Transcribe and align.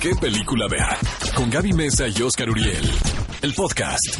¿Qué 0.00 0.14
película 0.14 0.68
ver? 0.68 1.34
Con 1.34 1.50
Gaby 1.50 1.72
Mesa 1.72 2.06
y 2.06 2.22
Oscar 2.22 2.48
Uriel. 2.48 2.88
El 3.42 3.52
podcast. 3.52 4.14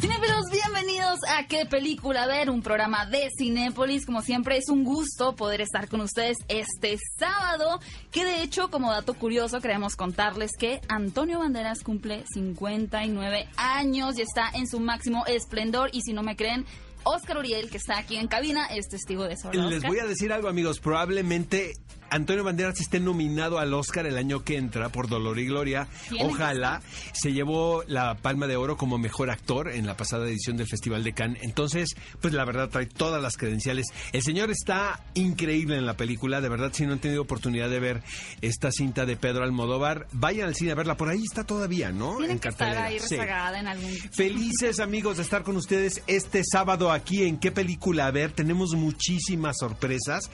Cinéfilos, 0.00 0.44
bienvenidos 0.50 1.20
a 1.28 1.46
¿Qué 1.46 1.66
película 1.66 2.26
ver? 2.26 2.50
Un 2.50 2.62
programa 2.62 3.06
de 3.06 3.28
Cinépolis. 3.38 4.04
Como 4.04 4.22
siempre, 4.22 4.56
es 4.56 4.70
un 4.70 4.82
gusto 4.82 5.36
poder 5.36 5.60
estar 5.60 5.88
con 5.88 6.00
ustedes 6.00 6.36
este 6.48 6.98
sábado. 7.16 7.78
Que 8.10 8.24
de 8.24 8.42
hecho, 8.42 8.70
como 8.72 8.90
dato 8.90 9.14
curioso, 9.14 9.60
queremos 9.60 9.94
contarles 9.94 10.50
que 10.58 10.80
Antonio 10.88 11.38
Banderas 11.38 11.84
cumple 11.84 12.24
59 12.34 13.48
años 13.56 14.18
y 14.18 14.22
está 14.22 14.50
en 14.52 14.66
su 14.66 14.80
máximo 14.80 15.24
esplendor. 15.26 15.90
Y 15.92 16.00
si 16.00 16.12
no 16.12 16.24
me 16.24 16.34
creen, 16.34 16.66
Oscar 17.04 17.38
Uriel, 17.38 17.70
que 17.70 17.76
está 17.76 17.98
aquí 17.98 18.16
en 18.16 18.26
cabina, 18.26 18.66
es 18.66 18.88
testigo 18.88 19.28
de 19.28 19.34
eso. 19.34 19.50
¿verdad, 19.50 19.70
Les 19.70 19.84
voy 19.84 20.00
a 20.00 20.06
decir 20.06 20.32
algo, 20.32 20.48
amigos. 20.48 20.80
Probablemente 20.80 21.74
Antonio 22.10 22.44
Banderas 22.44 22.80
esté 22.80 23.00
nominado 23.00 23.58
al 23.58 23.72
Oscar 23.74 24.06
el 24.06 24.16
año 24.18 24.44
que 24.44 24.56
entra 24.56 24.88
por 24.90 25.08
Dolor 25.08 25.38
y 25.38 25.46
Gloria. 25.46 25.88
Ojalá. 26.20 26.82
Se 27.12 27.32
llevó 27.32 27.82
la 27.86 28.14
Palma 28.16 28.46
de 28.46 28.56
Oro 28.56 28.76
como 28.76 28.98
mejor 28.98 29.30
actor 29.30 29.68
en 29.70 29.86
la 29.86 29.96
pasada 29.96 30.26
edición 30.26 30.56
del 30.56 30.66
Festival 30.66 31.04
de 31.04 31.12
Cannes. 31.12 31.42
Entonces, 31.42 31.90
pues 32.20 32.32
la 32.34 32.44
verdad 32.44 32.68
trae 32.68 32.86
todas 32.86 33.22
las 33.22 33.36
credenciales. 33.36 33.86
El 34.12 34.22
señor 34.22 34.50
está 34.50 35.00
increíble 35.14 35.76
en 35.76 35.86
la 35.86 35.96
película. 35.96 36.40
De 36.40 36.48
verdad, 36.48 36.72
si 36.72 36.86
no 36.86 36.92
han 36.92 36.98
tenido 36.98 37.22
oportunidad 37.22 37.68
de 37.70 37.80
ver 37.80 38.02
esta 38.40 38.70
cinta 38.70 39.06
de 39.06 39.16
Pedro 39.16 39.44
Almodóvar, 39.44 40.06
vayan 40.12 40.48
al 40.48 40.54
cine 40.54 40.72
a 40.72 40.74
verla. 40.74 40.96
Por 40.96 41.08
ahí 41.08 41.22
está 41.24 41.44
todavía, 41.44 41.90
¿no? 41.92 42.22
En 42.22 42.38
que 42.38 42.48
estar 42.48 42.76
ahí 42.76 42.98
Sí. 42.98 43.16
rezagada 43.16 43.58
en 43.60 43.66
algún... 43.68 43.90
Felices 44.12 44.80
amigos 44.80 45.16
de 45.18 45.22
estar 45.22 45.42
con 45.42 45.56
ustedes 45.56 46.02
este 46.06 46.42
sábado 46.44 46.90
aquí 46.90 47.22
en 47.24 47.38
qué 47.38 47.50
película 47.52 48.06
a 48.06 48.10
ver. 48.10 48.32
Tenemos 48.32 48.72
muchísimas 48.74 49.56
sorpresas. 49.58 50.30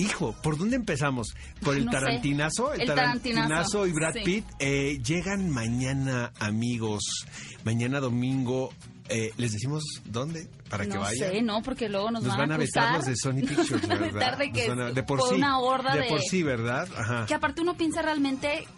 Hijo, 0.00 0.34
¿por 0.42 0.56
dónde 0.58 0.76
empezamos? 0.76 1.34
¿Por 1.62 1.76
el 1.76 1.84
No 1.86 1.90
tarantinazo? 1.92 2.72
El 2.72 2.86
tarantinazo, 2.86 3.86
y 3.86 3.92
Brad 3.92 4.14
sí. 4.14 4.20
Pitt. 4.24 4.44
Eh, 4.58 4.98
llegan 5.04 5.50
mañana, 5.50 6.32
amigos. 6.38 7.02
Mañana 7.64 8.00
domingo. 8.00 8.72
Eh, 9.12 9.32
¿Les 9.38 9.52
decimos 9.52 9.82
dónde? 10.04 10.48
Para 10.68 10.84
que 10.86 10.94
no 10.94 11.00
vayan. 11.00 11.30
sé, 11.32 11.42
no, 11.42 11.62
porque 11.62 11.88
luego 11.88 12.12
nos, 12.12 12.22
Nos 12.22 12.36
van, 12.36 12.48
van 12.48 12.52
a 12.52 12.56
vetar 12.58 12.94
los 12.96 13.06
de 13.06 13.16
Sony 13.16 13.32
Pictures, 13.48 13.88
¿verdad? 13.88 14.38
de 14.38 14.52
que 14.52 14.68
van 14.68 14.80
a- 14.80 14.90
de 14.92 15.02
por, 15.02 15.18
por 15.18 15.30
sí. 15.30 15.34
una 15.34 15.58
horda 15.58 15.94
de 15.96 16.02
de... 16.02 16.08
por 16.08 16.20
sí, 16.20 16.44
¿verdad? 16.44 16.88
Ajá. 16.96 17.26
Que 17.26 17.34
aparte 17.34 17.60
uno 17.60 17.76
piensa 17.76 18.02
realmente, 18.02 18.68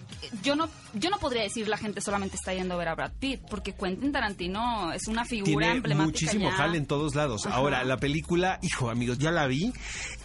yo 0.42 0.56
no, 0.56 0.68
yo 0.94 1.10
no 1.10 1.18
podría 1.18 1.42
decir 1.42 1.68
la 1.68 1.76
gente 1.76 2.00
solamente 2.00 2.36
está 2.36 2.52
yendo 2.54 2.74
a 2.74 2.76
ver 2.78 2.88
a 2.88 2.94
Brad 2.94 3.12
Pitt, 3.18 3.40
porque 3.50 3.72
Quentin 3.74 4.12
Tarantino 4.12 4.92
es 4.92 5.06
una 5.08 5.24
figura 5.24 5.66
Tiene 5.66 5.72
emblemática 5.76 6.04
muchísimo 6.26 6.50
ya. 6.50 6.56
jale 6.56 6.78
en 6.78 6.86
todos 6.86 7.14
lados. 7.14 7.46
Ajá. 7.46 7.56
Ahora, 7.56 7.84
la 7.84 7.96
película, 7.98 8.58
hijo, 8.62 8.90
amigos, 8.90 9.18
ya 9.18 9.30
la 9.30 9.46
vi. 9.46 9.72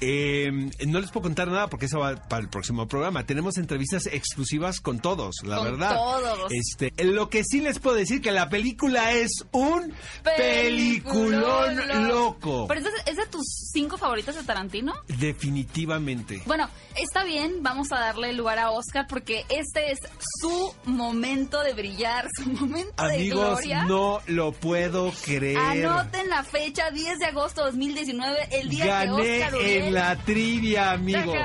Eh, 0.01 0.51
no 0.87 0.99
les 0.99 1.11
puedo 1.11 1.23
contar 1.23 1.47
nada 1.47 1.67
porque 1.67 1.85
eso 1.87 1.99
va 1.99 2.15
para 2.15 2.41
el 2.43 2.49
próximo 2.49 2.87
programa. 2.87 3.25
Tenemos 3.25 3.57
entrevistas 3.57 4.05
exclusivas 4.07 4.79
con 4.79 4.99
todos, 4.99 5.35
la 5.43 5.57
Con 5.57 5.65
verdad. 5.65 5.95
todos. 5.95 6.51
Este, 6.51 6.91
lo 7.03 7.29
que 7.29 7.43
sí 7.43 7.61
les 7.61 7.79
puedo 7.79 7.95
decir 7.95 8.21
que 8.21 8.31
la 8.31 8.49
película 8.49 9.13
es 9.13 9.31
un 9.51 9.93
peliculón 10.23 11.75
Peliculón 11.75 12.07
loco. 12.07 12.67
¿Pero 12.67 12.79
es 12.81 12.85
de, 12.85 13.11
es 13.11 13.17
de 13.17 13.25
tus 13.27 13.45
cinco 13.73 13.97
favoritos 13.97 14.35
de 14.35 14.43
Tarantino? 14.43 14.93
Definitivamente. 15.07 16.41
Bueno, 16.45 16.69
está 16.95 17.23
bien, 17.23 17.61
vamos 17.63 17.91
a 17.91 17.99
darle 17.99 18.33
lugar 18.33 18.59
a 18.59 18.71
Oscar 18.71 19.05
porque 19.07 19.45
este 19.49 19.86
es 19.91 19.99
su 20.41 20.73
momento 20.85 21.61
de 21.63 21.73
brillar, 21.73 22.27
su 22.35 22.49
momento 22.49 23.03
de 23.03 23.15
Amigos, 23.15 23.61
gloria. 23.61 23.83
no 23.85 24.21
lo 24.27 24.51
puedo 24.51 25.11
creer. 25.23 25.57
Anoten 25.57 26.29
la 26.29 26.43
fecha, 26.43 26.91
10 26.91 27.19
de 27.19 27.25
agosto 27.25 27.61
de 27.61 27.71
2019, 27.71 28.47
el 28.51 28.69
día 28.69 28.83
que 28.83 28.89
Gané 28.89 29.11
Oscar 29.11 29.55
Uriel... 29.55 29.83
en 29.83 29.93
la 29.93 30.15
trivia, 30.17 30.91
amigos. 30.91 31.37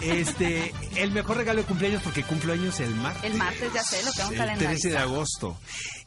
Este, 0.00 0.74
el 0.96 1.12
mejor 1.12 1.36
regalo 1.36 1.60
de 1.60 1.66
cumpleaños 1.66 2.02
porque 2.02 2.24
cumplo 2.24 2.52
años 2.52 2.80
el 2.80 2.92
martes. 2.96 3.24
El 3.30 3.34
martes, 3.38 3.72
ya 3.72 3.82
sé, 3.82 4.02
lo 4.04 4.12
tengo 4.12 4.42
El 4.42 4.58
13 4.58 4.90
de 4.90 4.98
agosto. 4.98 5.56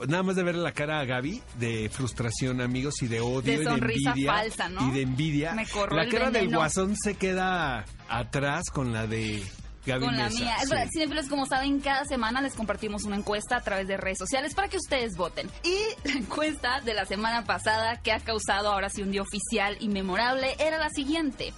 Nada 0.08 0.24
más 0.24 0.36
de 0.36 0.44
ver 0.44 0.56
la 0.56 0.74
cara 0.74 1.00
a 1.00 1.06
Gaby 1.06 1.42
de 1.58 1.90
frustración, 1.90 2.60
amigos, 2.62 3.02
y 3.02 3.08
de 3.08 3.22
odio 3.22 3.42
De 3.42 3.54
y 3.54 3.58
de 3.58 3.64
sonrisa 3.64 4.10
envidia. 4.10 4.34
falsa, 4.34 4.70
¿no? 4.70 4.88
Y 4.88 4.92
de 4.92 5.02
envidia. 5.02 5.54
Me 5.54 5.66
corro 5.66 5.96
la 5.96 6.08
cara 6.10 6.30
del 6.30 6.50
guasón 6.50 6.96
se 6.98 7.16
queda 7.16 7.86
atrás 8.10 8.70
con 8.70 8.92
la 8.92 9.08
de 9.08 9.44
Gaby 9.86 10.06
con 10.06 10.18
la 10.18 10.30
mía. 10.30 10.56
Es 10.58 10.64
sí. 10.64 10.70
verdad, 10.70 10.88
cinéfilos, 10.92 11.28
como 11.28 11.46
saben, 11.46 11.80
cada 11.80 12.06
semana 12.06 12.42
les 12.42 12.54
compartimos 12.54 13.04
una 13.04 13.16
encuesta 13.16 13.58
a 13.58 13.62
través 13.62 13.88
de 13.88 13.98
redes 13.98 14.18
sociales 14.18 14.54
para 14.54 14.68
que 14.68 14.78
ustedes 14.78 15.16
voten. 15.16 15.50
Y 15.64 15.78
la 16.08 16.14
encuesta 16.14 16.82
de 16.82 16.94
la 16.94 17.06
semana 17.06 17.44
pasada, 17.44 18.02
que 18.02 18.12
ha 18.12 18.20
causado 18.20 18.72
ahora 18.72 18.90
sí 18.90 19.02
un 19.02 19.12
día 19.12 19.22
oficial 19.22 19.78
y 19.80 19.90
memorable, 19.90 20.56
era 20.60 20.78
la 20.78 20.90
siguiente. 20.90 21.54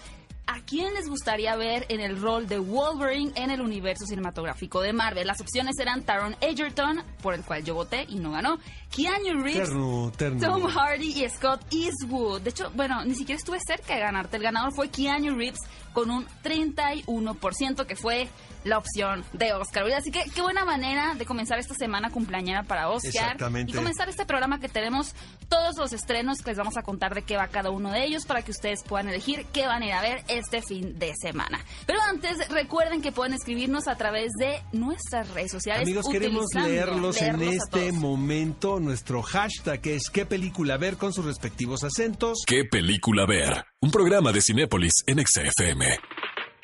¿A 0.48 0.60
quién 0.66 0.94
les 0.96 1.08
gustaría 1.08 1.56
ver 1.56 1.86
en 1.88 2.02
el 2.02 2.20
rol 2.20 2.46
de 2.48 2.60
Wolverine 2.60 3.32
en 3.36 3.52
el 3.52 3.62
universo 3.62 4.06
cinematográfico 4.06 4.82
de 4.82 4.92
Marvel? 4.92 5.26
Las 5.26 5.40
opciones 5.40 5.80
eran 5.80 6.04
Taron 6.04 6.36
Egerton, 6.42 7.04
por 7.22 7.34
el 7.34 7.44
cual 7.44 7.64
yo 7.64 7.74
voté 7.74 8.06
y 8.10 8.16
no 8.16 8.32
ganó, 8.32 8.60
Keanu 8.94 9.42
Reeves, 9.42 9.70
Terno, 9.70 10.12
terno. 10.18 10.42
Tom 10.42 10.68
Hardy 10.68 11.24
y 11.24 11.30
Scott 11.30 11.62
Eastwood. 11.72 12.42
De 12.42 12.50
hecho, 12.50 12.70
bueno, 12.76 13.06
ni 13.06 13.16
siquiera 13.16 13.38
estuve 13.38 13.60
cerca 13.66 13.94
de 13.94 14.02
ganarte. 14.02 14.36
El 14.36 14.44
ganador 14.44 14.74
fue 14.74 14.90
Keanu 14.90 15.38
Reeves 15.38 15.60
con 15.94 16.12
un 16.12 16.26
31%, 16.44 17.86
que 17.86 17.96
fue 17.96 18.30
la 18.64 18.78
opción 18.78 19.24
de 19.34 19.54
Oscar. 19.54 19.84
Así 19.94 20.12
que 20.12 20.24
qué 20.34 20.42
buena 20.42 20.66
manera 20.66 21.16
de 21.16 21.26
comenzar 21.26 21.60
esta 21.60 21.74
semana 21.74 22.10
cumpleañera 22.12 22.64
para 22.64 22.90
Oscar. 22.90 23.10
Exactamente. 23.10 23.72
Y 23.72 23.76
comenzar 23.76 24.10
este 24.10 24.26
programa 24.26 24.60
que 24.60 24.70
tenemos 24.70 25.16
todos 25.50 25.78
los 25.78 25.94
estrenos 25.94 26.40
que 26.40 26.52
les 26.52 26.58
vamos 26.58 26.78
a 26.78 26.84
contar 26.84 27.16
de 27.16 27.24
qué 27.24 27.38
va 27.38 27.48
cada 27.48 27.72
uno 27.72 27.92
de 27.92 28.06
ellos 28.06 28.26
para 28.26 28.42
que 28.42 28.52
ustedes 28.52 28.84
puedan 28.84 29.10
elegir 29.10 29.46
qué 29.52 29.68
van 29.68 29.82
a 29.84 29.86
ir 29.86 29.94
a 29.94 30.02
ver 30.02 30.24
este 30.28 30.62
fin 30.62 30.98
de 31.00 31.14
semana. 31.16 31.60
Pero 31.86 32.00
antes, 32.02 32.48
recuerden 32.50 33.02
que 33.02 33.12
pueden 33.12 33.34
escribirnos 33.34 33.88
a 33.88 33.96
través 33.96 34.32
de 34.38 34.62
nuestras 34.72 35.30
redes 35.32 35.52
sociales. 35.52 35.84
Amigos, 35.84 36.08
queremos 36.10 36.46
leerlos, 36.54 37.22
en 37.22 37.40
leerlos 37.40 37.56
a 37.58 37.78
este 37.78 37.92
momento. 37.92 38.80
Nuestro 38.80 39.22
hashtag 39.22 39.88
es 39.88 40.10
qué 40.10 40.26
película 40.26 40.78
ver 40.78 40.98
con 40.98 41.14
sus 41.14 41.26
respectivos 41.26 41.84
acentos. 41.84 42.44
¿Qué 42.46 42.64
película 42.66 43.26
ver? 43.26 43.71
Un 43.84 43.90
programa 43.90 44.32
de 44.32 44.42
Cinépolis 44.42 44.94
en 45.08 45.26
XFM. 45.26 45.98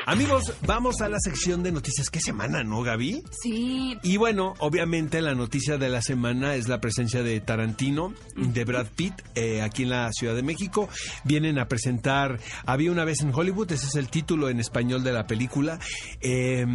Amigos, 0.05 0.53
vamos 0.67 1.01
a 1.01 1.09
la 1.09 1.19
sección 1.19 1.63
de 1.63 1.72
noticias. 1.72 2.11
¿Qué 2.11 2.22
semana, 2.22 2.63
no, 2.63 2.83
Gaby? 2.83 3.23
Sí, 3.41 3.97
Y 4.03 4.17
bueno, 4.17 4.53
obviamente 4.59 5.19
la 5.22 5.33
noticia 5.33 5.79
de 5.79 5.89
la 5.89 6.03
semana 6.03 6.53
es 6.53 6.67
la 6.67 6.79
presencia 6.79 7.23
de 7.23 7.41
Tarantino, 7.41 8.13
de 8.35 8.63
Brad 8.66 8.85
Pitt, 8.95 9.16
eh, 9.33 9.63
aquí 9.63 9.81
en 9.81 9.89
la 9.89 10.11
Ciudad 10.13 10.35
de 10.35 10.44
México. 10.44 10.89
Vienen 11.23 11.57
a 11.57 11.67
presentar 11.67 12.39
Había 12.67 12.91
una 12.91 13.03
vez 13.03 13.22
en 13.22 13.33
Hollywood, 13.33 13.72
ese 13.72 13.88
es 13.88 13.95
el 13.95 14.09
título 14.09 14.50
en 14.50 14.59
español 14.59 15.03
de 15.03 15.11
la 15.11 15.25
película. 15.25 15.79
Eh, 16.22 16.67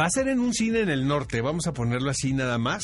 va 0.00 0.06
a 0.06 0.10
ser 0.10 0.28
en 0.28 0.40
un 0.40 0.54
cine 0.54 0.80
en 0.80 0.88
el 0.88 1.06
norte, 1.06 1.42
vamos 1.42 1.66
a 1.66 1.74
ponerlo 1.74 2.08
así 2.10 2.32
nada 2.32 2.56
más. 2.56 2.82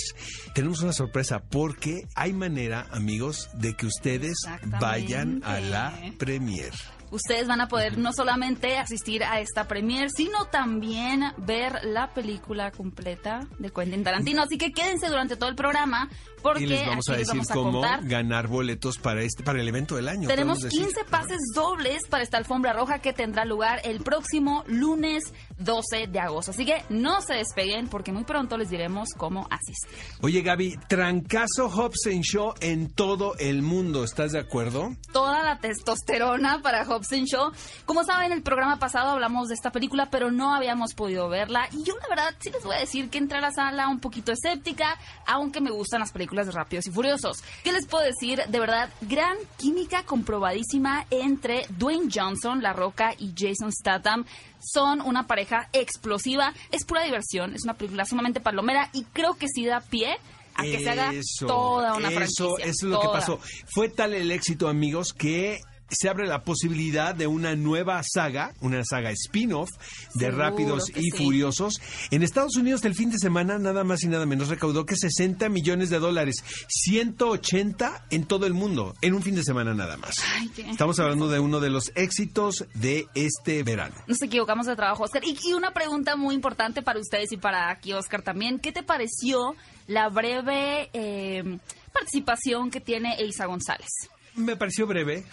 Tenemos 0.55 0.83
una 0.83 0.93
sorpresa 0.93 1.41
porque 1.41 2.03
hay 2.15 2.35
manera, 2.35 2.87
amigos, 2.91 3.49
de 3.55 3.75
que 3.75 3.87
ustedes 3.87 4.37
vayan 4.79 5.41
a 5.45 5.61
la 5.61 5.99
premier. 6.19 6.75
Ustedes 7.11 7.47
van 7.47 7.61
a 7.61 7.69
poder 7.69 7.99
no 7.99 8.13
solamente 8.13 8.79
asistir 8.79 9.25
a 9.25 9.41
esta 9.41 9.69
premiere, 9.69 10.11
sino 10.11 10.47
también 10.47 11.33
ver 11.39 11.81
la 11.85 12.13
película 12.13 12.71
completa 12.71 13.47
de 13.59 13.71
Quentin 13.71 14.05
Tarantino. 14.05 14.43
Así 14.43 14.59
que 14.59 14.73
quédense 14.73 15.09
durante 15.09 15.37
todo 15.37 15.49
el 15.49 15.57
programa 15.57 16.09
porque 16.43 16.65
Y 16.65 16.67
les 16.67 16.87
vamos 16.87 17.09
aquí 17.09 17.15
a 17.15 17.19
decir 17.19 17.35
vamos 17.35 17.51
a 17.51 17.55
cómo 17.55 17.73
contar. 17.81 18.05
ganar 18.05 18.47
boletos 18.49 18.99
para 18.99 19.23
este 19.23 19.43
para 19.43 19.61
el 19.61 19.69
evento 19.69 19.97
del 19.97 20.09
año. 20.09 20.29
Tenemos 20.29 20.59
podemos 20.59 20.75
decir. 20.75 20.95
15 20.95 21.11
pases 21.11 21.39
dobles 21.55 22.07
para 22.09 22.23
esta 22.23 22.37
alfombra 22.37 22.73
roja 22.73 23.01
que 23.01 23.13
tendrá 23.13 23.45
lugar 23.45 23.81
el 23.85 24.01
próximo 24.01 24.63
lunes 24.67 25.33
12 25.59 26.09
de 26.09 26.21
agosto. 26.21 26.51
Así 26.51 26.65
que 26.65 26.85
no 26.89 27.21
se 27.23 27.35
despeguen 27.35 27.89
porque 27.89 28.13
muy 28.13 28.25
pronto 28.25 28.57
les 28.57 28.71
diremos 28.71 29.11
cómo 29.17 29.49
asistir. 29.51 29.99
Oye, 30.23 30.43
Gaby, 30.43 30.77
trancazo 30.89 31.69
Hobson 31.69 32.21
Show 32.21 32.55
en 32.61 32.91
todo 32.91 33.35
el 33.39 33.63
mundo, 33.63 34.05
¿estás 34.05 34.33
de 34.33 34.39
acuerdo? 34.41 34.95
toda 35.13 35.43
la 35.43 35.59
testosterona 35.59 36.61
para 36.63 36.83
Hobson 36.83 36.96
Show. 37.05 37.53
Como 37.85 38.05
saben, 38.05 38.33
el 38.33 38.43
programa 38.43 38.79
pasado 38.79 39.11
hablamos 39.11 39.49
de 39.49 39.55
esta 39.55 39.71
película, 39.71 40.09
pero 40.11 40.31
no 40.31 40.55
habíamos 40.55 40.95
podido 40.95 41.29
verla. 41.29 41.69
Y 41.73 41.85
yo, 41.85 41.95
la 42.01 42.09
verdad, 42.09 42.35
sí 42.39 42.51
les 42.51 42.63
voy 42.63 42.77
a 42.77 42.81
decir 42.81 43.11
que 43.11 43.19
entré 43.19 43.39
a 43.39 43.41
la 43.41 43.53
sala 43.53 43.89
un 43.89 44.01
poquito 44.01 44.33
escéptica, 44.33 44.99
aunque 45.27 45.61
me 45.61 45.71
gustan 45.71 46.01
las 46.01 46.13
películas 46.13 46.47
de 46.47 46.53
Rápidos 46.53 46.87
y 46.87 46.91
Furiosos. 46.91 47.43
¿Qué 47.63 47.73
les 47.73 47.87
puedo 47.87 48.05
decir? 48.05 48.43
De 48.49 48.61
verdad, 48.61 48.91
gran 49.03 49.37
química 49.59 50.05
comprobadísima 50.05 51.07
entre 51.11 51.67
Dwayne 51.71 52.09
Johnson, 52.13 52.63
La 52.63 52.73
Roca 52.73 53.15
y 53.19 53.33
Jason 53.37 53.73
Statham. 53.73 54.25
Son 54.61 55.01
una 55.01 55.27
pareja 55.27 55.69
explosiva. 55.73 56.53
Es 56.73 56.85
pura 56.85 57.03
diversión. 57.03 57.55
Es 57.55 57.65
una 57.65 57.75
película 57.75 58.05
sumamente 58.05 58.41
palomera 58.41 58.91
y 58.93 59.05
creo 59.05 59.35
que 59.35 59.47
sí 59.49 59.65
da 59.65 59.81
pie 59.81 60.17
a 60.55 60.63
que 60.63 60.81
se 60.81 60.91
haga 60.91 61.13
Eso, 61.13 61.47
toda 61.47 61.95
una 61.95 62.09
eso, 62.09 62.17
franquicia. 62.17 62.71
Eso 62.71 62.87
es 62.87 62.93
lo 62.93 63.01
que 63.01 63.09
pasó. 63.09 63.41
Fue 63.67 63.89
tal 63.89 64.15
el 64.15 64.31
éxito, 64.31 64.69
amigos, 64.69 65.13
que 65.13 65.61
se 65.89 66.09
abre 66.09 66.27
la 66.27 66.43
posibilidad 66.43 67.15
de 67.15 67.27
una 67.27 67.55
nueva 67.55 68.03
saga, 68.03 68.53
una 68.61 68.85
saga 68.85 69.11
spin-off 69.11 69.71
de 70.15 70.27
Seguro 70.27 70.39
Rápidos 70.39 70.91
y 70.91 71.11
sí. 71.11 71.25
Furiosos. 71.25 71.81
En 72.11 72.23
Estados 72.23 72.57
Unidos 72.57 72.85
el 72.85 72.95
fin 72.95 73.11
de 73.11 73.19
semana 73.19 73.59
nada 73.59 73.85
más 73.85 74.03
y 74.03 74.09
nada 74.09 74.27
menos 74.27 74.49
recaudó 74.49 74.87
que 74.87 74.97
60 74.97 75.49
millones 75.49 75.91
de 75.91 75.99
dólares, 75.99 76.45
180 76.69 78.07
en 78.11 78.25
todo 78.25 78.47
el 78.47 78.55
mundo, 78.55 78.95
en 79.01 79.15
un 79.15 79.23
fin 79.23 79.35
de 79.35 79.45
semana 79.45 79.75
nada 79.75 79.97
más. 79.97 80.17
Ay, 80.35 80.51
Estamos 80.71 80.99
hablando 80.99 81.29
de 81.29 81.41
uno 81.41 81.61
de 81.61 81.71
los 81.71 81.93
éxitos 81.95 82.67
de 82.75 83.07
este 83.15 83.63
verano. 83.63 83.95
Nos 84.07 84.21
equivocamos 84.23 84.67
de 84.67 84.77
trabajo, 84.77 85.05
Oscar. 85.05 85.25
Y, 85.25 85.39
y 85.45 85.53
una 85.53 85.73
pregunta 85.73 86.17
muy 86.17 86.35
importante 86.35 86.83
para 86.83 87.01
ustedes 87.01 87.33
y 87.33 87.37
para 87.37 87.71
aquí, 87.71 87.93
Oscar, 87.93 88.23
también. 88.23 88.59
¿Qué 88.59 88.73
te 88.73 88.83
pareció 88.83 89.55
la 89.87 90.09
breve 90.09 90.91
eh, 90.93 91.59
participación 91.93 92.71
que 92.71 92.81
tiene 92.81 93.17
Eiza 93.19 93.47
González? 93.47 93.89
Me 94.37 94.57
pareció 94.57 94.87
breve. 94.87 95.25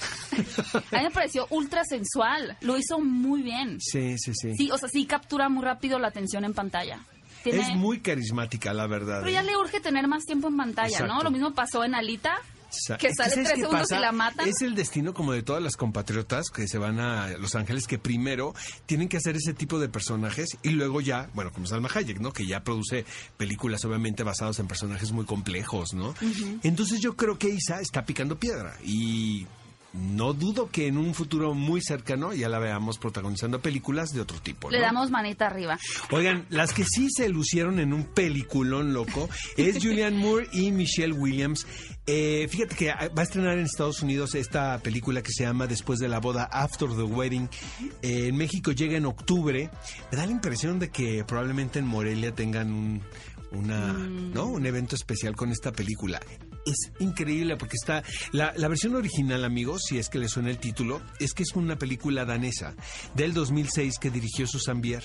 A 0.91 0.97
mí 0.97 1.03
me 1.03 1.11
pareció 1.11 1.45
ultra 1.49 1.83
sensual. 1.85 2.57
Lo 2.61 2.77
hizo 2.77 2.99
muy 2.99 3.41
bien. 3.41 3.79
Sí, 3.81 4.17
sí, 4.17 4.31
sí. 4.33 4.55
Sí, 4.55 4.71
o 4.71 4.77
sea, 4.77 4.89
sí 4.89 5.05
captura 5.05 5.49
muy 5.49 5.63
rápido 5.63 5.99
la 5.99 6.07
atención 6.07 6.45
en 6.45 6.53
pantalla. 6.53 6.99
Tiene- 7.43 7.59
Es 7.61 7.75
muy 7.75 7.99
carismática, 7.99 8.73
la 8.73 8.87
verdad. 8.87 9.19
Pero 9.19 9.31
ya 9.33 9.41
¿eh? 9.41 9.43
le 9.43 9.57
urge 9.57 9.81
tener 9.81 10.07
más 10.07 10.23
tiempo 10.23 10.47
en 10.47 10.55
pantalla, 10.55 11.05
¿no? 11.05 11.21
Lo 11.21 11.29
mismo 11.31 11.53
pasó 11.53 11.83
en 11.83 11.93
Alita, 11.95 12.37
que 12.99 13.07
es 13.07 13.15
sale 13.15 13.43
y 13.55 13.99
la 13.99 14.11
matan. 14.11 14.47
Es 14.47 14.61
el 14.61 14.75
destino 14.75 15.13
como 15.13 15.33
de 15.33 15.43
todas 15.43 15.61
las 15.61 15.75
compatriotas 15.75 16.49
que 16.49 16.67
se 16.67 16.77
van 16.77 16.99
a 16.99 17.29
Los 17.37 17.55
Ángeles, 17.55 17.87
que 17.87 17.97
primero 17.97 18.53
tienen 18.85 19.09
que 19.09 19.17
hacer 19.17 19.35
ese 19.35 19.53
tipo 19.53 19.79
de 19.79 19.89
personajes 19.89 20.49
y 20.63 20.69
luego 20.69 21.01
ya, 21.01 21.29
bueno, 21.33 21.51
como 21.51 21.67
Salma 21.67 21.89
Hayek, 21.93 22.19
¿no? 22.19 22.31
Que 22.31 22.45
ya 22.45 22.63
produce 22.63 23.05
películas 23.37 23.83
obviamente 23.85 24.23
basadas 24.23 24.59
en 24.59 24.67
personajes 24.67 25.11
muy 25.11 25.25
complejos, 25.25 25.93
¿no? 25.93 26.13
Entonces 26.63 26.99
yo 26.99 27.15
creo 27.15 27.37
que 27.37 27.49
Isa 27.49 27.79
está 27.81 28.05
picando 28.05 28.39
piedra 28.39 28.75
y 28.83 29.45
no 29.93 30.33
dudo 30.33 30.69
que 30.69 30.87
en 30.87 30.97
un 30.97 31.13
futuro 31.13 31.53
muy 31.53 31.81
cercano 31.81 32.33
ya 32.33 32.49
la 32.49 32.59
veamos 32.59 32.97
protagonizando 32.97 33.61
películas 33.61 34.09
de 34.09 34.21
otro 34.21 34.39
tipo, 34.39 34.69
le 34.69 34.79
damos 34.79 35.11
manita 35.11 35.47
arriba. 35.47 35.77
Oigan, 36.11 36.45
las 36.49 36.73
que 36.73 36.83
sí 36.83 37.07
se 37.15 37.29
lucieron 37.29 37.79
en 37.79 37.93
un 37.93 38.03
peliculón 38.03 38.93
loco 38.93 39.29
es 39.57 39.83
Julianne 39.83 40.17
Moore 40.17 40.47
y 40.51 40.71
Michelle 40.71 41.13
Williams. 41.13 41.65
Eh, 42.05 42.47
fíjate 42.49 42.75
que 42.75 42.87
va 42.87 43.21
a 43.21 43.23
estrenar 43.23 43.57
en 43.57 43.65
Estados 43.65 44.01
Unidos 44.01 44.35
esta 44.35 44.77
película 44.79 45.21
que 45.21 45.31
se 45.31 45.43
llama 45.43 45.67
Después 45.67 45.99
de 45.99 46.09
la 46.09 46.19
boda, 46.19 46.43
After 46.51 46.89
the 46.89 47.03
Wedding. 47.03 47.49
Eh, 48.01 48.27
en 48.27 48.35
México 48.35 48.71
llega 48.71 48.97
en 48.97 49.05
octubre. 49.05 49.69
Me 50.11 50.17
da 50.17 50.25
la 50.25 50.31
impresión 50.31 50.79
de 50.79 50.89
que 50.89 51.23
probablemente 51.23 51.79
en 51.79 51.87
Morelia 51.87 52.33
tengan 52.35 52.73
un, 52.73 53.01
una, 53.53 53.93
¿no? 53.93 54.47
un 54.47 54.65
evento 54.65 54.95
especial 54.95 55.35
con 55.35 55.51
esta 55.51 55.71
película. 55.71 56.19
Es 56.65 56.91
increíble 56.99 57.57
porque 57.57 57.75
está. 57.75 58.03
La, 58.31 58.53
la 58.55 58.67
versión 58.67 58.95
original, 58.95 59.43
amigos, 59.43 59.83
si 59.87 59.97
es 59.97 60.09
que 60.09 60.19
le 60.19 60.29
suena 60.29 60.49
el 60.49 60.57
título, 60.57 61.01
es 61.19 61.33
que 61.33 61.43
es 61.43 61.53
una 61.55 61.77
película 61.77 62.25
danesa 62.25 62.75
del 63.15 63.33
2006 63.33 63.99
que 63.99 64.09
dirigió 64.09 64.47
Susan 64.47 64.81
Bier. 64.81 65.03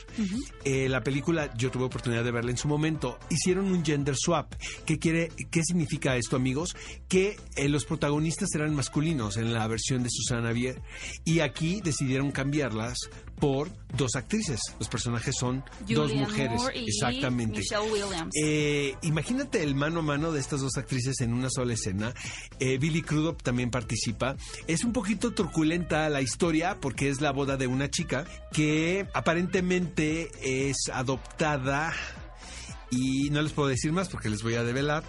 Eh, 0.64 0.88
la 0.88 1.02
película, 1.02 1.52
yo 1.56 1.70
tuve 1.70 1.84
oportunidad 1.84 2.24
de 2.24 2.30
verla 2.30 2.50
en 2.50 2.56
su 2.56 2.68
momento. 2.68 3.18
Hicieron 3.30 3.66
un 3.66 3.84
gender 3.84 4.16
swap. 4.16 4.54
¿Qué, 4.84 4.98
quiere, 4.98 5.30
qué 5.50 5.62
significa 5.62 6.16
esto, 6.16 6.36
amigos? 6.36 6.76
Que 7.08 7.36
eh, 7.56 7.68
los 7.68 7.84
protagonistas 7.84 8.48
eran 8.54 8.74
masculinos 8.74 9.36
en 9.36 9.52
la 9.52 9.66
versión 9.66 10.02
de 10.02 10.10
Susana 10.10 10.52
Bier. 10.52 10.80
Y 11.24 11.40
aquí 11.40 11.80
decidieron 11.82 12.30
cambiarlas 12.30 12.96
por 13.40 13.70
dos 13.96 14.16
actrices. 14.16 14.60
Los 14.78 14.88
personajes 14.88 15.34
son 15.38 15.64
dos 15.88 16.12
mujeres. 16.14 16.56
Moore 16.60 16.78
y 16.78 16.86
Exactamente. 16.88 17.58
Michelle 17.58 17.90
Williams. 17.90 18.34
Eh, 18.34 18.94
imagínate 19.02 19.62
el 19.62 19.74
mano 19.74 20.00
a 20.00 20.02
mano 20.02 20.32
de 20.32 20.40
estas 20.40 20.60
dos 20.60 20.76
actrices 20.76 21.20
en 21.20 21.32
una 21.32 21.48
sola 21.50 21.74
escena. 21.74 22.12
Eh, 22.58 22.78
Billy 22.78 23.02
Crudup 23.02 23.42
también 23.42 23.70
participa. 23.70 24.36
Es 24.66 24.84
un 24.84 24.92
poquito 24.92 25.32
truculenta 25.32 26.08
la 26.08 26.20
historia 26.22 26.78
porque 26.80 27.08
es 27.08 27.20
la 27.20 27.32
boda 27.32 27.56
de 27.56 27.66
una 27.66 27.88
chica 27.90 28.24
que 28.52 29.06
aparentemente 29.14 30.30
es 30.42 30.76
adoptada 30.92 31.92
y 32.90 33.30
no 33.30 33.42
les 33.42 33.52
puedo 33.52 33.68
decir 33.68 33.92
más 33.92 34.08
porque 34.08 34.30
les 34.30 34.42
voy 34.42 34.54
a 34.54 34.64
develar, 34.64 35.04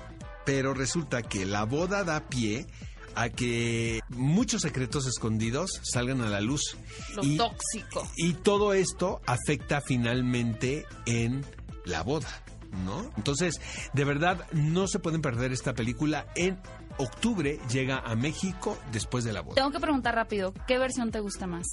pero 0.46 0.74
resulta 0.74 1.22
que 1.22 1.46
la 1.46 1.64
boda 1.64 2.04
da 2.04 2.28
pie 2.28 2.68
a 3.16 3.30
que 3.30 4.02
muchos 4.10 4.62
secretos 4.62 5.08
escondidos 5.08 5.82
salgan 5.84 6.22
a 6.22 6.30
la 6.30 6.42
luz. 6.42 6.78
Lo 7.16 7.24
y, 7.24 7.38
tóxico. 7.38 8.08
y 8.16 8.34
todo 8.34 8.74
esto 8.74 9.22
afecta 9.26 9.82
finalmente 9.82 10.86
en 11.06 11.46
la 11.86 12.04
boda, 12.04 12.30
¿no? 12.86 13.12
Entonces, 13.18 13.60
de 13.94 14.04
verdad, 14.04 14.48
no 14.52 14.88
se 14.88 15.00
pueden 15.00 15.22
perder 15.22 15.52
esta 15.52 15.74
película. 15.74 16.28
En 16.36 16.60
octubre 16.98 17.60
llega 17.72 18.00
a 18.00 18.16
México 18.16 18.78
después 18.92 19.24
de 19.24 19.34
la 19.34 19.42
boda. 19.42 19.56
Tengo 19.56 19.72
que 19.72 19.80
preguntar 19.80 20.16
rápido, 20.16 20.54
¿qué 20.68 20.78
versión 20.78 21.12
te 21.12 21.20
gusta 21.20 21.48
más? 21.48 21.66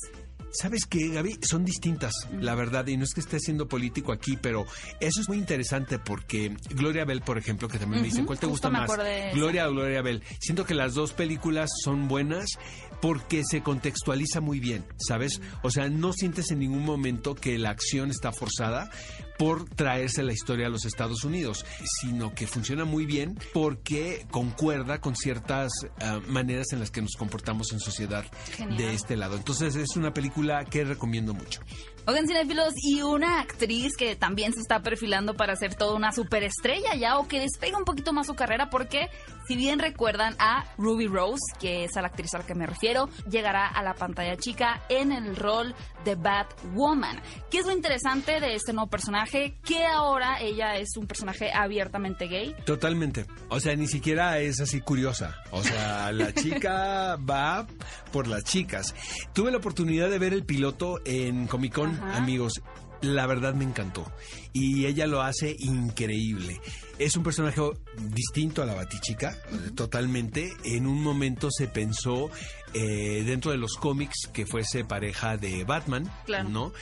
¿Sabes 0.60 0.86
qué, 0.86 1.08
Gaby? 1.08 1.38
Son 1.42 1.64
distintas, 1.64 2.12
la 2.40 2.54
verdad, 2.54 2.86
y 2.86 2.96
no 2.96 3.04
es 3.04 3.12
que 3.12 3.20
esté 3.20 3.38
siendo 3.40 3.68
político 3.68 4.12
aquí, 4.12 4.38
pero 4.40 4.66
eso 5.00 5.20
es 5.20 5.28
muy 5.28 5.38
interesante 5.38 5.98
porque 5.98 6.56
Gloria 6.70 7.04
Bell, 7.04 7.20
por 7.20 7.36
ejemplo, 7.36 7.68
que 7.68 7.78
también 7.78 8.02
me 8.02 8.08
dicen, 8.08 8.24
¿cuál 8.24 8.38
te 8.38 8.46
gusta 8.46 8.70
más? 8.70 8.90
Gloria 9.34 9.68
o 9.68 9.72
Gloria 9.72 10.02
Bell. 10.02 10.22
Siento 10.40 10.64
que 10.64 10.74
las 10.74 10.94
dos 10.94 11.12
películas 11.12 11.70
son 11.82 12.08
buenas 12.08 12.58
porque 13.00 13.42
se 13.44 13.62
contextualiza 13.62 14.40
muy 14.40 14.60
bien, 14.60 14.84
¿sabes? 14.96 15.40
O 15.62 15.70
sea, 15.70 15.88
no 15.88 16.12
sientes 16.12 16.50
en 16.50 16.60
ningún 16.60 16.84
momento 16.84 17.34
que 17.34 17.58
la 17.58 17.70
acción 17.70 18.10
está 18.10 18.32
forzada 18.32 18.90
por 19.38 19.68
traerse 19.68 20.22
la 20.22 20.32
historia 20.32 20.66
a 20.66 20.70
los 20.70 20.84
Estados 20.84 21.24
Unidos, 21.24 21.64
sino 22.00 22.34
que 22.34 22.46
funciona 22.46 22.84
muy 22.84 23.06
bien 23.06 23.38
porque 23.52 24.26
concuerda 24.30 25.00
con 25.00 25.14
ciertas 25.14 25.70
ah, 26.00 26.20
maneras 26.26 26.72
en 26.72 26.80
las 26.80 26.90
que 26.90 27.02
nos 27.02 27.16
comportamos 27.16 27.72
en 27.72 27.80
sociedad 27.80 28.24
Genial. 28.56 28.78
de 28.78 28.94
este 28.94 29.16
lado. 29.16 29.36
Entonces 29.36 29.76
es 29.76 29.96
una 29.96 30.12
película 30.14 30.64
que 30.64 30.84
recomiendo 30.84 31.34
mucho. 31.34 31.60
Oigan, 32.08 32.28
cinéfilos, 32.28 32.74
y 32.84 33.02
una 33.02 33.40
actriz 33.40 33.96
que 33.96 34.14
también 34.14 34.52
se 34.52 34.60
está 34.60 34.80
perfilando 34.80 35.34
para 35.34 35.56
ser 35.56 35.74
toda 35.74 35.96
una 35.96 36.12
superestrella 36.12 36.94
ya 36.94 37.18
o 37.18 37.26
que 37.26 37.40
despega 37.40 37.78
un 37.78 37.84
poquito 37.84 38.12
más 38.12 38.28
su 38.28 38.36
carrera 38.36 38.70
porque, 38.70 39.08
si 39.48 39.56
bien 39.56 39.80
recuerdan 39.80 40.36
a 40.38 40.66
Ruby 40.78 41.08
Rose, 41.08 41.42
que 41.58 41.82
es 41.82 41.96
a 41.96 42.02
la 42.02 42.06
actriz 42.06 42.32
a 42.34 42.38
la 42.38 42.46
que 42.46 42.54
me 42.54 42.64
refiero, 42.64 43.08
llegará 43.28 43.66
a 43.66 43.82
la 43.82 43.94
pantalla 43.94 44.36
chica 44.36 44.82
en 44.88 45.10
el 45.10 45.34
rol 45.34 45.74
de 46.04 46.14
Batwoman. 46.14 47.20
¿Qué 47.50 47.58
es 47.58 47.66
lo 47.66 47.72
interesante 47.72 48.38
de 48.38 48.54
este 48.54 48.72
nuevo 48.72 48.88
personaje? 48.88 49.58
Que 49.64 49.84
ahora 49.84 50.40
ella 50.40 50.76
es 50.76 50.96
un 50.96 51.08
personaje 51.08 51.50
abiertamente 51.52 52.28
gay. 52.28 52.54
Totalmente. 52.64 53.26
O 53.48 53.58
sea, 53.58 53.74
ni 53.74 53.88
siquiera 53.88 54.38
es 54.38 54.60
así 54.60 54.80
curiosa. 54.80 55.42
O 55.50 55.60
sea, 55.60 56.12
la 56.12 56.32
chica 56.32 57.16
va 57.28 57.66
por 58.12 58.28
las 58.28 58.44
chicas. 58.44 58.94
Tuve 59.32 59.50
la 59.50 59.58
oportunidad 59.58 60.08
de 60.08 60.20
ver 60.20 60.32
el 60.32 60.44
piloto 60.44 61.00
en 61.04 61.48
Comic 61.48 61.74
Con, 61.74 61.95
Ajá. 61.96 62.16
amigos. 62.16 62.60
La 63.02 63.26
verdad 63.26 63.54
me 63.54 63.64
encantó. 63.64 64.10
Y 64.54 64.86
ella 64.86 65.06
lo 65.06 65.20
hace 65.20 65.54
increíble. 65.58 66.60
Es 66.98 67.14
un 67.16 67.22
personaje 67.22 67.60
distinto 68.08 68.62
a 68.62 68.66
la 68.66 68.72
Batichica, 68.74 69.36
totalmente. 69.74 70.50
En 70.64 70.86
un 70.86 71.02
momento 71.02 71.48
se 71.50 71.68
pensó 71.68 72.30
eh, 72.72 73.22
dentro 73.26 73.50
de 73.50 73.58
los 73.58 73.74
cómics 73.76 74.28
que 74.32 74.46
fuese 74.46 74.84
pareja 74.84 75.36
de 75.36 75.64
Batman, 75.64 76.10
Claro. 76.24 76.48
¿no? 76.48 76.72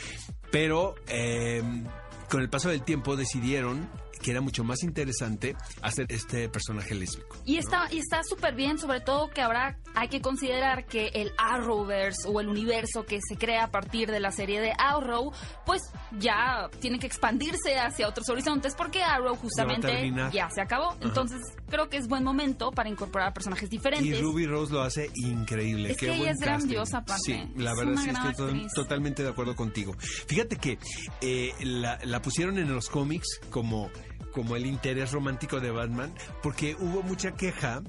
Pero 0.52 0.94
eh, 1.08 1.62
con 2.30 2.40
el 2.42 2.48
paso 2.48 2.68
del 2.68 2.82
tiempo 2.82 3.16
decidieron 3.16 3.88
que 4.24 4.30
era 4.30 4.40
mucho 4.40 4.64
más 4.64 4.82
interesante 4.82 5.54
hacer 5.82 6.06
este 6.08 6.48
personaje 6.48 6.94
lésbico. 6.94 7.36
Y 7.44 7.58
está 7.58 7.88
y 7.92 7.98
está 7.98 8.22
súper 8.24 8.54
bien, 8.54 8.78
sobre 8.78 9.00
todo 9.00 9.28
que 9.28 9.42
ahora 9.42 9.78
hay 9.94 10.08
que 10.08 10.22
considerar 10.22 10.86
que 10.86 11.08
el 11.08 11.32
Arrowverse 11.36 12.26
o 12.26 12.40
el 12.40 12.48
universo 12.48 13.04
que 13.04 13.18
se 13.28 13.36
crea 13.36 13.64
a 13.64 13.70
partir 13.70 14.10
de 14.10 14.20
la 14.20 14.32
serie 14.32 14.62
de 14.62 14.72
Arrow, 14.78 15.30
pues 15.66 15.82
ya 16.18 16.70
tiene 16.80 16.98
que 16.98 17.06
expandirse 17.06 17.76
hacia 17.78 18.08
otros 18.08 18.26
horizontes 18.30 18.74
porque 18.74 19.02
Arrow 19.02 19.36
justamente 19.36 20.10
ya 20.32 20.48
se 20.48 20.62
acabó. 20.62 20.96
Entonces 21.02 21.38
creo 21.68 21.90
que 21.90 21.98
es 21.98 22.08
buen 22.08 22.24
momento 22.24 22.70
para 22.70 22.88
incorporar 22.88 23.34
personajes 23.34 23.68
diferentes. 23.68 24.06
Y 24.08 24.14
Ruby 24.22 24.46
Rose 24.46 24.72
lo 24.72 24.80
hace 24.80 25.10
increíble. 25.16 25.90
Es 25.90 25.98
Qué 25.98 26.06
que 26.06 26.14
ella 26.14 26.30
es 26.30 26.38
grandiosa, 26.38 26.98
aparte. 26.98 27.22
Sí, 27.26 27.52
la 27.56 27.72
Es 27.72 27.76
verdad 27.76 28.02
sí 28.02 28.08
estoy 28.10 28.34
to- 28.34 28.74
totalmente 28.74 29.22
de 29.22 29.28
acuerdo 29.28 29.54
contigo. 29.54 29.94
Fíjate 29.98 30.56
que 30.56 30.78
eh, 31.20 31.52
la, 31.60 31.98
la 32.04 32.22
pusieron 32.22 32.56
en 32.58 32.72
los 32.72 32.88
cómics 32.88 33.38
como 33.50 33.90
como 34.34 34.56
el 34.56 34.66
interés 34.66 35.12
romántico 35.12 35.60
de 35.60 35.70
Batman, 35.70 36.12
porque 36.42 36.76
hubo 36.78 37.02
mucha 37.02 37.32
queja 37.36 37.82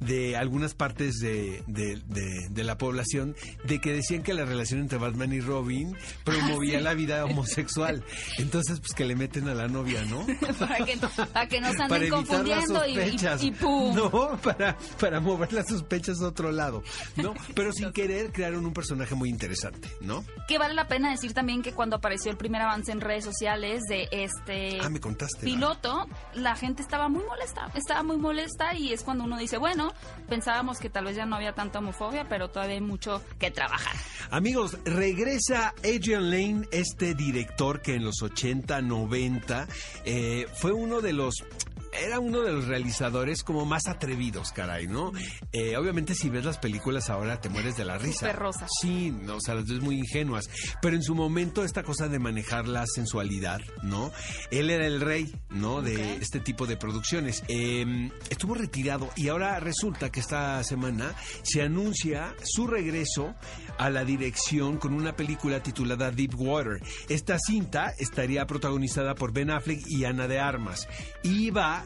de 0.00 0.36
algunas 0.36 0.74
partes 0.74 1.16
de, 1.18 1.62
de- 1.66 2.00
de- 2.06 2.48
de 2.50 2.64
la 2.64 2.78
población 2.78 3.34
de 3.64 3.80
que 3.80 3.92
decían 3.92 4.22
que 4.22 4.32
la 4.34 4.44
relación 4.44 4.80
entre 4.80 4.98
Batman 4.98 5.32
y 5.32 5.40
Robin 5.40 5.96
promovía 6.24 6.80
la 6.80 6.94
vida 6.94 7.24
homosexual. 7.24 8.04
Entonces, 8.38 8.80
pues 8.80 8.92
que 8.92 9.04
le 9.04 9.16
meten 9.16 9.48
a 9.48 9.54
la 9.54 9.68
novia, 9.68 10.04
¿no? 10.04 10.24
para, 10.58 10.76
que, 10.84 10.96
para 11.32 11.48
que 11.48 11.60
no 11.60 11.70
se 11.72 11.76
para 11.78 11.94
anden 11.96 12.10
las 12.10 12.20
confundiendo 12.20 12.86
y, 12.86 12.94
sospechas. 12.94 13.42
y, 13.42 13.46
y 13.48 13.50
¡pum! 13.52 13.94
No, 13.96 14.38
para, 14.42 14.76
para 15.00 15.20
mover 15.20 15.52
las 15.52 15.66
sospechas 15.68 16.20
a 16.22 16.28
otro 16.28 16.52
lado. 16.52 16.82
No, 17.16 17.34
pero 17.54 17.72
sin 17.72 17.92
querer 17.92 18.32
crearon 18.32 18.64
un 18.64 18.72
personaje 18.72 19.14
muy 19.14 19.28
interesante, 19.28 19.88
¿no? 20.00 20.24
Que 20.46 20.58
vale 20.58 20.74
la 20.74 20.86
pena 20.86 21.10
decir 21.10 21.32
también 21.34 21.62
que 21.62 21.72
cuando 21.72 21.96
apareció 21.96 22.30
el 22.30 22.36
primer 22.36 22.62
avance 22.62 22.92
en 22.92 23.00
redes 23.00 23.24
sociales 23.24 23.82
de 23.88 24.08
este 24.12 24.78
Ah, 24.80 24.88
me 24.88 25.00
contaste. 25.00 25.44
piloto, 25.44 25.87
la 26.34 26.56
gente 26.56 26.82
estaba 26.82 27.08
muy 27.08 27.24
molesta, 27.24 27.70
estaba 27.74 28.02
muy 28.02 28.16
molesta 28.16 28.74
y 28.74 28.92
es 28.92 29.02
cuando 29.02 29.24
uno 29.24 29.38
dice, 29.38 29.58
bueno, 29.58 29.92
pensábamos 30.28 30.78
que 30.78 30.90
tal 30.90 31.04
vez 31.04 31.16
ya 31.16 31.26
no 31.26 31.36
había 31.36 31.54
tanta 31.54 31.78
homofobia, 31.78 32.28
pero 32.28 32.48
todavía 32.48 32.76
hay 32.76 32.80
mucho 32.80 33.22
que 33.38 33.50
trabajar. 33.50 33.94
Amigos, 34.30 34.78
regresa 34.84 35.74
Adrian 35.78 36.30
Lane, 36.30 36.68
este 36.70 37.14
director 37.14 37.80
que 37.80 37.94
en 37.94 38.04
los 38.04 38.22
80, 38.22 38.82
90 38.82 39.68
eh, 40.04 40.46
fue 40.54 40.72
uno 40.72 41.00
de 41.00 41.12
los 41.12 41.44
era 41.92 42.18
uno 42.18 42.42
de 42.42 42.52
los 42.52 42.66
realizadores 42.66 43.42
como 43.42 43.64
más 43.64 43.86
atrevidos, 43.86 44.52
caray, 44.52 44.86
¿no? 44.86 45.12
Eh, 45.52 45.76
obviamente 45.76 46.14
si 46.14 46.28
ves 46.28 46.44
las 46.44 46.58
películas 46.58 47.10
ahora 47.10 47.40
te 47.40 47.48
mueres 47.48 47.76
de 47.76 47.84
la 47.84 47.98
risa. 47.98 48.20
Súper 48.20 48.36
rosas. 48.36 48.70
Sí, 48.80 49.10
no, 49.10 49.36
o 49.36 49.40
sea, 49.40 49.54
las 49.54 49.66
ves 49.66 49.80
muy 49.80 49.98
ingenuas. 49.98 50.48
Pero 50.80 50.96
en 50.96 51.02
su 51.02 51.14
momento 51.14 51.64
esta 51.64 51.82
cosa 51.82 52.08
de 52.08 52.18
manejar 52.18 52.68
la 52.68 52.86
sensualidad, 52.86 53.60
¿no? 53.82 54.12
Él 54.50 54.70
era 54.70 54.86
el 54.86 55.00
rey, 55.00 55.34
¿no? 55.50 55.82
De 55.82 56.16
este 56.16 56.40
tipo 56.40 56.66
de 56.66 56.76
producciones. 56.76 57.42
Eh, 57.48 58.10
estuvo 58.30 58.54
retirado 58.54 59.10
y 59.16 59.28
ahora 59.28 59.58
resulta 59.60 60.10
que 60.10 60.20
esta 60.20 60.62
semana 60.64 61.14
se 61.42 61.62
anuncia 61.62 62.34
su 62.42 62.66
regreso 62.66 63.34
a 63.78 63.90
la 63.90 64.04
dirección 64.04 64.78
con 64.78 64.92
una 64.92 65.16
película 65.16 65.62
titulada 65.62 66.10
Deep 66.10 66.34
Water. 66.36 66.80
Esta 67.08 67.38
cinta 67.38 67.92
estaría 67.98 68.46
protagonizada 68.46 69.14
por 69.14 69.32
Ben 69.32 69.50
Affleck 69.50 69.80
y 69.86 70.04
Ana 70.04 70.28
de 70.28 70.40
Armas 70.40 70.88
y 71.22 71.50
va 71.50 71.84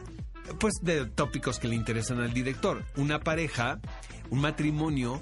pues 0.59 0.73
de 0.81 1.05
tópicos 1.05 1.59
que 1.59 1.67
le 1.67 1.75
interesan 1.75 2.19
al 2.19 2.33
director. 2.33 2.83
Una 2.95 3.19
pareja, 3.19 3.79
un 4.29 4.41
matrimonio 4.41 5.21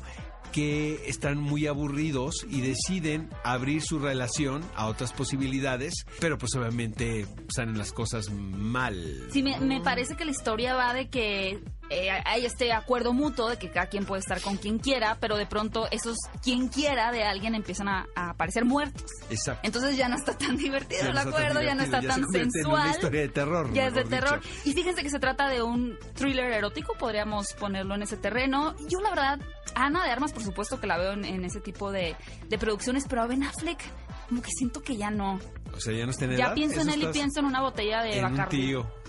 que 0.52 1.04
están 1.08 1.38
muy 1.38 1.68
aburridos 1.68 2.46
y 2.50 2.62
deciden 2.62 3.30
abrir 3.44 3.82
su 3.82 4.00
relación 4.00 4.64
a 4.76 4.88
otras 4.88 5.14
posibilidades, 5.14 5.94
pero 6.20 6.38
pues 6.38 6.54
obviamente 6.56 7.26
salen 7.54 7.78
las 7.78 7.92
cosas 7.92 8.30
mal. 8.32 9.28
Sí, 9.32 9.44
me, 9.44 9.60
me 9.60 9.82
parece 9.82 10.16
que 10.16 10.26
la 10.26 10.32
historia 10.32 10.76
va 10.76 10.94
de 10.94 11.10
que 11.10 11.64
eh, 11.90 12.10
hay 12.26 12.46
este 12.46 12.72
acuerdo 12.72 13.12
mutuo 13.12 13.50
de 13.50 13.58
que 13.58 13.70
cada 13.70 13.88
quien 13.88 14.06
puede 14.06 14.22
estar 14.22 14.40
con 14.42 14.56
quien 14.58 14.80
quiera, 14.80 15.18
pero 15.20 15.36
de 15.38 15.46
pronto 15.46 15.88
esos 15.92 16.16
quien 16.42 16.70
quiera 16.70 17.12
de 17.12 17.24
alguien 17.24 17.54
empiezan 17.54 17.90
a, 17.90 18.06
a 18.16 18.30
aparecer 18.30 18.64
muertos. 18.66 19.12
Exacto. 19.30 19.62
Entonces 19.68 19.98
ya 19.98 20.08
no 20.08 20.16
está 20.16 20.38
tan 20.38 20.56
divertido 20.58 21.08
el 21.10 21.16
no 21.16 21.20
acuerdo, 21.22 21.62
ya 21.62 21.76
no 21.76 21.84
está 21.84 21.98
ya 21.98 22.02
se 22.02 22.08
tan 22.08 22.22
convierte 22.24 22.48
en 22.48 22.52
sensual. 22.52 22.82
una 22.82 22.92
historia 22.92 23.22
de 23.22 23.30
terror, 23.30 23.74
Ya 23.74 23.88
es 23.88 23.94
de 23.94 24.04
terror. 24.06 24.42
dicho. 24.42 24.54
Y 24.70 24.74
fíjense 24.74 25.04
que 25.04 25.10
se 25.10 25.20
trata 25.20 25.50
de 25.50 25.62
un 25.62 25.98
thriller 26.16 26.52
erótico, 26.54 26.94
podríamos 26.98 27.54
ponerlo 27.60 27.96
en 27.96 28.04
ese 28.04 28.16
terreno. 28.18 28.74
Yo 28.88 29.00
la 29.02 29.10
verdad, 29.10 29.40
Ana 29.76 30.06
de 30.06 30.12
Armas, 30.12 30.32
por 30.32 30.41
supuesto 30.44 30.80
que 30.80 30.88
la 30.88 30.98
veo 30.98 31.14
en, 31.14 31.26
en 31.26 31.46
ese 31.46 31.60
tipo 31.62 31.92
de, 31.92 32.16
de 32.48 32.58
producciones, 32.58 33.06
pero 33.10 33.24
a 33.24 33.28
Ben 33.28 33.44
Affleck 33.44 33.82
como 34.30 34.42
que 34.42 34.52
siento 34.52 34.82
que 34.82 34.96
ya 34.98 35.12
no. 35.12 35.40
O 35.74 35.80
sea, 35.80 35.94
ya 35.94 36.06
no 36.06 36.12
está 36.12 36.26
en 36.26 36.38
Ya 36.38 36.46
edad. 36.48 36.54
pienso 36.54 36.82
en 36.82 36.90
él 36.90 37.04
y 37.04 37.08
pienso 37.08 37.40
en 37.42 37.46
una 37.46 37.62
botella 37.62 38.02
de 38.04 38.18
en 38.20 38.26
un 38.26 38.32
Bacardi. 38.32 38.58
tío. 38.58 38.92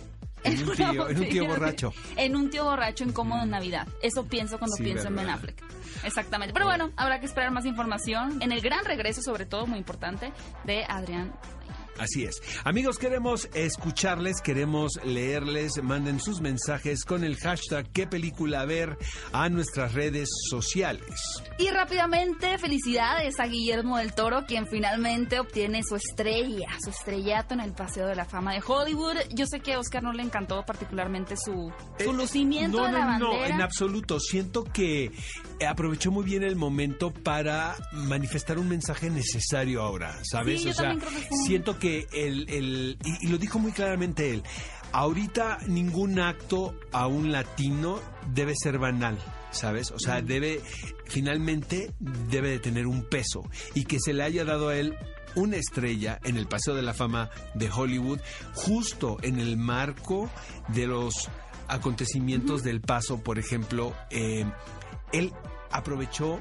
En 0.44 0.58
un 0.60 0.64
una 0.70 0.74
tío, 0.74 0.86
en 0.88 0.98
un 0.98 1.06
botella 1.06 1.30
tío 1.30 1.46
borracho. 1.46 1.92
En 2.16 2.34
un 2.36 2.50
tío 2.50 2.64
borracho 2.64 3.04
incómodo 3.04 3.44
en 3.44 3.50
Navidad. 3.50 3.86
Eso 4.02 4.26
pienso 4.26 4.58
cuando 4.58 4.74
Sí, 4.76 4.82
pienso 4.82 5.06
en 5.06 5.14
Ben. 5.14 5.30
Affleck. 5.30 5.62
Exactamente. 6.02 6.52
Pero 6.52 6.66
bueno, 6.66 6.90
habrá 6.96 7.20
que 7.20 7.26
esperar 7.26 7.52
más 7.52 7.64
información 7.64 8.42
en 8.42 8.50
el 8.50 8.60
gran 8.60 8.84
regreso, 8.84 9.22
sobre 9.22 9.46
todo, 9.46 9.68
muy 9.68 9.78
importante, 9.78 10.32
de 10.64 10.84
Adrián. 10.88 11.32
Así 12.02 12.24
es. 12.24 12.42
Amigos, 12.64 12.98
queremos 12.98 13.48
escucharles, 13.54 14.40
queremos 14.40 14.98
leerles, 15.04 15.80
manden 15.82 16.18
sus 16.20 16.40
mensajes 16.40 17.04
con 17.04 17.22
el 17.22 17.36
hashtag 17.36 17.86
qué 17.92 18.06
película 18.08 18.64
ver 18.64 18.98
a 19.32 19.48
nuestras 19.48 19.92
redes 19.94 20.28
sociales. 20.50 21.08
Y 21.58 21.68
rápidamente, 21.70 22.58
felicidades 22.58 23.38
a 23.38 23.46
Guillermo 23.46 23.98
del 23.98 24.14
Toro, 24.14 24.46
quien 24.46 24.66
finalmente 24.66 25.38
obtiene 25.38 25.82
su 25.88 25.94
estrella, 25.94 26.66
su 26.82 26.90
estrellato 26.90 27.54
en 27.54 27.60
el 27.60 27.72
Paseo 27.72 28.06
de 28.08 28.16
la 28.16 28.24
Fama 28.24 28.52
de 28.54 28.62
Hollywood. 28.66 29.18
Yo 29.30 29.46
sé 29.46 29.60
que 29.60 29.74
a 29.74 29.78
Oscar 29.78 30.02
no 30.02 30.12
le 30.12 30.22
encantó 30.24 30.64
particularmente 30.64 31.36
su, 31.36 31.72
su 31.98 32.10
Eh, 32.10 32.12
lucimiento 32.12 32.78
no, 32.78 32.86
de 32.86 32.92
la 32.92 33.18
no, 33.18 33.28
bandera. 33.28 33.48
No, 33.48 33.54
en 33.54 33.62
absoluto. 33.62 34.18
Siento 34.18 34.64
que 34.64 35.12
eh, 35.60 35.66
aprovechó 35.66 36.10
muy 36.10 36.24
bien 36.24 36.42
el 36.42 36.56
momento 36.56 37.12
para 37.12 37.76
manifestar 37.92 38.58
un 38.58 38.68
mensaje 38.68 39.08
necesario 39.08 39.82
ahora, 39.82 40.18
¿sabes? 40.24 40.60
Sí, 40.60 40.64
yo 40.66 40.70
o 40.72 40.74
sea, 40.74 40.96
creo 40.96 41.08
que 41.08 41.36
siento 41.46 41.78
que 41.78 41.91
el, 42.12 42.48
el 42.48 42.98
y, 43.04 43.26
y 43.26 43.28
lo 43.30 43.38
dijo 43.38 43.58
muy 43.58 43.72
claramente 43.72 44.30
él. 44.30 44.42
Ahorita 44.92 45.58
ningún 45.68 46.18
acto 46.18 46.74
a 46.92 47.06
un 47.06 47.32
latino 47.32 48.00
debe 48.34 48.54
ser 48.54 48.78
banal. 48.78 49.18
¿Sabes? 49.50 49.90
O 49.90 49.98
sea, 49.98 50.22
debe, 50.22 50.62
finalmente, 51.04 51.92
debe 52.30 52.48
de 52.48 52.58
tener 52.58 52.86
un 52.86 53.04
peso. 53.04 53.42
Y 53.74 53.84
que 53.84 53.98
se 54.00 54.14
le 54.14 54.22
haya 54.22 54.46
dado 54.46 54.70
a 54.70 54.76
él 54.76 54.96
una 55.34 55.56
estrella 55.56 56.18
en 56.24 56.36
el 56.36 56.46
Paseo 56.46 56.74
de 56.74 56.82
la 56.82 56.94
Fama 56.94 57.30
de 57.54 57.70
Hollywood, 57.70 58.20
justo 58.54 59.18
en 59.22 59.38
el 59.38 59.56
marco 59.56 60.30
de 60.68 60.86
los 60.86 61.28
acontecimientos 61.68 62.62
del 62.62 62.80
paso, 62.80 63.22
por 63.22 63.38
ejemplo, 63.38 63.94
eh, 64.10 64.44
él 65.12 65.32
aprovechó 65.70 66.40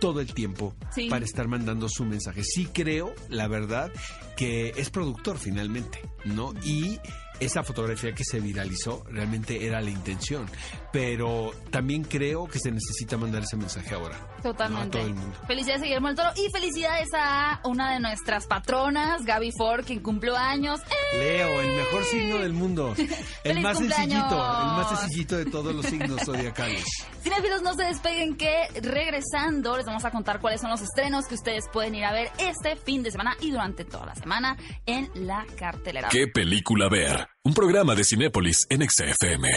todo 0.00 0.20
el 0.20 0.32
tiempo 0.34 0.74
Sí. 0.94 1.08
para 1.08 1.24
estar 1.24 1.48
mandando 1.48 1.88
su 1.88 2.04
mensaje. 2.04 2.42
Sí 2.44 2.66
creo, 2.72 3.14
la 3.28 3.48
verdad, 3.48 3.90
que 4.36 4.72
es 4.76 4.90
productor 4.90 5.38
finalmente, 5.38 6.00
¿no? 6.24 6.52
Y 6.64 6.98
esa 7.40 7.62
fotografía 7.62 8.12
que 8.14 8.24
se 8.24 8.40
viralizó 8.40 9.04
realmente 9.10 9.64
era 9.66 9.80
la 9.80 9.90
intención, 9.90 10.46
pero 10.92 11.52
también 11.70 12.04
creo 12.04 12.46
que 12.46 12.58
se 12.58 12.70
necesita 12.70 13.16
mandar 13.16 13.42
ese 13.42 13.56
mensaje 13.56 13.94
ahora. 13.94 14.16
¿no? 14.18 14.42
Totalmente. 14.42 14.98
A 14.98 15.00
todo 15.00 15.10
el 15.10 15.14
mundo. 15.14 15.36
Felicidades 15.46 15.82
a 15.82 15.84
Guillermo 15.84 16.08
del 16.08 16.16
Toro 16.16 16.30
y 16.36 16.50
felicidades 16.50 17.08
a 17.14 17.60
una 17.64 17.92
de 17.92 18.00
nuestras 18.00 18.46
patronas, 18.46 19.24
Gaby 19.24 19.50
Ford, 19.56 19.84
quien 19.84 20.00
cumplió 20.00 20.36
años. 20.36 20.80
¡Eh! 21.12 21.18
Leo, 21.18 21.60
el 21.60 21.76
mejor 21.76 22.04
signo 22.04 22.38
del 22.38 22.52
mundo. 22.52 22.94
El 23.44 23.54
¡Feliz 23.54 23.62
más 23.62 23.76
cumpleaños! 23.76 24.12
sencillito, 24.12 24.34
el 24.34 24.66
más 24.66 25.00
sencillito 25.00 25.36
de 25.36 25.44
todos 25.46 25.74
los 25.74 25.86
signos 25.86 26.20
zodiacales. 26.24 26.84
Cinefilos, 27.22 27.62
no 27.62 27.74
se 27.74 27.84
despeguen 27.84 28.36
que 28.36 28.68
regresando 28.80 29.76
les 29.76 29.86
vamos 29.86 30.04
a 30.04 30.10
contar 30.10 30.40
cuáles 30.40 30.60
son 30.60 30.70
los 30.70 30.80
estrenos 30.80 31.26
que 31.26 31.34
ustedes 31.34 31.64
pueden 31.72 31.94
ir 31.94 32.04
a 32.04 32.12
ver 32.12 32.30
este 32.38 32.76
fin 32.76 33.02
de 33.02 33.10
semana 33.10 33.36
y 33.40 33.50
durante 33.50 33.84
toda 33.84 34.06
la 34.06 34.14
semana 34.14 34.56
en 34.86 35.10
la 35.14 35.46
cartelera. 35.58 36.08
¿Qué 36.08 36.28
película 36.28 36.88
ver? 36.88 37.28
Un 37.44 37.54
programa 37.54 37.94
de 37.94 38.04
Cinépolis 38.04 38.66
en 38.70 38.88
XFM. 38.88 39.48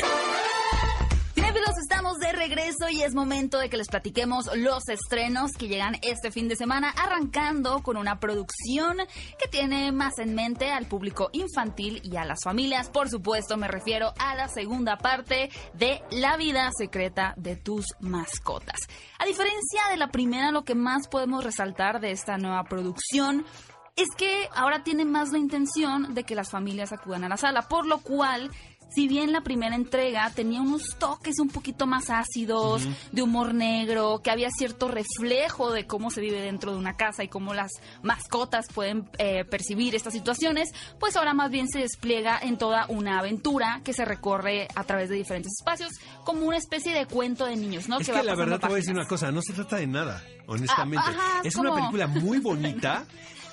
Regreso 2.42 2.90
y 2.90 3.04
es 3.04 3.14
momento 3.14 3.60
de 3.60 3.70
que 3.70 3.78
les 3.78 3.88
platiquemos 3.88 4.50
los 4.56 4.90
estrenos 4.90 5.52
que 5.52 5.68
llegan 5.68 5.98
este 6.02 6.32
fin 6.32 6.48
de 6.48 6.56
semana, 6.56 6.90
arrancando 6.90 7.84
con 7.84 7.98
una 7.98 8.20
producción 8.20 8.98
que 9.38 9.48
tiene 9.48 9.92
más 9.92 10.18
en 10.18 10.34
mente 10.34 10.72
al 10.72 10.88
público 10.88 11.30
infantil 11.34 12.02
y 12.04 12.18
a 12.18 12.26
las 12.26 12.40
familias. 12.44 12.90
Por 12.90 13.10
supuesto, 13.10 13.58
me 13.58 13.68
refiero 13.68 14.16
a 14.18 14.34
la 14.34 14.48
segunda 14.48 14.98
parte 14.98 15.52
de 15.76 16.02
La 16.10 16.36
vida 16.36 16.72
secreta 16.76 17.36
de 17.38 17.58
tus 17.58 17.86
mascotas. 18.00 18.80
A 19.20 19.26
diferencia 19.26 19.82
de 19.92 19.98
la 19.98 20.08
primera, 20.08 20.50
lo 20.50 20.64
que 20.64 20.74
más 20.74 21.08
podemos 21.08 21.44
resaltar 21.44 22.00
de 22.02 22.10
esta 22.10 22.40
nueva 22.40 22.64
producción 22.64 23.46
es 23.96 24.08
que 24.18 24.50
ahora 24.56 24.84
tiene 24.84 25.06
más 25.06 25.32
la 25.32 25.38
intención 25.38 26.16
de 26.16 26.24
que 26.24 26.34
las 26.34 26.50
familias 26.50 26.92
acudan 26.92 27.24
a 27.24 27.30
la 27.30 27.38
sala, 27.38 27.68
por 27.68 27.86
lo 27.86 28.00
cual, 28.00 28.50
si 28.94 29.08
bien 29.08 29.32
la 29.32 29.42
primera 29.42 29.76
entrega 29.76 30.30
tenía 30.32 30.62
unos 30.62 30.96
toques 30.98 31.40
un 31.40 31.50
poquito 31.50 31.88
más 31.88 32.10
ácidos, 32.10 32.88
de 33.12 33.22
humor 33.22 33.54
negro, 33.54 34.22
que 34.24 34.32
había 34.32 34.50
cierto 34.50 34.88
reflejo 34.88 35.72
de 35.72 35.88
cómo 35.88 36.12
se 36.12 36.22
vive 36.22 36.42
dentro 36.42 36.72
de 36.74 36.78
una 36.78 36.96
casa 36.96 37.24
y 37.24 37.28
cómo 37.28 37.54
las 37.54 37.72
mascotas 38.02 38.68
pueden 38.74 39.10
eh, 39.18 39.46
percibir 39.46 39.96
estas 39.96 40.14
situaciones, 40.14 40.70
pues 41.00 41.16
ahora 41.16 41.34
más 41.34 41.52
bien 41.52 41.68
se 41.68 41.80
despliega 41.80 42.40
en 42.42 42.58
toda 42.58 42.86
una 42.88 43.20
aventura 43.20 43.82
que 43.84 43.94
se 43.94 44.06
recorre 44.06 44.68
a 44.76 44.84
través 44.84 45.10
de 45.10 45.16
diferentes 45.16 45.54
espacios, 45.60 45.92
como 46.24 46.46
una 46.46 46.58
especie 46.58 46.94
de 46.94 47.06
cuento 47.06 47.46
de 47.46 47.56
niños, 47.56 47.88
¿no? 47.88 48.00
Es 48.00 48.10
que 48.10 48.24
la 48.24 48.36
verdad 48.36 48.60
te 48.60 48.68
voy 48.68 48.76
a 48.76 48.78
decir 48.78 48.94
una 48.94 49.08
cosa, 49.08 49.32
no 49.32 49.42
se 49.42 49.54
trata 49.54 49.78
de 49.78 49.88
nada, 49.88 50.24
honestamente. 50.48 51.06
Ah, 51.08 51.16
ajá, 51.18 51.42
es 51.44 51.56
una 51.56 51.74
película 51.74 52.08
muy 52.08 52.40
bonita. 52.42 53.06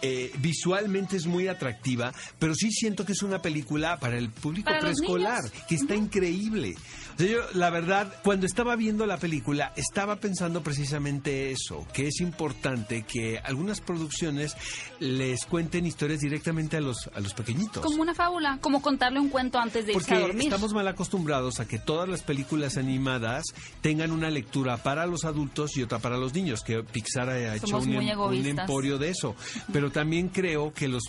Eh, 0.02 0.32
visualmente 0.38 1.16
es 1.16 1.26
muy 1.26 1.48
atractiva, 1.48 2.12
pero 2.38 2.54
sí 2.54 2.70
siento 2.70 3.04
que 3.04 3.12
es 3.12 3.22
una 3.22 3.40
película 3.42 3.98
para 3.98 4.16
el 4.18 4.30
público 4.30 4.66
Para 4.66 4.80
preescolar, 4.80 5.42
que 5.68 5.74
está 5.74 5.94
increíble. 5.94 6.74
O 7.14 7.18
sea, 7.18 7.26
yo, 7.26 7.40
la 7.54 7.70
verdad, 7.70 8.12
cuando 8.22 8.46
estaba 8.46 8.76
viendo 8.76 9.04
la 9.06 9.16
película, 9.16 9.72
estaba 9.76 10.16
pensando 10.16 10.62
precisamente 10.62 11.50
eso, 11.50 11.86
que 11.92 12.06
es 12.06 12.20
importante 12.20 13.02
que 13.02 13.38
algunas 13.38 13.80
producciones 13.80 14.54
les 15.00 15.44
cuenten 15.46 15.84
historias 15.86 16.20
directamente 16.20 16.76
a 16.76 16.80
los, 16.80 17.10
a 17.14 17.20
los 17.20 17.34
pequeñitos. 17.34 17.82
Como 17.84 18.02
una 18.02 18.14
fábula, 18.14 18.58
como 18.60 18.80
contarle 18.82 19.18
un 19.20 19.30
cuento 19.30 19.58
antes 19.58 19.86
de 19.86 19.92
irse 19.94 20.04
a 20.04 20.08
Porque 20.14 20.20
dormir. 20.28 20.44
estamos 20.44 20.72
mal 20.72 20.86
acostumbrados 20.86 21.58
a 21.60 21.66
que 21.66 21.78
todas 21.78 22.08
las 22.08 22.22
películas 22.22 22.76
animadas 22.76 23.44
tengan 23.80 24.12
una 24.12 24.30
lectura 24.30 24.76
para 24.76 25.06
los 25.06 25.24
adultos 25.24 25.76
y 25.76 25.82
otra 25.82 25.98
para 25.98 26.16
los 26.18 26.34
niños, 26.34 26.60
que 26.62 26.82
Pixar 26.84 27.28
ha 27.30 27.56
hecho 27.56 27.78
un, 27.78 27.92
em- 27.94 28.18
un 28.20 28.46
emporio 28.46 28.96
de 28.98 29.10
eso. 29.10 29.34
Pero 29.72 29.87
también 29.90 30.28
creo 30.28 30.72
que 30.72 30.88
los 30.88 31.04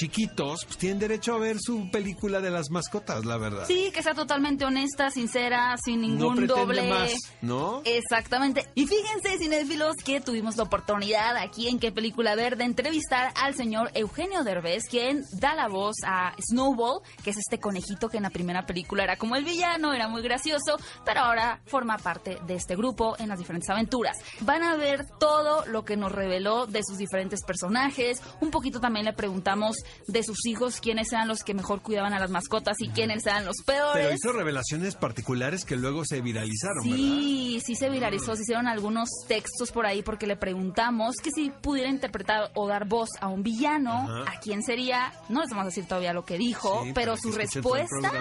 chiquitos 0.00 0.64
pues, 0.64 0.78
tienen 0.78 0.98
derecho 0.98 1.34
a 1.34 1.38
ver 1.38 1.58
su 1.60 1.90
película 1.90 2.40
de 2.40 2.50
las 2.50 2.70
mascotas, 2.70 3.26
la 3.26 3.36
verdad. 3.36 3.64
Sí, 3.66 3.90
que 3.92 4.02
sea 4.02 4.14
totalmente 4.14 4.64
honesta, 4.64 5.10
sincera, 5.10 5.76
sin 5.84 6.00
no 6.00 6.06
ningún 6.06 6.36
pretende 6.36 6.60
doble. 6.60 6.88
más, 6.88 7.12
¿no? 7.42 7.82
Exactamente. 7.84 8.66
Y 8.74 8.86
fíjense, 8.86 9.36
cinéfilos, 9.38 9.96
que 10.02 10.22
tuvimos 10.22 10.56
la 10.56 10.62
oportunidad 10.62 11.36
aquí 11.36 11.68
en 11.68 11.78
Qué 11.78 11.92
Película 11.92 12.34
Ver 12.34 12.56
de 12.56 12.64
entrevistar 12.64 13.34
al 13.36 13.54
señor 13.54 13.90
Eugenio 13.92 14.42
Derbez, 14.42 14.84
quien 14.88 15.22
da 15.32 15.54
la 15.54 15.68
voz 15.68 15.96
a 16.06 16.34
Snowball, 16.50 17.02
que 17.22 17.30
es 17.30 17.36
este 17.36 17.58
conejito 17.58 18.08
que 18.08 18.16
en 18.16 18.22
la 18.22 18.30
primera 18.30 18.64
película 18.64 19.04
era 19.04 19.16
como 19.16 19.36
el 19.36 19.44
villano, 19.44 19.92
era 19.92 20.08
muy 20.08 20.22
gracioso, 20.22 20.78
pero 21.04 21.20
ahora 21.20 21.60
forma 21.66 21.98
parte 21.98 22.38
de 22.46 22.54
este 22.54 22.74
grupo 22.74 23.16
en 23.18 23.28
las 23.28 23.38
diferentes 23.38 23.68
aventuras. 23.68 24.16
Van 24.40 24.62
a 24.62 24.76
ver 24.76 25.04
todo 25.18 25.66
lo 25.66 25.84
que 25.84 25.98
nos 25.98 26.10
reveló 26.10 26.66
de 26.66 26.80
sus 26.82 26.96
diferentes 26.96 27.44
personajes. 27.44 28.22
Un 28.40 28.50
poquito 28.50 28.80
también 28.80 29.04
le 29.04 29.12
preguntamos 29.12 29.76
de 30.06 30.22
sus 30.22 30.44
hijos 30.46 30.80
quiénes 30.80 31.12
eran 31.12 31.28
los 31.28 31.42
que 31.42 31.54
mejor 31.54 31.82
cuidaban 31.82 32.12
a 32.12 32.18
las 32.18 32.30
mascotas 32.30 32.76
y 32.80 32.88
quiénes 32.88 33.26
eran 33.26 33.44
los 33.44 33.56
peores. 33.64 33.92
Pero 33.94 34.14
hizo 34.14 34.32
revelaciones 34.32 34.94
particulares 34.96 35.64
que 35.64 35.76
luego 35.76 36.04
se 36.04 36.20
viralizaron, 36.20 36.84
¿verdad? 36.84 36.96
Sí, 36.96 37.62
sí 37.64 37.74
se 37.74 37.88
viralizó, 37.90 38.36
se 38.36 38.42
hicieron 38.42 38.66
algunos 38.66 39.08
textos 39.28 39.72
por 39.72 39.86
ahí 39.86 40.02
porque 40.02 40.26
le 40.26 40.36
preguntamos 40.36 41.16
que 41.16 41.30
si 41.30 41.50
pudiera 41.50 41.88
interpretar 41.88 42.50
o 42.54 42.66
dar 42.66 42.86
voz 42.86 43.10
a 43.20 43.28
un 43.28 43.42
villano, 43.42 43.92
Ajá. 43.92 44.32
¿a 44.32 44.40
quién 44.40 44.62
sería? 44.62 45.12
No 45.28 45.40
les 45.40 45.50
vamos 45.50 45.64
a 45.64 45.66
decir 45.66 45.86
todavía 45.86 46.12
lo 46.12 46.24
que 46.24 46.38
dijo, 46.38 46.82
Sí, 46.84 46.92
pero 46.94 47.16
su 47.16 47.32
respuesta 47.32 48.12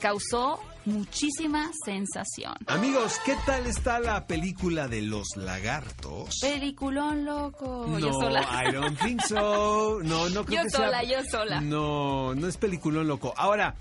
causó 0.00 0.58
muchísima 0.84 1.70
sensación. 1.84 2.54
Amigos, 2.66 3.18
¿qué 3.24 3.36
tal 3.46 3.66
está 3.66 4.00
la 4.00 4.26
película 4.26 4.88
de 4.88 5.02
los 5.02 5.36
lagartos? 5.36 6.38
Peliculón 6.40 7.24
loco. 7.24 7.86
no, 7.88 7.98
yo 7.98 8.12
sola. 8.12 8.64
I 8.68 8.72
don't 8.72 8.98
think 9.00 9.20
so. 9.22 10.00
No, 10.02 10.28
no 10.30 10.44
creo 10.44 10.58
Yo 10.60 10.64
que 10.64 10.70
sola, 10.70 11.00
sea... 11.00 11.10
yo 11.22 11.24
sola. 11.30 11.60
No, 11.60 12.34
no 12.34 12.46
es 12.48 12.56
peliculón 12.56 13.06
loco. 13.08 13.32
Ahora, 13.36 13.74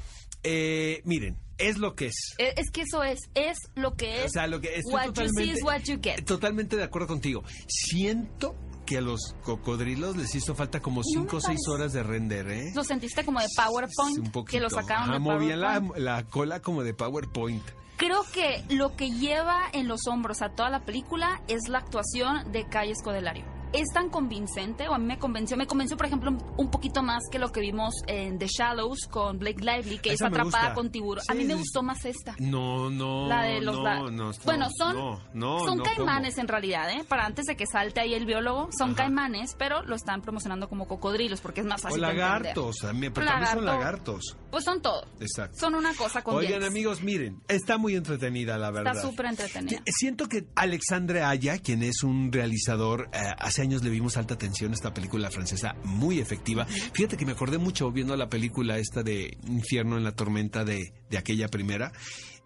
eh, 0.43 1.01
miren, 1.05 1.37
es 1.57 1.77
lo 1.77 1.95
que 1.95 2.07
es. 2.07 2.15
Eh, 2.37 2.53
Es 2.57 2.71
que 2.71 2.81
eso 2.81 3.03
es, 3.03 3.19
es 3.35 3.57
lo 3.75 3.95
que 3.95 4.21
es. 4.23 4.25
O 4.27 4.29
sea, 4.29 4.47
lo 4.47 4.59
que 4.61 4.75
estoy 4.75 4.93
what 4.93 5.13
you 5.13 5.29
see 5.35 5.51
is 5.51 5.63
what 5.63 5.81
you 5.83 5.99
get. 6.01 6.23
totalmente 6.25 6.75
de 6.75 6.83
acuerdo 6.83 7.07
contigo. 7.07 7.43
Siento 7.67 8.55
que 8.85 8.97
a 8.97 9.01
los 9.01 9.35
cocodrilos 9.43 10.15
les 10.17 10.33
hizo 10.35 10.55
falta 10.55 10.79
como 10.81 11.01
No 11.01 11.03
5 11.03 11.21
o 11.21 11.23
me 11.23 11.29
6 11.29 11.41
parece. 11.43 11.71
horas 11.71 11.93
de 11.93 12.03
render, 12.03 12.49
¿eh? 12.49 12.71
Lo 12.75 12.83
sentiste 12.83 13.23
como 13.23 13.39
de 13.39 13.47
PowerPoint, 13.55 14.17
Un 14.19 14.31
poquito. 14.31 14.51
que 14.51 14.59
lo 14.61 14.69
sacaron 14.69 15.03
Ajá, 15.05 15.13
de 15.13 15.19
movían 15.19 15.61
la, 15.61 15.81
la 15.97 16.23
cola 16.25 16.59
como 16.61 16.83
de 16.83 16.93
PowerPoint. 16.93 17.63
Creo 17.97 18.23
que 18.33 18.63
lo 18.69 18.95
que 18.95 19.11
lleva 19.11 19.61
en 19.73 19.87
los 19.87 20.07
hombros 20.07 20.41
a 20.41 20.49
toda 20.49 20.69
la 20.69 20.79
película 20.85 21.41
es 21.47 21.67
la 21.69 21.77
actuación 21.79 22.51
de 22.51 22.67
Calle 22.67 22.91
Escodelario. 22.93 23.45
Es 23.73 23.87
tan 23.93 24.09
convincente, 24.09 24.87
o 24.89 24.93
a 24.93 24.97
mí 24.97 25.05
me 25.05 25.17
convenció, 25.17 25.55
me 25.57 25.65
convenció 25.67 25.95
por 25.97 26.05
ejemplo 26.05 26.31
un, 26.31 26.43
un 26.57 26.69
poquito 26.71 27.01
más 27.03 27.23
que 27.31 27.39
lo 27.39 27.51
que 27.51 27.61
vimos 27.61 27.93
en 28.07 28.37
The 28.37 28.47
Shallows 28.47 29.07
con 29.09 29.39
Blake 29.39 29.61
Lively, 29.63 29.99
que 29.99 30.09
es 30.09 30.15
Esa 30.15 30.27
atrapada 30.27 30.73
con 30.73 30.91
tiburón. 30.91 31.23
a 31.27 31.33
mí 31.33 31.45
me 31.45 31.55
gustó 31.55 31.81
más 31.81 32.03
esta. 32.05 32.35
No, 32.39 32.89
no. 32.89 33.27
La 33.27 33.43
de 33.43 33.61
los 33.61 33.75
no, 33.77 33.83
la- 33.83 33.99
no, 34.11 34.31
Bueno, 34.43 34.65
no, 34.65 34.71
son 34.77 35.19
no, 35.33 35.59
son 35.65 35.79
caimanes 35.79 36.35
¿cómo? 36.35 36.41
en 36.41 36.47
realidad, 36.49 36.89
¿eh? 36.91 37.03
Para 37.07 37.25
antes 37.25 37.45
de 37.45 37.55
que 37.55 37.65
salte 37.65 38.01
ahí 38.01 38.13
el 38.13 38.25
biólogo, 38.25 38.69
son 38.77 38.89
Ajá. 38.89 38.97
caimanes, 39.03 39.55
pero 39.57 39.83
lo 39.83 39.95
están 39.95 40.21
promocionando 40.21 40.67
como 40.67 40.87
cocodrilos 40.87 41.39
porque 41.41 41.61
es 41.61 41.67
más 41.67 41.79
O 41.81 41.83
fácil 41.89 42.03
entender. 42.03 42.25
lagartos, 42.25 42.83
a 42.83 42.93
mí, 42.93 43.09
pero 43.09 43.25
también 43.27 43.51
son 43.53 43.65
Lagarto. 43.65 43.79
lagartos. 44.11 44.37
Pues 44.51 44.63
son 44.65 44.81
todo. 44.81 45.05
Exacto. 45.21 45.57
Son 45.57 45.75
una 45.75 45.93
cosa 45.93 46.21
con 46.23 46.35
Oigan, 46.35 46.63
amigos, 46.63 47.01
miren, 47.01 47.41
está 47.47 47.77
muy 47.77 47.95
entretenida, 47.95 48.57
la 48.57 48.69
verdad. 48.71 48.95
Está 48.97 49.07
súper 49.09 49.27
entretenida. 49.27 49.81
Siento 49.85 50.27
que 50.27 50.45
Alexandre 50.55 51.23
Aya, 51.23 51.57
quien 51.59 51.83
es 51.83 52.03
un 52.03 52.31
realizador, 52.33 53.09
eh, 53.13 53.19
hace 53.39 53.60
años 53.61 53.83
le 53.83 53.89
vimos 53.89 54.17
alta 54.17 54.33
atención 54.33 54.71
a 54.71 54.75
esta 54.75 54.93
película 54.93 55.29
francesa 55.31 55.75
muy 55.83 56.19
efectiva. 56.19 56.65
Fíjate 56.65 57.17
que 57.17 57.25
me 57.25 57.31
acordé 57.33 57.57
mucho 57.57 57.91
viendo 57.91 58.15
la 58.15 58.29
película 58.29 58.77
esta 58.77 59.03
de 59.03 59.37
Infierno 59.47 59.97
en 59.97 60.03
la 60.03 60.11
tormenta 60.15 60.63
de, 60.65 60.93
de 61.09 61.17
aquella 61.17 61.47
primera, 61.47 61.91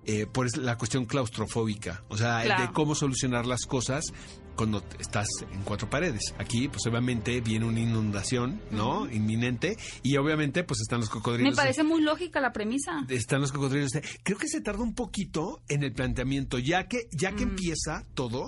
eh, 0.07 0.27
por 0.31 0.55
la 0.57 0.77
cuestión 0.77 1.05
claustrofóbica, 1.05 2.03
o 2.10 2.17
sea, 2.17 2.41
el 2.41 2.48
Claro. 2.48 2.63
de 2.67 2.74
cómo 2.74 2.93
solucionar 2.93 3.48
las 3.48 3.65
cosas 3.65 4.05
cuando 4.55 4.84
estás 5.00 5.27
en 5.51 5.63
cuatro 5.63 5.89
paredes. 5.89 6.34
Aquí, 6.38 6.67
pues 6.69 6.86
obviamente 6.88 7.41
viene 7.41 7.65
una 7.65 7.79
inundación, 7.79 8.62
¿no? 8.72 9.12
Inminente, 9.12 9.77
y 10.03 10.15
obviamente 10.17 10.63
pues 10.63 10.79
están 10.81 11.00
los 11.01 11.10
cocodrilos. 11.10 11.51
Me 11.53 11.55
parece 11.57 11.84
muy 11.84 12.01
lógica 12.01 12.39
la 12.39 12.53
premisa. 12.53 13.03
Están 13.10 13.41
los 13.41 13.51
cocodrilos. 13.51 13.91
Creo 14.24 14.38
que 14.38 14.48
se 14.48 14.62
tarda 14.62 14.84
un 14.84 14.93
poquito 14.93 15.62
en 15.67 15.84
el 15.84 15.91
planteamiento, 15.91 16.60
ya 16.60 16.88
que, 16.88 17.07
ya 17.12 17.34
que 17.36 17.43
empieza 17.43 18.05
todo, 18.13 18.45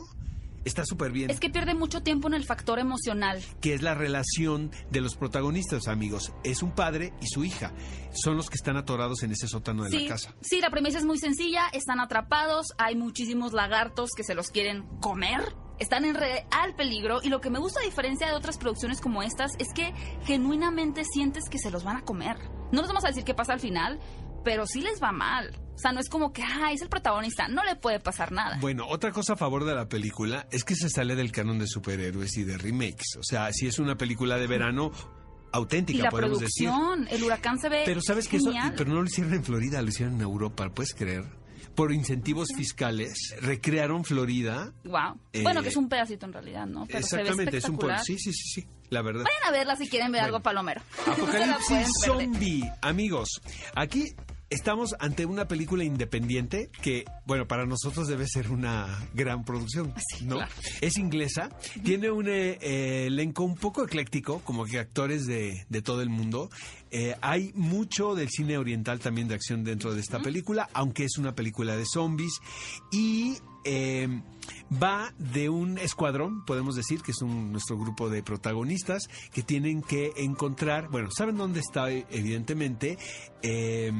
está 0.67 0.86
súper 0.86 1.12
bien. 1.12 1.29
Es 1.29 1.39
que 1.39 1.50
pierde 1.50 1.74
mucho 1.74 2.01
tiempo 2.03 2.27
en 2.27 2.33
el 2.33 2.45
factor 2.45 2.79
emocional. 2.79 3.41
que 3.62 3.74
es 3.74 3.81
la 3.81 3.95
relación 3.95 4.71
de 4.91 5.01
los 5.01 5.15
protagonistas, 5.15 5.88
amigos. 5.88 6.33
Es 6.43 6.62
un 6.63 6.71
padre 6.71 7.13
y 7.21 7.27
su 7.27 7.43
hija. 7.43 7.74
Son 8.13 8.38
los 8.38 8.50
que 8.50 8.55
están 8.55 8.77
atorados 8.77 9.24
en 9.24 9.31
ese 9.31 9.47
sótano 9.47 9.83
de 9.83 9.89
Sí, 9.91 10.03
la 10.03 10.09
casa. 10.09 10.36
sí, 10.41 10.59
la 10.62 10.69
premisa 10.69 10.97
es 11.00 11.05
muy 11.05 11.17
sencilla, 11.17 11.63
están 11.74 12.00
atrapados, 12.00 12.67
hay 12.77 12.95
muchísimos 12.95 13.53
lagartos 13.53 14.09
que 14.15 14.24
se 14.24 14.36
los 14.36 14.50
quieren 14.50 14.83
comer. 15.01 15.41
Están 15.79 16.05
en 16.05 16.15
real 16.15 16.74
peligro 16.75 17.19
y 17.24 17.29
lo 17.29 17.39
que 17.39 17.51
me 17.51 17.59
gusta 17.59 17.79
a 17.81 17.83
diferencia 17.83 18.25
de 18.27 18.33
otras 18.33 18.57
producciones 18.57 19.00
como 19.00 19.21
estas 19.21 19.51
es 19.59 19.67
que 19.74 19.93
genuinamente 20.25 21.03
sientes 21.05 21.43
que 21.50 21.59
se 21.59 21.69
los 21.71 21.83
van 21.83 21.97
a 21.97 22.01
comer. 22.01 22.38
No 22.71 22.81
les 22.81 22.88
vamos 22.88 23.05
a 23.05 23.09
decir 23.09 23.24
qué 23.24 23.33
pasa 23.33 23.53
al 23.53 23.59
final, 23.59 24.00
pero 24.48 24.66
sí 24.66 24.80
les 24.80 25.04
va 25.04 25.12
mal. 25.12 25.54
O 25.75 25.77
sea, 25.77 25.91
no 25.91 26.00
es 26.00 26.08
como 26.08 26.32
que, 26.32 26.41
ay, 26.41 26.76
es 26.76 26.82
el 26.82 26.88
protagonista, 26.88 27.50
no 27.50 27.65
le 27.65 27.76
puede 27.76 28.00
pasar 28.00 28.32
nada. 28.32 28.58
Bueno, 28.62 28.88
otra 28.88 29.12
cosa 29.12 29.34
a 29.34 29.36
favor 29.36 29.65
de 29.65 29.76
la 29.76 29.89
película 29.89 30.48
es 30.52 30.63
que 30.63 30.74
se 30.74 30.89
sale 30.89 31.15
del 31.17 31.34
canon 31.34 31.60
de 31.60 31.67
superhéroes 31.67 32.38
y 32.38 32.45
de 32.45 32.58
remakes. 32.58 33.17
O 33.19 33.24
sea, 33.24 33.52
si 33.52 33.67
es 33.67 33.78
una 33.78 33.98
película 33.98 34.38
de 34.38 34.48
verano 34.48 34.93
auténtica, 35.52 36.00
y 36.00 36.02
la 36.02 36.10
podemos 36.10 36.39
decir. 36.39 36.69
el 37.10 37.24
huracán 37.24 37.60
se 37.60 37.67
ve 37.67 37.84
Pero 37.86 38.00
sabes 38.02 38.30
que 38.30 38.38
eso, 38.38 38.52
pero 38.78 38.89
no 38.89 39.02
lo 39.02 39.06
hicieron 39.06 39.34
en 39.34 39.43
Florida, 39.43 39.82
lo 39.82 39.89
hicieron 39.89 40.15
en 40.15 40.21
Europa, 40.21 40.69
¿puedes 40.69 40.93
creer? 40.93 41.26
Por 41.76 41.91
incentivos 41.91 42.48
fiscales, 42.56 43.36
recrearon 43.41 44.06
Florida. 44.06 44.71
Wow. 44.86 45.19
Eh, 45.34 45.43
bueno, 45.43 45.62
que 45.62 45.69
es 45.69 45.76
un 45.78 45.89
pedacito 45.89 46.26
en 46.26 46.32
realidad, 46.34 46.65
¿no? 46.67 46.86
Pero 46.88 47.06
se 47.06 47.17
ve 47.17 47.21
Exactamente, 47.24 47.58
es 47.58 47.67
un 47.69 47.78
pueblo. 47.78 48.00
Sí, 48.02 48.17
sí, 48.17 48.32
sí, 48.32 48.62
sí, 48.62 48.67
la 48.89 49.02
verdad. 49.02 49.26
Vayan 49.26 49.43
a 49.45 49.52
verla 49.52 49.76
si 49.76 49.89
quieren 49.89 50.10
ver 50.12 50.21
Bueno. 50.21 50.36
algo 50.38 50.39
palomero. 50.39 50.82
No 51.06 51.13
Apocalipsis 51.13 51.67
perder. 51.67 51.88
Zombie, 52.06 52.71
amigos. 52.82 53.41
Aquí 53.76 54.06
estamos 54.49 54.95
ante 54.99 55.25
una 55.25 55.47
película 55.47 55.83
independiente 55.83 56.69
que, 56.81 57.05
bueno, 57.25 57.47
para 57.47 57.65
nosotros 57.65 58.07
debe 58.07 58.27
ser 58.27 58.51
una 58.51 58.88
gran 59.13 59.43
producción, 59.43 59.93
Sí, 60.17 60.25
¿no? 60.25 60.36
claro. 60.38 60.51
Es 60.81 60.97
inglesa, 60.97 61.49
tiene 61.83 62.12
un 62.12 62.27
eh, 62.27 62.57
eh, 62.62 63.05
elenco 63.07 63.43
un 63.43 63.55
poco 63.55 63.83
ecléctico, 63.83 64.39
como 64.43 64.65
que 64.65 64.79
actores 64.79 65.25
de, 65.25 65.65
de 65.69 65.81
todo 65.81 66.01
el 66.01 66.10
mundo. 66.10 66.49
Eh, 66.91 67.15
hay 67.21 67.51
mucho 67.53 68.15
del 68.15 68.29
cine 68.29 68.57
oriental 68.57 68.99
también 68.99 69.27
de 69.27 69.36
acción 69.36 69.63
dentro 69.63 69.93
de 69.93 69.99
esta 69.99 70.19
película, 70.19 70.69
aunque 70.73 71.03
es 71.03 71.17
una 71.17 71.36
película 71.36 71.75
de 71.75 71.86
zombies 71.86 72.39
y 72.91 73.38
eh, 73.65 74.07
va 74.81 75.13
de 75.17 75.49
un 75.49 75.77
escuadrón, 75.77 76.45
podemos 76.45 76.75
decir, 76.75 77.01
que 77.01 77.12
es 77.12 77.21
un, 77.21 77.51
nuestro 77.51 77.77
grupo 77.77 78.10
de 78.10 78.23
protagonistas 78.23 79.10
que 79.33 79.43
tienen 79.43 79.81
que 79.81 80.13
encontrar, 80.15 80.88
bueno, 80.88 81.10
saben 81.12 81.36
dónde 81.36 81.60
está 81.60 81.91
evidentemente 81.91 82.97
eh, 83.41 83.91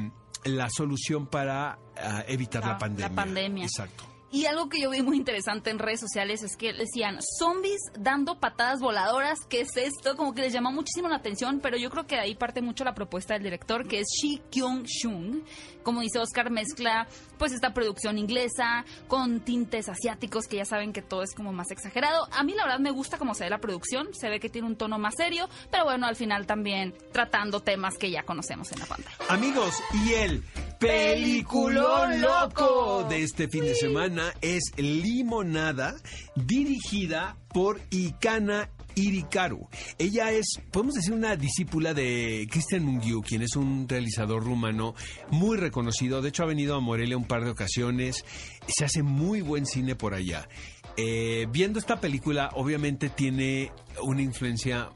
la 0.44 0.68
solución 0.70 1.26
para 1.26 1.78
ah, 1.96 2.24
evitar 2.28 2.62
La- 2.62 2.68
la, 2.68 2.72
la 2.74 2.78
pandemia. 2.78 3.14
pandemia. 3.14 3.64
Exacto. 3.64 4.04
Y 4.30 4.44
algo 4.44 4.68
que 4.68 4.80
yo 4.80 4.90
vi 4.90 5.00
muy 5.00 5.16
interesante 5.16 5.70
en 5.70 5.78
redes 5.78 6.00
sociales 6.00 6.42
es 6.42 6.56
que 6.56 6.74
decían 6.74 7.18
zombies 7.38 7.80
dando 7.98 8.38
patadas 8.38 8.80
voladoras, 8.80 9.38
¿qué 9.48 9.62
es 9.62 9.74
esto? 9.76 10.16
Como 10.16 10.34
que 10.34 10.42
les 10.42 10.52
llamó 10.52 10.70
muchísimo 10.70 11.08
la 11.08 11.16
atención, 11.16 11.60
pero 11.60 11.78
yo 11.78 11.88
creo 11.90 12.06
que 12.06 12.16
de 12.16 12.22
ahí 12.22 12.34
parte 12.34 12.60
mucho 12.60 12.84
la 12.84 12.94
propuesta 12.94 13.34
del 13.34 13.42
director, 13.42 13.88
que 13.88 14.00
es 14.00 14.06
Shi 14.06 14.42
Kyung 14.50 14.84
Shung. 14.84 15.44
Como 15.82 16.02
dice 16.02 16.18
Oscar, 16.18 16.50
mezcla 16.50 17.08
pues 17.38 17.52
esta 17.52 17.72
producción 17.72 18.18
inglesa 18.18 18.84
con 19.06 19.40
tintes 19.40 19.88
asiáticos, 19.88 20.46
que 20.46 20.56
ya 20.56 20.66
saben 20.66 20.92
que 20.92 21.00
todo 21.00 21.22
es 21.22 21.34
como 21.34 21.52
más 21.54 21.70
exagerado. 21.70 22.28
A 22.30 22.42
mí 22.42 22.52
la 22.52 22.64
verdad 22.64 22.80
me 22.80 22.90
gusta 22.90 23.16
cómo 23.16 23.34
se 23.34 23.44
ve 23.44 23.50
la 23.50 23.60
producción, 23.60 24.08
se 24.12 24.28
ve 24.28 24.40
que 24.40 24.50
tiene 24.50 24.68
un 24.68 24.76
tono 24.76 24.98
más 24.98 25.14
serio, 25.16 25.48
pero 25.70 25.84
bueno, 25.84 26.06
al 26.06 26.16
final 26.16 26.46
también 26.46 26.94
tratando 27.12 27.60
temas 27.60 27.96
que 27.96 28.10
ya 28.10 28.24
conocemos 28.24 28.70
en 28.72 28.80
la 28.80 28.86
pantalla. 28.86 29.16
Amigos, 29.30 29.74
y 30.04 30.12
el 30.12 30.44
peliculón 30.78 32.20
loco 32.20 33.04
de 33.08 33.22
este 33.22 33.48
fin 33.48 33.62
de 33.62 33.74
semana 33.74 34.32
es 34.40 34.72
Limonada, 34.76 35.96
dirigida 36.36 37.36
por 37.48 37.80
Ikana 37.90 38.70
Irikaru. 38.94 39.68
Ella 39.98 40.30
es, 40.30 40.60
podemos 40.70 40.94
decir, 40.94 41.12
una 41.12 41.36
discípula 41.36 41.94
de 41.94 42.46
Christian 42.50 42.84
Mungiu, 42.84 43.22
quien 43.22 43.42
es 43.42 43.56
un 43.56 43.88
realizador 43.88 44.44
rumano 44.44 44.94
muy 45.30 45.56
reconocido. 45.56 46.22
De 46.22 46.28
hecho, 46.28 46.44
ha 46.44 46.46
venido 46.46 46.76
a 46.76 46.80
Morelia 46.80 47.16
un 47.16 47.26
par 47.26 47.44
de 47.44 47.50
ocasiones. 47.50 48.24
Se 48.68 48.84
hace 48.84 49.02
muy 49.02 49.40
buen 49.40 49.66
cine 49.66 49.96
por 49.96 50.14
allá. 50.14 50.48
Eh, 50.96 51.46
viendo 51.50 51.78
esta 51.78 52.00
película, 52.00 52.50
obviamente 52.54 53.08
tiene 53.08 53.72
una 54.02 54.22
influencia 54.22 54.90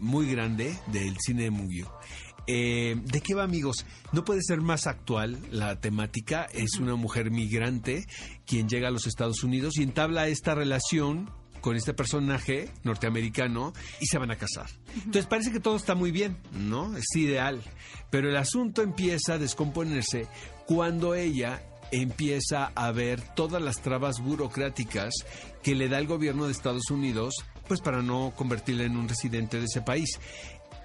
muy 0.00 0.30
grande 0.30 0.76
del 0.86 1.16
cine 1.18 1.44
de 1.44 1.50
Mungiu. 1.50 1.86
Eh, 2.52 2.96
¿De 3.04 3.20
qué 3.20 3.34
va, 3.36 3.44
amigos? 3.44 3.86
No 4.10 4.24
puede 4.24 4.42
ser 4.42 4.60
más 4.60 4.88
actual 4.88 5.38
la 5.52 5.78
temática. 5.80 6.48
Es 6.52 6.80
una 6.80 6.96
mujer 6.96 7.30
migrante 7.30 8.06
quien 8.44 8.68
llega 8.68 8.88
a 8.88 8.90
los 8.90 9.06
Estados 9.06 9.44
Unidos 9.44 9.78
y 9.78 9.84
entabla 9.84 10.26
esta 10.26 10.56
relación 10.56 11.30
con 11.60 11.76
este 11.76 11.94
personaje 11.94 12.68
norteamericano 12.82 13.72
y 14.00 14.06
se 14.06 14.18
van 14.18 14.32
a 14.32 14.36
casar. 14.36 14.66
Entonces 14.96 15.26
parece 15.26 15.52
que 15.52 15.60
todo 15.60 15.76
está 15.76 15.94
muy 15.94 16.10
bien, 16.10 16.38
¿no? 16.52 16.96
Es 16.96 17.14
ideal. 17.14 17.62
Pero 18.10 18.28
el 18.28 18.36
asunto 18.36 18.82
empieza 18.82 19.34
a 19.34 19.38
descomponerse 19.38 20.26
cuando 20.66 21.14
ella 21.14 21.62
empieza 21.92 22.72
a 22.74 22.90
ver 22.90 23.20
todas 23.36 23.62
las 23.62 23.80
trabas 23.80 24.20
burocráticas 24.20 25.14
que 25.62 25.76
le 25.76 25.88
da 25.88 25.98
el 25.98 26.08
gobierno 26.08 26.46
de 26.46 26.52
Estados 26.52 26.90
Unidos 26.90 27.34
pues 27.68 27.80
para 27.80 28.02
no 28.02 28.32
convertirla 28.36 28.82
en 28.82 28.96
un 28.96 29.08
residente 29.08 29.58
de 29.60 29.66
ese 29.66 29.80
país. 29.80 30.18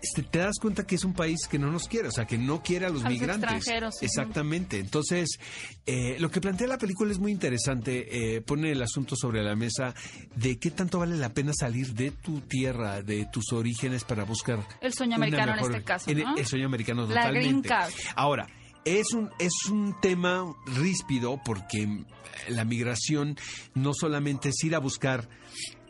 Este, 0.01 0.21
te 0.23 0.39
das 0.39 0.58
cuenta 0.62 0.86
que 0.86 0.95
es 0.95 1.03
un 1.03 1.13
país 1.13 1.47
que 1.49 1.58
no 1.58 1.71
nos 1.71 1.88
quiere, 1.88 2.10
o 2.10 2.12
sea, 2.12 2.25
que 2.25 2.38
no 2.38 2.62
quiere 2.62 2.86
a 2.86 2.89
los, 2.89 3.01
A 3.03 3.10
los 3.10 3.13
migrantes. 3.13 3.51
extranjeros. 3.51 3.95
Exactamente. 4.01 4.79
Entonces, 4.79 5.39
eh, 5.86 6.17
lo 6.19 6.29
que 6.29 6.41
plantea 6.41 6.67
la 6.67 6.77
película 6.77 7.12
es 7.12 7.17
muy 7.19 7.31
interesante. 7.31 8.36
eh, 8.36 8.41
pone 8.41 8.71
el 8.71 8.81
asunto 8.81 9.15
sobre 9.15 9.43
la 9.43 9.55
mesa 9.55 9.93
de 10.36 10.58
qué 10.60 10.69
tanto 10.71 10.99
vale 10.99 11.15
la 11.17 11.29
pena 11.34 11.53
salir 11.58 11.93
de 11.93 12.12
tu 12.12 12.41
tierra, 12.41 13.01
de 13.01 13.25
tus 13.31 13.51
orígenes 13.53 14.03
para 14.03 14.23
buscar 14.25 14.65
El 14.81 14.93
sueño 14.93 15.15
americano 15.15 15.53
en 15.53 15.60
este 15.60 15.84
caso, 15.84 16.12
¿no? 16.13 16.38
El 16.38 16.45
sueño 16.45 16.65
americano 16.67 17.08
La 17.08 17.23
totalmente. 17.23 17.69
Ahora, 18.15 18.47
es 18.84 19.13
un, 19.13 19.31
es 19.39 19.53
un 19.71 19.95
tema 20.01 20.45
ríspido 20.67 21.39
porque 21.43 22.03
la 22.49 22.63
migración 22.65 23.38
no 23.73 23.93
solamente 23.93 24.49
es 24.49 24.63
ir 24.63 24.75
a 24.75 24.79
buscar 24.79 25.27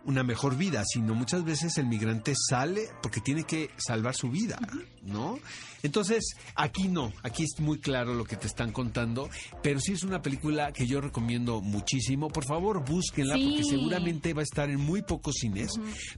una 0.05 0.23
mejor 0.23 0.55
vida, 0.57 0.83
sino 0.85 1.13
muchas 1.15 1.43
veces 1.43 1.77
el 1.77 1.87
migrante 1.87 2.33
sale 2.35 2.89
porque 3.01 3.21
tiene 3.21 3.43
que 3.43 3.71
salvar 3.77 4.15
su 4.15 4.29
vida, 4.29 4.59
¿no? 5.03 5.39
Entonces, 5.85 6.35
aquí 6.55 6.87
no, 6.87 7.13
aquí 7.21 7.43
es 7.43 7.59
muy 7.59 7.79
claro 7.79 8.15
lo 8.15 8.25
que 8.25 8.35
te 8.35 8.47
están 8.47 8.71
contando, 8.71 9.29
pero 9.61 9.79
sí 9.79 9.93
es 9.93 10.03
una 10.03 10.21
película 10.21 10.71
que 10.71 10.87
yo 10.87 10.99
recomiendo 10.99 11.61
muchísimo. 11.61 12.29
Por 12.29 12.45
favor, 12.45 12.83
búsquenla 12.83 13.35
porque 13.35 13.63
seguramente 13.63 14.33
va 14.33 14.41
a 14.41 14.43
estar 14.43 14.69
en 14.69 14.79
muy 14.79 15.03
pocos 15.03 15.35
cines, 15.35 15.71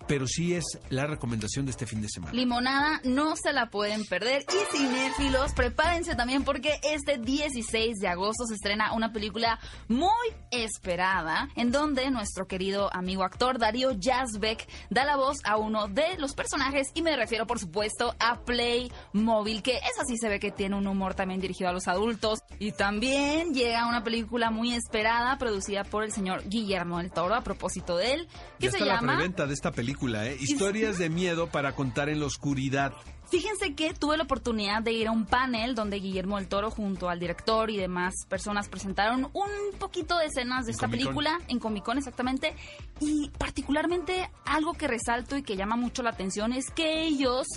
pero 0.08 0.26
sí 0.26 0.54
es 0.54 0.64
la 0.90 1.06
recomendación 1.06 1.66
de 1.66 1.72
este 1.72 1.86
fin 1.86 2.02
de 2.02 2.08
semana. 2.08 2.34
Limonada 2.34 3.02
no 3.04 3.36
se 3.36 3.52
la 3.52 3.70
pueden 3.70 4.06
perder. 4.06 4.46
Y 4.48 4.78
cinéfilos, 4.78 5.54
prepárense 5.54 6.16
también 6.16 6.44
porque 6.44 6.80
este 6.84 7.18
16 7.18 7.98
de 8.00 8.08
agosto 8.08 8.46
se 8.46 8.56
estrena 8.56 8.94
una 8.94 9.12
película 9.12 9.60
muy 9.90 10.12
esperada 10.52 11.50
en 11.56 11.72
donde 11.72 12.10
nuestro 12.10 12.48
querido 12.48 12.90
amigo 12.94 13.24
actor 13.24 13.60
Darío 13.60 13.92
Yazbek 13.92 14.68
da 14.90 15.04
la 15.04 15.18
voz 15.18 15.38
a 15.44 15.58
uno 15.58 15.88
de 15.88 16.18
los 16.18 16.34
personajes 16.34 16.88
y 16.94 17.02
me 17.02 17.16
refiero 17.16 17.48
por 17.48 17.60
supuesto 17.60 18.16
a 18.20 18.42
Playmobil, 18.46 19.57
que 19.62 19.78
esa 19.78 20.04
sí 20.06 20.17
se 20.17 20.30
ve 20.30 20.39
que 20.39 20.52
tiene 20.52 20.76
un 20.76 20.88
humor 20.88 21.15
también 21.15 21.39
dirigido 21.39 21.70
a 21.70 21.74
los 21.74 21.88
adultos. 21.88 22.39
Y 22.60 22.72
también 22.72 23.54
llega 23.54 23.88
una 23.88 24.04
película 24.04 24.52
muy 24.52 24.74
esperada 24.74 25.38
producida 25.38 25.84
por 25.84 26.04
el 26.04 26.12
señor 26.12 26.48
Guillermo 26.48 26.98
del 27.00 27.12
Toro 27.12 27.36
a 27.36 27.41
propósito 27.41 27.98
de 27.98 28.13
él, 28.13 28.28
que 28.60 28.67
Ya 28.67 28.72
se 28.72 28.78
está 28.78 28.86
la 28.86 28.96
llama... 28.96 29.15
preventa 29.15 29.46
de 29.46 29.54
esta 29.54 29.72
película, 29.72 30.28
¿eh? 30.28 30.38
Historias 30.39 30.98
de 30.98 31.10
miedo 31.10 31.48
para 31.48 31.74
contar 31.74 32.10
en 32.10 32.20
la 32.20 32.26
oscuridad. 32.26 32.93
Fíjense 33.30 33.76
que 33.76 33.93
tuve 33.93 34.15
la 34.15 34.24
oportunidad 34.24 34.82
de 34.82 34.93
ir 34.93 35.08
a 35.08 35.12
un 35.12 35.26
panel 35.26 35.76
donde 35.76 35.98
Guillermo 36.00 36.38
del 36.38 36.48
Toro 36.48 36.72
junto 36.72 37.10
al 37.10 37.20
director 37.20 37.70
y 37.70 37.76
demás 37.76 38.13
personas 38.30 38.70
presentaron 38.70 39.30
un 39.34 39.78
poquito 39.80 40.17
de 40.17 40.28
escenas 40.28 40.65
de 40.65 40.72
En 40.72 40.76
esta 40.76 40.88
Comic 40.88 41.02
película 41.02 41.39
en 41.50 41.60
Comic 41.60 41.84
Con 41.84 41.98
exactamente 41.98 42.56
y 43.02 43.30
particularmente 43.38 44.30
algo 44.46 44.74
que 44.74 44.88
resalto 44.88 45.36
y 45.36 45.43
que 45.43 45.58
llama 45.58 45.76
mucho 45.76 46.04
la 46.04 46.12
atención 46.12 46.54
es 46.54 46.72
que 46.72 47.04
ellos 47.04 47.48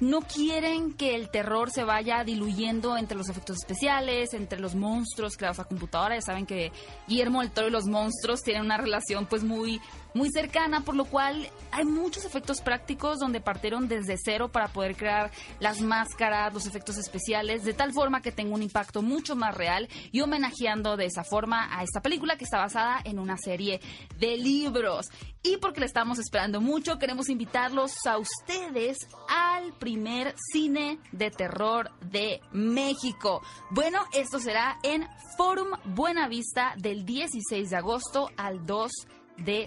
no 0.00 0.20
quieren 0.22 0.92
que 0.92 1.14
el 1.14 1.30
terror 1.30 1.70
se 1.70 1.84
vaya 1.84 2.24
diluyendo 2.24 2.96
entre 2.96 3.16
los 3.16 3.28
efectos 3.28 3.58
especiales, 3.58 4.34
entre 4.34 4.60
los 4.60 4.74
monstruos 4.74 5.36
creados 5.36 5.60
a 5.60 5.64
computadora. 5.64 6.14
Ya 6.16 6.22
saben 6.22 6.46
que 6.46 6.72
Guillermo 7.06 7.40
del 7.40 7.50
Toro 7.50 7.68
y 7.68 7.70
los 7.70 7.86
monstruos 7.86 8.42
tienen 8.42 8.64
una 8.64 8.76
relación 8.76 9.26
pues 9.26 9.44
muy 9.44 9.80
muy 10.14 10.30
cercana, 10.30 10.80
por 10.80 10.94
lo 10.94 11.04
cual 11.04 11.48
hay 11.70 11.84
muchos 11.84 12.24
efectos 12.24 12.60
prácticos 12.60 13.18
donde 13.18 13.40
partieron 13.40 13.88
desde 13.88 14.16
cero 14.16 14.50
para 14.50 14.68
poder 14.68 14.96
crear 14.96 15.30
las 15.60 15.80
máscaras, 15.80 16.54
los 16.54 16.66
efectos 16.66 16.96
especiales, 16.96 17.64
de 17.64 17.74
tal 17.74 17.92
forma 17.92 18.22
que 18.22 18.32
tenga 18.32 18.54
un 18.54 18.62
impacto 18.62 19.02
mucho 19.02 19.36
más 19.36 19.54
real 19.54 19.88
y 20.12 20.20
homenajeando 20.20 20.96
de 20.96 21.06
esa 21.06 21.24
forma 21.24 21.68
a 21.76 21.82
esta 21.82 22.00
película 22.00 22.36
que 22.36 22.44
está 22.44 22.58
basada 22.58 23.00
en 23.04 23.18
una 23.18 23.36
serie 23.36 23.80
de 24.18 24.36
libros. 24.36 25.08
Y 25.42 25.58
porque 25.58 25.80
le 25.80 25.86
estamos 25.86 26.18
esperando 26.18 26.60
mucho, 26.60 26.98
queremos 26.98 27.28
invitarlos 27.28 28.06
a 28.06 28.16
ustedes 28.16 28.96
al 29.28 29.74
primer 29.74 30.34
cine 30.52 30.98
de 31.12 31.30
terror 31.30 31.90
de 32.00 32.40
México. 32.52 33.42
Bueno, 33.70 33.98
esto 34.12 34.38
será 34.38 34.78
en 34.82 35.06
Forum 35.36 35.68
Buenavista 35.84 36.74
del 36.78 37.04
16 37.04 37.68
de 37.68 37.76
agosto 37.76 38.30
al 38.36 38.64
2 38.64 38.90
de 38.90 39.13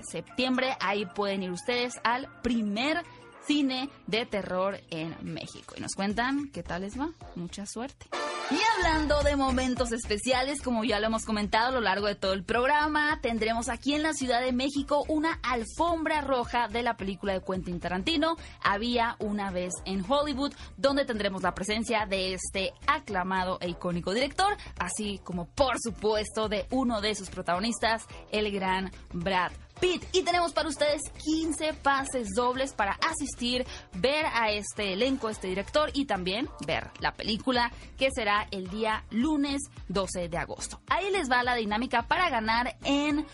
septiembre. 0.04 0.76
Ahí 0.80 1.06
pueden 1.06 1.44
ir 1.44 1.52
ustedes 1.52 2.00
al 2.04 2.28
primer 2.42 3.04
cine 3.48 3.90
de 4.06 4.26
terror 4.26 4.80
en 4.90 5.16
México. 5.22 5.76
Y 5.78 5.82
nos 5.82 5.94
cuentan 5.96 6.50
qué 6.52 6.64
tal 6.64 6.82
les 6.82 7.00
va. 7.00 7.10
Mucha 7.36 7.66
suerte. 7.66 8.08
Y 8.50 8.60
hablando 8.78 9.24
de 9.24 9.36
momentos 9.36 9.92
especiales, 9.92 10.62
como 10.62 10.86
ya 10.86 11.02
lo 11.02 11.08
hemos 11.08 11.26
comentado 11.26 11.68
a 11.68 11.72
lo 11.72 11.82
largo 11.82 12.08
de 12.08 12.16
todo 12.16 12.32
el 12.32 12.46
programa, 12.46 13.20
tendremos 13.22 13.68
aquí 13.68 13.94
en 13.94 14.04
la 14.04 14.14
Ciudad 14.14 14.42
de 14.42 14.54
México 14.54 15.04
una 15.10 15.40
alfombra 15.44 16.22
roja 16.22 16.70
de 16.70 16.82
la 16.82 16.96
película 16.96 17.34
de 17.34 17.42
Quentin 17.42 17.82
Tarantino, 17.82 18.38
Había 18.62 19.18
una 19.20 19.52
vez 19.52 19.74
en 19.86 20.04
Hollywood, 20.10 20.54
donde 20.78 21.04
tendremos 21.04 21.44
la 21.44 21.54
presencia 21.54 22.06
de 22.06 22.34
este 22.34 22.74
aclamado 22.86 23.58
e 23.60 23.70
icónico 23.70 24.14
director, 24.14 24.56
así 24.80 25.20
como 25.24 25.46
por 25.48 25.76
supuesto 25.82 26.48
de 26.48 26.68
uno 26.72 27.02
de 27.02 27.16
sus 27.16 27.30
protagonistas, 27.30 28.06
el 28.32 28.50
gran 28.52 28.92
Brad 29.12 29.52
Pitt. 29.80 30.04
Y 30.12 30.24
tenemos 30.24 30.54
para 30.54 30.70
ustedes 30.70 31.02
15 31.24 31.74
pases 31.74 32.30
dobles 32.36 32.74
para 32.74 32.94
asistir, 32.94 33.66
ver 33.94 34.26
a 34.34 34.52
este 34.52 34.94
elenco, 34.94 35.30
este 35.30 35.48
director 35.48 35.90
y 35.94 36.06
también 36.06 36.50
ver 36.66 36.90
la 37.00 37.14
película 37.14 37.72
que 37.98 38.10
será 38.12 38.48
el 38.52 38.70
día 38.70 39.04
lunes 39.12 39.62
12 39.88 40.30
de 40.30 40.38
agosto. 40.38 40.82
Ahí 40.88 41.12
les 41.12 41.30
va 41.30 41.44
la 41.44 41.56
dinámica 41.56 42.04
para 42.08 42.30
ganar 42.30 42.78
en 42.84 43.26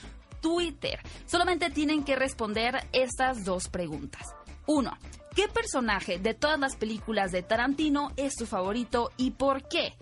Twitter. 0.41 0.99
Solamente 1.25 1.69
tienen 1.69 2.03
que 2.03 2.15
responder 2.15 2.86
estas 2.91 3.45
dos 3.45 3.69
preguntas. 3.69 4.36
Uno, 4.65 4.97
¿qué 5.36 5.47
personaje 5.47 6.19
de 6.19 6.34
todas 6.34 6.60
las 6.60 6.75
películas 6.75 7.32
de 7.32 7.43
Tarantino 7.43 8.12
es 8.17 8.36
tu 8.36 8.45
favorito 8.45 9.12
y 9.17 9.32
por 9.32 9.67
qué? 9.67 9.95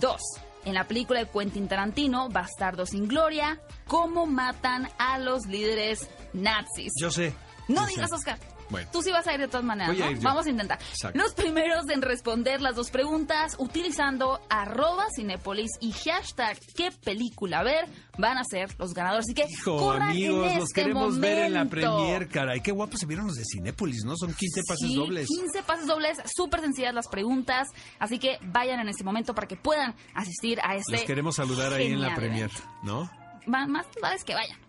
Dos, 0.00 0.20
en 0.64 0.74
la 0.74 0.84
película 0.84 1.20
de 1.20 1.26
Quentin 1.30 1.68
Tarantino, 1.68 2.28
Bastardo 2.28 2.86
sin 2.86 3.08
Gloria, 3.08 3.60
¿cómo 3.86 4.26
matan 4.26 4.88
a 4.98 5.18
los 5.18 5.46
líderes 5.46 6.08
nazis? 6.32 6.92
Yo 7.00 7.10
sé. 7.10 7.34
no 7.68 7.86
digas. 7.86 8.12
Oscar. 8.12 8.38
Bueno. 8.72 8.88
Tú 8.92 9.02
sí 9.02 9.12
vas 9.12 9.26
a 9.28 9.34
ir 9.34 9.40
de 9.40 9.46
todas 9.48 9.64
maneras, 9.64 9.92
Voy 9.94 10.02
a 10.02 10.06
¿no? 10.06 10.10
ir 10.10 10.16
yo. 10.18 10.22
Vamos 10.24 10.46
a 10.46 10.50
intentar. 10.50 10.78
Exacto. 10.90 11.18
Los 11.18 11.34
primeros 11.34 11.88
en 11.88 12.02
responder 12.02 12.60
las 12.60 12.74
dos 12.74 12.90
preguntas 12.90 13.54
utilizando 13.58 14.40
arroba 14.50 15.06
Cinépolis 15.14 15.70
y 15.80 15.92
hashtag 15.92 16.58
qué 16.76 16.90
película 17.04 17.62
ver 17.62 17.86
van 18.18 18.38
a 18.38 18.44
ser 18.44 18.74
los 18.78 18.92
ganadores. 18.92 19.26
Así 19.26 19.34
que 19.34 19.44
Hijo, 19.48 19.76
corran 19.76 20.10
amigos, 20.10 20.50
en 20.50 20.58
los 20.58 20.68
este 20.68 20.82
queremos 20.82 21.18
ver 21.20 21.38
en 21.38 21.54
la 21.54 21.64
premier, 21.66 22.28
caray. 22.28 22.60
Qué 22.60 22.72
guapos 22.72 22.98
se 23.00 23.06
vieron 23.06 23.26
los 23.26 23.36
de 23.36 23.44
Cinépolis, 23.44 24.04
¿no? 24.04 24.16
Son 24.16 24.32
15 24.34 24.62
pases 24.66 24.88
Sí, 24.88 24.96
dobles. 24.96 25.28
15 25.28 25.62
pases 25.62 25.86
dobles, 25.86 26.18
súper 26.34 26.60
sencillas 26.60 26.94
las 26.94 27.08
preguntas. 27.08 27.68
Así 27.98 28.18
que 28.18 28.38
vayan 28.42 28.80
en 28.80 28.88
este 28.88 29.04
momento 29.04 29.34
para 29.34 29.46
que 29.46 29.56
puedan 29.56 29.94
asistir 30.14 30.58
a 30.62 30.76
este. 30.76 30.92
Los 30.92 31.02
queremos 31.02 31.36
saludar 31.36 31.72
ahí 31.72 31.92
en 31.92 32.00
la 32.00 32.14
premier. 32.14 32.50
¿no? 32.82 33.10
Va- 33.52 33.66
Más 33.66 33.86
vale 34.00 34.16
que 34.24 34.34
vayan. 34.34 34.58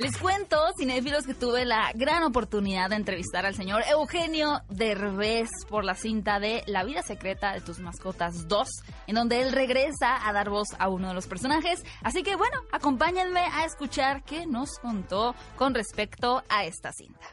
Les 0.00 0.16
cuento, 0.16 0.56
cinéfilos, 0.78 1.26
que 1.26 1.34
tuve 1.34 1.66
la 1.66 1.92
gran 1.94 2.22
oportunidad 2.22 2.88
de 2.88 2.96
entrevistar 2.96 3.44
al 3.44 3.54
señor 3.54 3.82
Eugenio 3.90 4.62
Derbez 4.70 5.50
por 5.68 5.84
la 5.84 5.94
cinta 5.94 6.40
de 6.40 6.62
La 6.66 6.84
vida 6.84 7.02
secreta 7.02 7.52
de 7.52 7.60
tus 7.60 7.80
mascotas 7.80 8.48
2, 8.48 8.66
en 9.08 9.14
donde 9.14 9.42
él 9.42 9.52
regresa 9.52 10.26
a 10.26 10.32
dar 10.32 10.48
voz 10.48 10.68
a 10.78 10.88
uno 10.88 11.08
de 11.08 11.14
los 11.14 11.26
personajes. 11.26 11.84
Así 12.02 12.22
que 12.22 12.34
bueno, 12.34 12.60
acompáñenme 12.72 13.40
a 13.40 13.66
escuchar 13.66 14.24
qué 14.24 14.46
nos 14.46 14.78
contó 14.78 15.34
con 15.56 15.74
respecto 15.74 16.42
a 16.48 16.64
esta 16.64 16.92
cinta. 16.92 17.26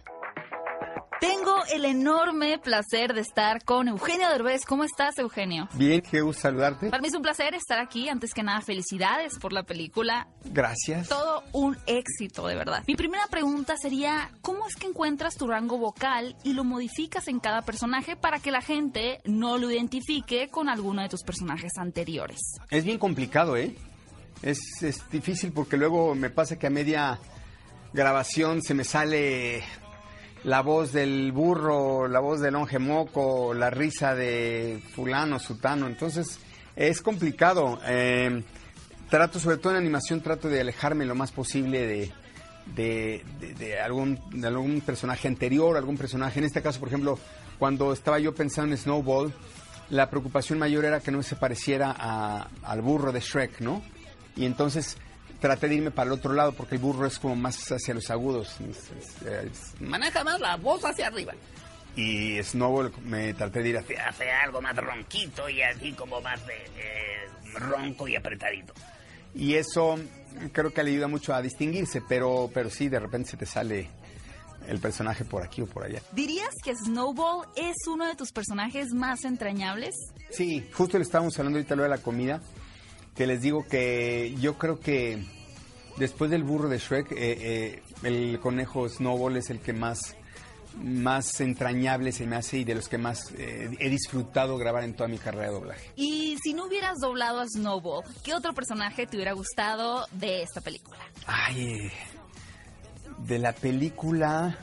Tengo 1.20 1.64
el 1.74 1.86
enorme 1.86 2.60
placer 2.60 3.14
de 3.14 3.22
estar 3.22 3.64
con 3.64 3.88
Eugenio 3.88 4.30
Derbez. 4.30 4.66
¿Cómo 4.66 4.84
estás, 4.84 5.18
Eugenio? 5.18 5.68
Bien, 5.74 6.02
qué 6.02 6.22
gusto 6.22 6.44
saludarte. 6.44 6.90
Para 6.92 7.02
mí 7.02 7.08
es 7.08 7.16
un 7.16 7.24
placer 7.24 7.56
estar 7.56 7.80
aquí. 7.80 8.08
Antes 8.08 8.34
que 8.34 8.44
nada, 8.44 8.62
felicidades 8.62 9.40
por 9.40 9.52
la 9.52 9.64
película 9.64 10.28
Gracias. 10.46 11.10
todo 11.10 11.44
un 11.54 11.76
éxito, 11.88 12.46
de 12.48 12.56
verdad. 12.56 12.84
Mi 12.88 12.96
primera 12.96 13.26
pregunta 13.28 13.78
sería, 13.78 14.30
¿cómo 14.42 14.68
es 14.68 14.76
que 14.76 14.88
encuentras 14.88 15.36
tu 15.36 15.48
rango 15.48 15.78
vocal 15.80 16.36
y 16.44 16.54
lo 16.54 16.64
modificas 16.64 17.28
en 17.28 17.40
cada 17.40 17.64
personaje 17.64 18.16
para 18.16 18.40
que 18.40 18.52
la 18.52 18.62
gente 18.62 19.20
no 19.26 19.58
lo 19.58 19.72
identifique 19.72 20.50
con 20.50 20.70
alguno 20.70 21.02
de 21.02 21.10
tus 21.10 21.24
personajes 21.24 21.72
anteriores? 21.80 22.40
Es 22.70 22.84
bien 22.84 23.00
complicado, 23.00 23.58
¿eh? 23.58 23.76
Es, 24.44 24.60
es 24.84 25.10
difícil 25.10 25.52
porque 25.52 25.78
luego 25.78 26.14
me 26.14 26.30
pasa 26.30 26.60
que 26.60 26.68
a 26.68 26.70
media 26.70 27.20
grabación 27.92 28.62
se 28.62 28.76
me 28.76 28.84
sale 28.84 29.64
la 30.44 30.62
voz 30.62 30.92
del 30.94 31.32
burro, 31.32 32.08
la 32.08 32.20
voz 32.20 32.40
del 32.40 32.54
longe 32.54 32.80
moco, 32.80 33.54
la 33.54 33.70
risa 33.70 34.16
de 34.16 34.82
fulano, 34.96 35.40
sutano. 35.40 35.88
Entonces 35.88 36.40
es 36.76 37.02
complicado. 37.02 37.80
Eh, 37.86 38.44
trato, 39.10 39.40
sobre 39.40 39.58
todo 39.58 39.74
en 39.74 39.80
animación, 39.80 40.22
trato 40.22 40.48
de 40.50 40.62
alejarme 40.62 41.06
lo 41.06 41.16
más 41.16 41.32
posible 41.32 41.86
de, 41.86 42.12
de, 42.76 43.24
de- 43.58 43.80
algún, 43.80 44.20
de 44.32 44.48
algún 44.48 44.82
personaje 44.82 45.28
anterior, 45.28 45.76
algún 45.78 45.98
personaje. 45.98 46.40
En 46.40 46.46
este 46.46 46.62
caso, 46.62 46.80
por 46.80 46.90
ejemplo, 46.90 47.18
cuando 47.60 47.92
estaba 47.94 48.20
yo 48.20 48.34
pensando 48.36 48.74
en 48.74 48.78
Snowball, 48.78 49.34
la 49.90 50.10
preocupación 50.10 50.60
mayor 50.60 50.86
era 50.86 51.00
que 51.00 51.12
no 51.12 51.24
se 51.24 51.36
pareciera 51.36 51.96
a- 51.98 52.48
al 52.64 52.82
burro 52.82 53.12
de 53.12 53.20
Shrek, 53.22 53.62
¿no? 53.62 53.82
Y 54.36 54.46
entonces 54.46 54.98
traté 55.40 55.68
de 55.68 55.76
irme 55.76 55.92
para 55.92 56.08
el 56.08 56.14
otro 56.14 56.34
lado 56.34 56.52
porque 56.54 56.76
el 56.76 56.82
burro 56.82 57.06
es 57.08 57.20
como 57.20 57.36
más 57.36 57.72
hacia 57.72 57.94
los 57.94 58.10
agudos. 58.10 58.56
Es- 58.62 58.92
es- 58.98 59.22
es- 59.22 59.82
Maneja 59.82 60.24
más 60.24 60.40
la 60.40 60.56
voz 60.58 60.84
hacia 60.86 61.08
arriba. 61.08 61.34
y 61.96 62.38
Snowball 62.44 62.92
me 63.06 63.34
traté 63.34 63.64
de 63.64 63.70
ir 63.70 63.78
hacia... 63.80 64.42
Algo 64.44 64.62
más 64.62 64.76
ronquito 64.76 65.50
y 65.50 65.64
así 65.64 65.94
como 65.94 66.22
más 66.22 66.40
de, 66.46 66.54
eh, 66.54 67.28
ronco 67.56 68.08
y 68.08 68.16
apretadito. 68.16 68.72
Y 69.34 69.56
eso 69.56 69.98
creo 70.52 70.72
que 70.72 70.84
le 70.84 70.92
ayuda 70.92 71.08
mucho 71.08 71.34
a 71.34 71.42
distinguirse, 71.42 72.02
pero, 72.08 72.52
pero 72.54 72.70
sí, 72.70 72.88
de 72.88 73.00
repente 73.00 73.32
se 73.32 73.38
te 73.38 73.48
sale 73.48 73.90
el 74.68 74.80
personaje 74.80 75.26
por 75.26 75.42
aquí 75.42 75.62
o 75.64 75.66
por 75.66 75.86
allá. 75.86 76.00
¿Dirías 76.12 76.50
que 76.64 76.76
Snowball 76.76 77.48
es 77.56 77.76
uno 77.88 78.06
de 78.06 78.16
tus 78.16 78.32
personajes 78.32 78.94
más 78.94 79.24
entrañables? 79.26 79.96
Sí, 80.30 80.70
justo 80.74 80.98
le 81.00 81.04
estábamos 81.04 81.36
hablando 81.40 81.58
ahorita 81.58 81.76
lo 81.76 81.82
de 81.84 81.90
la 81.90 81.98
comida, 81.98 82.42
que 83.18 83.26
les 83.26 83.42
digo 83.42 83.66
que 83.68 84.36
yo 84.40 84.58
creo 84.58 84.80
que 84.80 85.26
después 85.98 86.30
del 86.30 86.44
burro 86.44 86.70
de 86.70 86.78
Shrek, 86.78 87.12
eh, 87.12 87.16
eh, 87.18 87.84
el 88.04 88.40
conejo 88.40 88.88
Snowball 88.88 89.38
es 89.38 89.50
el 89.50 89.60
que 89.60 89.74
más, 89.74 90.16
más 90.76 91.42
entrañable 91.42 92.12
se 92.12 92.28
me 92.28 92.36
hace 92.36 92.60
y 92.60 92.64
de 92.64 92.76
los 92.76 92.88
que 92.88 93.00
más 93.00 93.32
eh, 93.32 93.76
he 93.80 93.90
disfrutado 93.90 94.58
grabar 94.58 94.84
en 94.84 94.96
toda 94.96 95.10
mi 95.10 95.18
carrera 95.18 95.48
de 95.48 95.54
doblaje. 95.54 95.92
Y 95.96 96.38
si 96.44 96.54
no 96.54 96.66
hubieras 96.68 97.00
doblado 97.02 97.40
a 97.40 97.48
Snowball, 97.48 98.04
¿qué 98.24 98.36
otro 98.36 98.54
personaje 98.54 99.08
te 99.08 99.18
hubiera 99.18 99.34
gustado 99.34 100.06
de 100.12 100.44
esta 100.44 100.62
película? 100.62 101.00
Ay, 101.26 101.92
de 103.18 103.40
la 103.40 103.54
película. 103.54 104.58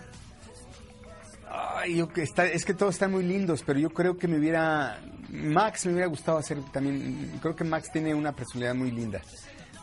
Ay, 1.56 1.96
yo 1.96 2.08
que 2.08 2.22
está, 2.22 2.46
es 2.46 2.64
que 2.64 2.74
todos 2.74 2.94
están 2.94 3.12
muy 3.12 3.22
lindos, 3.22 3.62
pero 3.64 3.78
yo 3.78 3.90
creo 3.90 4.16
que 4.18 4.26
me 4.26 4.38
hubiera. 4.38 5.00
Max 5.30 5.86
me 5.86 5.92
hubiera 5.92 6.08
gustado 6.08 6.38
hacer 6.38 6.58
también. 6.72 7.38
Creo 7.40 7.54
que 7.54 7.64
Max 7.64 7.90
tiene 7.92 8.14
una 8.14 8.32
personalidad 8.32 8.74
muy 8.74 8.90
linda. 8.90 9.20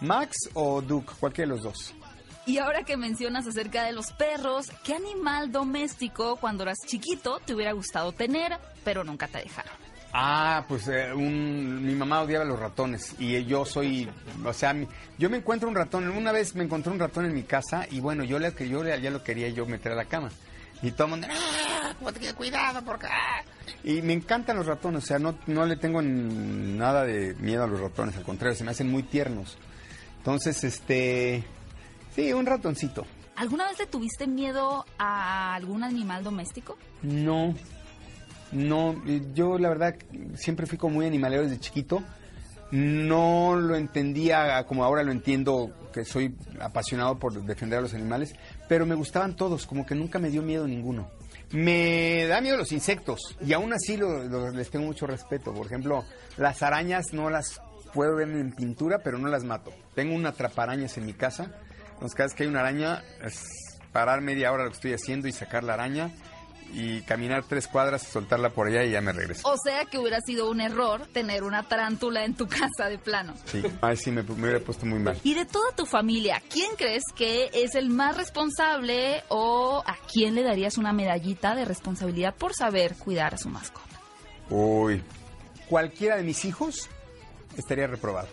Max 0.02 0.50
o 0.54 0.82
Duke, 0.82 1.14
cualquiera 1.20 1.50
de 1.50 1.56
los 1.56 1.64
dos. 1.64 1.94
Y 2.46 2.58
ahora 2.58 2.84
que 2.84 2.98
mencionas 2.98 3.46
acerca 3.48 3.84
de 3.84 3.94
los 3.94 4.12
perros, 4.14 4.72
¿qué 4.84 4.96
animal 4.96 5.52
doméstico 5.52 6.38
cuando 6.38 6.64
eras 6.64 6.80
chiquito 6.88 7.40
te 7.46 7.54
hubiera 7.54 7.72
gustado 7.74 8.12
tener, 8.12 8.58
pero 8.84 9.04
nunca 9.04 9.28
te 9.28 9.38
dejaron? 9.40 9.72
Ah, 10.14 10.66
pues 10.68 10.88
eh, 10.88 11.14
un- 11.14 11.86
mi 11.86 11.94
mamá 11.94 12.22
odiaba 12.24 12.44
los 12.44 12.60
ratones 12.60 13.16
y 13.20 13.46
yo 13.46 13.64
soy, 13.64 14.10
o 14.44 14.54
sea, 14.54 14.74
mi- 14.74 14.88
yo 15.18 15.30
me 15.30 15.38
encuentro 15.38 15.70
un 15.70 15.76
ratón. 15.76 16.10
Una 16.10 16.32
vez 16.32 16.56
me 16.56 16.64
encontré 16.64 16.92
un 16.92 17.00
ratón 17.00 17.26
en 17.26 17.34
mi 17.34 17.44
casa 17.44 17.86
y 17.92 18.00
bueno, 18.02 18.24
yo, 18.24 18.40
le, 18.40 18.52
yo 18.68 18.84
le- 18.84 19.00
ya 19.00 19.12
lo 19.12 19.24
quería 19.24 19.48
yo 19.50 19.66
meter 19.68 19.92
a 19.94 19.96
la 19.96 20.06
cama. 20.06 20.30
Y 20.82 20.91
todo 20.91 21.06
el 21.06 21.10
mundo, 21.12 21.28
Ah, 21.30 21.94
pues 22.00 22.34
cuidado 22.34 22.82
porque... 22.84 23.08
ah. 23.08 23.44
Y 23.84 24.02
me 24.02 24.13
encantan 24.13 24.58
los 24.58 24.65
ratones, 24.65 25.04
o 25.04 25.08
sea, 25.08 25.20
no, 25.20 25.36
no 25.48 25.65
le 25.65 25.76
tengo 25.76 26.02
nada 26.02 27.04
de 27.04 27.34
miedo 27.36 27.63
a 27.63 27.67
los 27.67 27.80
ratones, 27.80 28.15
al 28.15 28.24
contrario, 28.24 28.56
se 28.58 28.63
me 28.63 28.72
hacen 28.72 28.89
muy 28.89 29.04
tiernos. 29.04 29.58
Entonces, 30.17 30.63
este, 30.63 31.44
sí, 32.15 32.32
un 32.34 32.46
ratoncito. 32.46 33.06
¿Alguna 33.36 33.67
vez 33.67 33.80
le 33.80 33.88
tuviste 33.88 34.28
miedo 34.28 34.86
a 35.00 35.56
algún 35.56 35.84
animal 35.84 36.24
doméstico? 36.24 36.78
No, 37.02 37.56
no, 38.52 39.02
yo 39.34 39.58
la 39.58 39.70
verdad 39.70 39.96
siempre 40.36 40.67
fui 40.67 40.78
como 40.78 40.96
muy 40.96 41.06
animalero 41.08 41.44
desde 41.44 41.60
chiquito. 41.60 42.04
No 42.72 43.56
lo 43.56 43.76
entendía 43.76 44.64
como 44.66 44.84
ahora 44.84 45.04
lo 45.04 45.12
entiendo, 45.12 45.72
que 45.94 46.06
soy 46.06 46.36
apasionado 46.62 47.20
por 47.20 47.34
defender 47.44 47.80
a 47.80 47.82
los 47.82 47.94
animales, 47.94 48.34
pero 48.70 48.86
me 48.86 48.96
gustaban 48.96 49.36
todos, 49.36 49.68
como 49.68 49.86
que 49.86 49.94
nunca 49.94 50.20
me 50.20 50.30
dio 50.30 50.42
miedo 50.42 50.66
ninguno. 50.68 51.10
Me 51.52 52.26
da 52.28 52.40
miedo 52.40 52.56
los 52.56 52.72
insectos 52.72 53.20
y 53.46 53.52
aún 53.52 53.74
así 53.74 53.98
lo- 53.98 54.52
les 54.52 54.70
tengo 54.70 54.86
mucho 54.86 55.06
respeto. 55.06 55.54
Por 55.54 55.66
ejemplo, 55.66 56.06
las 56.38 56.64
arañas 56.64 57.08
no 57.12 57.30
las 57.30 57.60
puedo 57.94 58.16
ver 58.16 58.30
en 58.30 58.54
pintura, 58.54 59.00
pero 59.04 59.18
no 59.18 59.28
las 59.28 59.44
mato. 59.44 59.74
Tengo 59.94 60.16
una 60.16 60.30
atraparañas 60.30 60.98
en 60.98 61.06
mi 61.06 61.14
casa, 61.14 61.52
entonces 61.94 62.16
cada 62.16 62.28
vez 62.28 62.36
que 62.36 62.44
hay 62.44 62.50
una 62.50 62.62
araña 62.62 63.04
es 63.22 63.44
parar 63.92 64.22
media 64.22 64.54
hora 64.54 64.64
lo 64.64 64.70
que 64.70 64.76
estoy 64.76 64.94
haciendo 64.94 65.28
y 65.28 65.34
sacar 65.34 65.66
la 65.66 65.74
araña 65.74 66.10
y 66.74 67.02
caminar 67.02 67.44
tres 67.48 67.68
cuadras, 67.68 68.04
soltarla 68.04 68.50
por 68.50 68.68
allá 68.68 68.84
y 68.84 68.92
ya 68.92 69.02
me 69.02 69.12
regreso. 69.14 69.48
O 69.48 69.56
sea 69.64 69.86
que 69.86 69.98
hubiera 69.98 70.22
sido 70.22 70.50
un 70.50 70.62
error 70.62 71.08
tener 71.08 71.44
una 71.44 71.64
tarántula 71.64 72.26
en 72.26 72.36
tu 72.36 72.48
casa 72.50 72.90
de 72.90 72.98
plano. 72.98 73.34
Sí, 73.46 73.64
ay, 73.82 73.98
sí, 73.98 74.12
me, 74.12 74.24
me 74.24 74.34
hubiera 74.34 74.60
puesto 74.60 74.86
muy 74.86 75.00
mal. 75.00 75.20
Y 75.24 75.34
de 75.34 75.46
toda 75.46 75.72
tu 75.76 75.86
familia, 75.86 76.42
¿quién 76.50 76.76
crees 76.76 77.04
que 77.16 77.50
es 77.54 77.76
el 77.76 77.90
más 77.90 78.18
responsable 78.18 79.24
o 79.30 79.84
a 79.86 79.98
quién 80.12 80.36
le 80.36 80.44
darías 80.44 80.78
una 80.78 80.94
medallita 80.94 81.56
de 81.56 81.66
responsabilidad 81.66 82.36
por 82.36 82.54
saber 82.54 82.96
cuidar 82.96 83.34
a 83.34 83.38
su 83.38 83.50
mascota? 83.50 83.88
Uy, 84.50 85.02
cualquiera 85.70 86.18
de 86.18 86.24
mis 86.24 86.44
hijos 86.46 86.90
estaría 87.58 87.88
reprobado. 87.88 88.28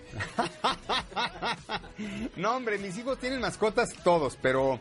no, 2.37 2.57
hombre, 2.57 2.79
mis 2.79 2.97
hijos 2.99 3.19
tienen 3.19 3.41
mascotas 3.41 3.91
todos, 4.03 4.37
pero 4.41 4.81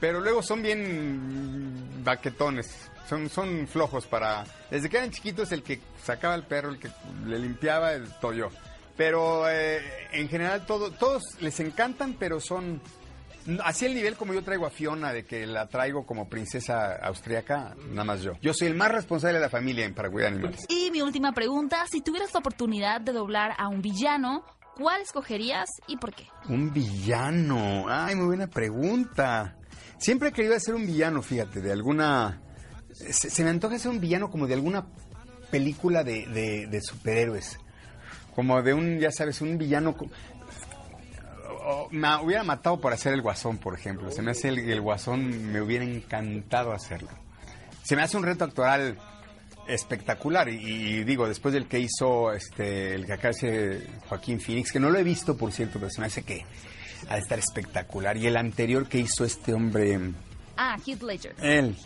pero 0.00 0.20
luego 0.20 0.42
son 0.42 0.62
bien 0.62 2.02
baquetones. 2.04 2.90
Son, 3.08 3.28
son 3.28 3.68
flojos 3.68 4.06
para... 4.06 4.44
Desde 4.70 4.88
que 4.88 4.96
eran 4.96 5.10
chiquitos, 5.10 5.52
el 5.52 5.62
que 5.62 5.80
sacaba 6.02 6.34
el 6.34 6.42
perro, 6.42 6.70
el 6.70 6.78
que 6.78 6.88
le 7.24 7.38
limpiaba, 7.38 7.92
el 7.92 8.08
todo 8.20 8.32
yo. 8.32 8.48
Pero 8.96 9.48
eh, 9.48 9.80
en 10.12 10.28
general 10.28 10.66
todo, 10.66 10.90
todos 10.90 11.22
les 11.40 11.60
encantan, 11.60 12.14
pero 12.18 12.40
son... 12.40 12.80
Así 13.62 13.86
el 13.86 13.94
nivel 13.94 14.16
como 14.16 14.34
yo 14.34 14.42
traigo 14.42 14.66
a 14.66 14.70
Fiona, 14.70 15.12
de 15.12 15.24
que 15.24 15.46
la 15.46 15.68
traigo 15.68 16.04
como 16.04 16.28
princesa 16.28 16.96
austriaca, 16.96 17.76
nada 17.90 18.02
más 18.02 18.22
yo. 18.22 18.32
Yo 18.42 18.52
soy 18.52 18.66
el 18.66 18.74
más 18.74 18.90
responsable 18.90 19.34
de 19.34 19.40
la 19.40 19.50
familia 19.50 19.84
en 19.84 19.94
para 19.94 20.10
cuidar 20.10 20.32
animales. 20.32 20.66
Y 20.68 20.90
mi 20.90 21.00
última 21.00 21.30
pregunta, 21.30 21.86
si 21.88 22.00
tuvieras 22.00 22.34
la 22.34 22.40
oportunidad 22.40 23.00
de 23.00 23.12
doblar 23.12 23.52
a 23.56 23.68
un 23.68 23.82
villano, 23.82 24.44
¿cuál 24.74 25.00
escogerías 25.00 25.68
y 25.86 25.96
por 25.96 26.12
qué? 26.12 26.26
Un 26.48 26.72
villano. 26.72 27.86
Ay, 27.88 28.16
muy 28.16 28.26
buena 28.26 28.48
pregunta. 28.48 29.54
Siempre 29.98 30.28
he 30.28 30.32
querido 30.32 30.54
hacer 30.56 30.74
un 30.74 30.86
villano, 30.86 31.22
fíjate, 31.22 31.60
de 31.60 31.72
alguna... 31.72 32.40
Se, 32.92 33.30
se 33.30 33.44
me 33.44 33.50
antoja 33.50 33.78
ser 33.78 33.90
un 33.90 34.00
villano 34.00 34.30
como 34.30 34.46
de 34.46 34.54
alguna 34.54 34.86
película 35.50 36.02
de, 36.04 36.26
de- 36.26 36.66
de 36.66 36.80
superhéroes. 36.80 37.58
Como 38.34 38.62
de 38.62 38.74
un, 38.74 38.98
ya 38.98 39.10
sabes, 39.12 39.40
un 39.40 39.56
villano... 39.58 39.96
Me 41.90 42.14
hubiera 42.22 42.44
matado 42.44 42.80
por 42.80 42.92
hacer 42.92 43.12
el 43.12 43.22
guasón, 43.22 43.58
por 43.58 43.74
ejemplo. 43.74 44.10
Se 44.12 44.22
me 44.22 44.30
hace 44.30 44.48
el, 44.48 44.80
guasón, 44.80 45.52
me 45.52 45.60
hubiera 45.60 45.84
encantado 45.84 46.72
hacerlo. 46.72 47.08
Se 47.82 47.96
me 47.96 48.02
hace 48.02 48.16
un 48.16 48.22
reto 48.22 48.44
actoral 48.44 48.96
espectacular 49.66 50.48
y, 50.48 50.58
y 50.60 51.04
digo 51.04 51.26
después 51.26 51.52
del 51.52 51.66
que 51.66 51.80
hizo 51.80 52.32
este 52.32 52.94
el 52.94 53.04
que 53.04 53.14
acá 53.14 53.30
hace 53.30 53.84
Joaquín 54.08 54.38
Phoenix 54.40 54.70
que 54.70 54.78
no 54.78 54.90
lo 54.90 54.98
he 55.00 55.02
visto 55.02 55.36
por 55.36 55.50
cierto 55.50 55.80
pero 55.80 55.90
se 55.90 56.00
me 56.00 56.06
hace 56.06 56.22
que 56.22 56.44
ha 57.08 57.14
de 57.14 57.20
estar 57.20 57.38
espectacular 57.38 58.16
y 58.16 58.26
el 58.26 58.36
anterior 58.36 58.88
que 58.88 58.98
hizo 58.98 59.24
este 59.24 59.52
hombre 59.54 59.98
Ah, 60.56 60.76
Heath 60.86 61.02
Ledger. 61.02 61.34
él 61.40 61.76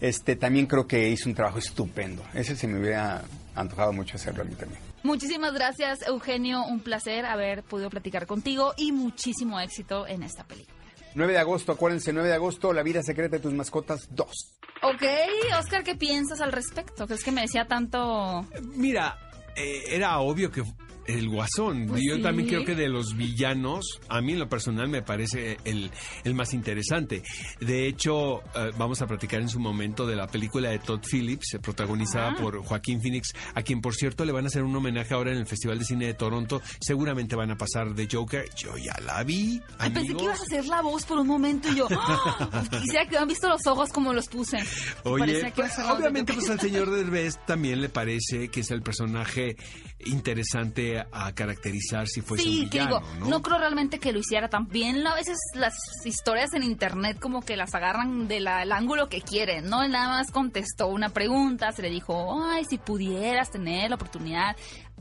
este 0.00 0.36
también 0.36 0.66
creo 0.66 0.86
que 0.86 1.08
hizo 1.08 1.28
un 1.28 1.34
trabajo 1.34 1.58
estupendo 1.58 2.22
ese 2.34 2.56
se 2.56 2.66
me 2.66 2.78
hubiera 2.80 3.22
antojado 3.54 3.92
mucho 3.92 4.16
hacerlo 4.16 4.42
a 4.42 4.44
mí 4.44 4.54
también 4.54 4.80
Muchísimas 5.02 5.52
gracias, 5.52 6.00
Eugenio. 6.08 6.64
Un 6.64 6.80
placer 6.80 7.26
haber 7.26 7.62
podido 7.62 7.90
platicar 7.90 8.26
contigo 8.26 8.74
y 8.76 8.90
muchísimo 8.90 9.60
éxito 9.60 10.04
en 10.08 10.24
esta 10.24 10.42
película. 10.42 10.74
9 11.14 11.32
de 11.32 11.38
agosto 11.38 11.70
acuérdense 11.70 12.12
9 12.12 12.28
de 12.28 12.34
agosto 12.34 12.72
La 12.72 12.82
vida 12.82 13.02
secreta 13.04 13.36
de 13.36 13.42
tus 13.42 13.52
mascotas 13.52 14.08
2 14.10 14.28
Ok, 14.82 15.02
Oscar, 15.60 15.84
¿qué 15.84 15.94
piensas 15.94 16.40
al 16.40 16.50
respecto? 16.50 17.06
¿Crees 17.06 17.22
que 17.22 17.30
me 17.30 17.42
decía 17.42 17.66
tanto...? 17.68 18.44
Mira, 18.74 19.16
eh, 19.54 19.82
era 19.90 20.18
obvio 20.18 20.50
que 20.50 20.64
el 21.06 21.28
guasón. 21.28 21.86
Pues 21.88 22.02
Yo 22.06 22.16
sí. 22.16 22.22
también 22.22 22.48
creo 22.48 22.64
que 22.64 22.74
de 22.74 22.88
los 22.88 23.16
villanos, 23.16 24.00
a 24.08 24.20
mí 24.20 24.32
en 24.32 24.38
lo 24.38 24.48
personal 24.48 24.88
me 24.88 25.02
parece 25.02 25.58
el, 25.64 25.90
el 26.24 26.34
más 26.34 26.54
interesante. 26.54 27.22
De 27.60 27.86
hecho, 27.86 28.42
eh, 28.54 28.72
vamos 28.76 29.02
a 29.02 29.06
platicar 29.06 29.40
en 29.40 29.48
su 29.48 29.58
momento 29.58 30.06
de 30.06 30.16
la 30.16 30.26
película 30.26 30.70
de 30.70 30.78
Todd 30.78 31.00
Phillips, 31.00 31.54
eh, 31.54 31.58
protagonizada 31.58 32.34
por 32.36 32.62
Joaquín 32.62 33.00
Phoenix, 33.00 33.32
a 33.54 33.62
quien 33.62 33.80
por 33.80 33.94
cierto 33.94 34.24
le 34.24 34.32
van 34.32 34.44
a 34.44 34.48
hacer 34.48 34.62
un 34.62 34.74
homenaje 34.74 35.14
ahora 35.14 35.32
en 35.32 35.38
el 35.38 35.46
Festival 35.46 35.78
de 35.78 35.84
Cine 35.84 36.06
de 36.06 36.14
Toronto. 36.14 36.60
Seguramente 36.80 37.36
van 37.36 37.50
a 37.50 37.56
pasar 37.56 37.94
de 37.94 38.08
Joker. 38.10 38.48
Yo 38.56 38.76
ya 38.76 38.96
la 39.04 39.22
vi. 39.22 39.60
Ay, 39.78 39.90
pensé 39.90 40.14
que 40.14 40.24
ibas 40.24 40.40
a 40.40 40.42
hacer 40.42 40.66
la 40.66 40.82
voz 40.82 41.04
por 41.04 41.18
un 41.18 41.26
momento 41.26 41.68
y 41.72 41.76
yo... 41.76 41.88
¡ah! 41.90 42.64
Quisiera 42.70 43.04
que 43.04 43.10
hubieran 43.10 43.28
visto 43.28 43.48
los 43.48 43.66
ojos 43.66 43.90
como 43.90 44.12
los 44.12 44.28
puse. 44.28 44.58
Oye, 45.04 45.52
pues, 45.54 45.78
obviamente 45.78 46.32
pues 46.32 46.50
al 46.50 46.60
señor 46.60 46.90
Derbez 46.90 47.38
también 47.46 47.80
le 47.80 47.88
parece 47.88 48.48
que 48.48 48.60
es 48.60 48.70
el 48.70 48.82
personaje 48.82 49.56
interesante 50.04 50.95
a 50.98 51.32
caracterizar 51.32 52.06
si 52.06 52.20
fuese 52.20 52.44
Sí, 52.44 52.60
un 52.64 52.70
que 52.70 52.78
villano, 52.78 53.00
digo, 53.00 53.14
¿no? 53.20 53.28
¿no? 53.28 53.42
creo 53.42 53.58
realmente 53.58 53.98
que 53.98 54.12
lo 54.12 54.18
hiciera 54.18 54.48
tan 54.48 54.68
bien. 54.68 55.06
A 55.06 55.14
veces 55.14 55.36
las 55.54 55.74
historias 56.04 56.52
en 56.54 56.62
internet 56.62 57.18
como 57.20 57.42
que 57.42 57.56
las 57.56 57.74
agarran 57.74 58.28
del 58.28 58.46
ángulo 58.46 59.08
que 59.08 59.20
quieren, 59.20 59.68
¿no? 59.68 59.82
Él 59.82 59.92
nada 59.92 60.08
más 60.08 60.30
contestó 60.30 60.88
una 60.88 61.10
pregunta, 61.10 61.72
se 61.72 61.82
le 61.82 61.90
dijo, 61.90 62.42
ay, 62.44 62.64
si 62.68 62.78
pudieras 62.78 63.50
tener 63.50 63.90
la 63.90 63.96
oportunidad. 63.96 64.56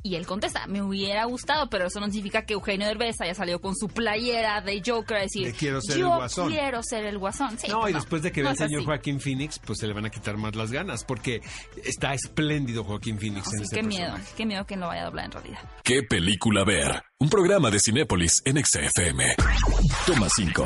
Y 0.07 0.13
él 0.17 0.27
contesta, 0.27 0.67
me 0.67 0.83
hubiera 0.83 1.25
gustado, 1.25 1.67
pero 1.67 1.87
eso 1.87 1.99
no 1.99 2.05
significa 2.05 2.43
que 2.45 2.53
Eugenio 2.53 2.85
Derbez 2.85 3.19
haya 3.21 3.33
salido 3.33 3.59
con 3.59 3.75
su 3.75 3.87
playera 3.87 4.61
de 4.61 4.79
Joker 4.85 5.17
a 5.17 5.21
decir, 5.21 5.47
De 5.47 5.53
quiero 5.53 5.81
ser 5.81 5.97
yo 5.97 6.09
el 6.11 6.15
Guasón". 6.17 6.49
quiero 6.51 6.83
ser 6.83 7.05
el 7.05 7.17
guasón. 7.17 7.57
Sí, 7.57 7.67
No, 7.69 7.81
pues 7.81 7.91
y 7.91 7.95
después 7.95 8.21
de 8.21 8.31
que 8.31 8.41
no 8.41 8.45
vea 8.45 8.51
al 8.51 8.53
es 8.55 8.59
señor 8.59 8.79
así. 8.81 8.85
Joaquín 8.85 9.19
Phoenix, 9.19 9.57
pues 9.57 9.79
se 9.79 9.87
le 9.87 9.93
van 9.93 10.05
a 10.05 10.11
quitar 10.11 10.37
más 10.37 10.55
las 10.55 10.71
ganas, 10.71 11.03
porque 11.03 11.41
está 11.83 12.13
espléndido 12.13 12.83
Joaquín 12.83 13.17
Phoenix 13.17 13.47
en 13.47 13.57
Sí, 13.57 13.63
este 13.63 13.75
qué 13.77 13.81
miedo, 13.83 14.13
qué 14.37 14.45
miedo 14.45 14.63
que 14.67 14.75
no 14.77 14.85
vaya 14.89 15.01
a 15.01 15.05
doblar 15.05 15.25
en 15.25 15.31
realidad. 15.31 15.59
¿Qué 15.83 16.03
película 16.03 16.63
ver? 16.63 17.01
Un 17.17 17.29
programa 17.29 17.71
de 17.71 17.79
Cinépolis 17.79 18.43
en 18.45 18.63
XFM. 18.63 19.35
Toma 20.05 20.27
5. 20.35 20.63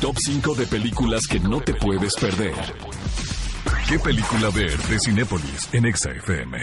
Top 0.00 0.16
5 0.18 0.54
de 0.54 0.66
películas 0.66 1.26
que 1.26 1.40
no 1.40 1.60
te 1.60 1.74
puedes 1.74 2.14
perder. 2.14 2.54
¿Qué 3.86 3.98
película 3.98 4.48
ver 4.48 4.78
de 4.78 4.98
Cinépolis 4.98 5.68
en 5.74 5.94
XFM? 5.94 6.56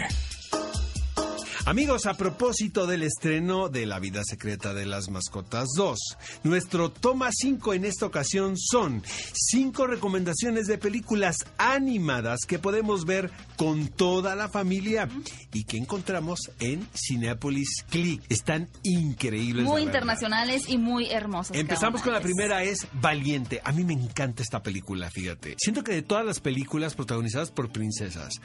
Amigos, 1.68 2.06
a 2.06 2.14
propósito 2.14 2.86
del 2.86 3.02
estreno 3.02 3.68
de 3.68 3.84
La 3.84 3.98
vida 3.98 4.22
secreta 4.24 4.72
de 4.72 4.86
las 4.86 5.10
mascotas 5.10 5.68
2, 5.76 5.98
nuestro 6.44 6.90
toma 6.90 7.28
5 7.30 7.74
en 7.74 7.84
esta 7.84 8.06
ocasión 8.06 8.56
son 8.56 9.02
5 9.34 9.86
recomendaciones 9.86 10.66
de 10.66 10.78
películas 10.78 11.36
animadas 11.58 12.46
que 12.46 12.58
podemos 12.58 13.04
ver 13.04 13.30
con 13.58 13.88
toda 13.88 14.34
la 14.34 14.48
familia 14.48 15.10
y 15.52 15.64
que 15.64 15.76
encontramos 15.76 16.40
en 16.58 16.88
Cinepolis 16.94 17.84
Click. 17.90 18.22
Están 18.30 18.70
increíbles. 18.82 19.66
Muy 19.66 19.82
internacionales 19.82 20.70
y 20.70 20.78
muy 20.78 21.10
hermosas. 21.10 21.54
Empezamos 21.54 22.00
con 22.00 22.14
la 22.14 22.22
primera, 22.22 22.62
es 22.62 22.86
Valiente. 22.94 23.60
A 23.62 23.72
mí 23.72 23.84
me 23.84 23.92
encanta 23.92 24.42
esta 24.42 24.62
película, 24.62 25.10
fíjate. 25.10 25.56
Siento 25.58 25.84
que 25.84 25.92
de 25.92 26.00
todas 26.00 26.24
las 26.24 26.40
películas 26.40 26.94
protagonizadas 26.94 27.50
por 27.50 27.70
princesas, 27.70 28.40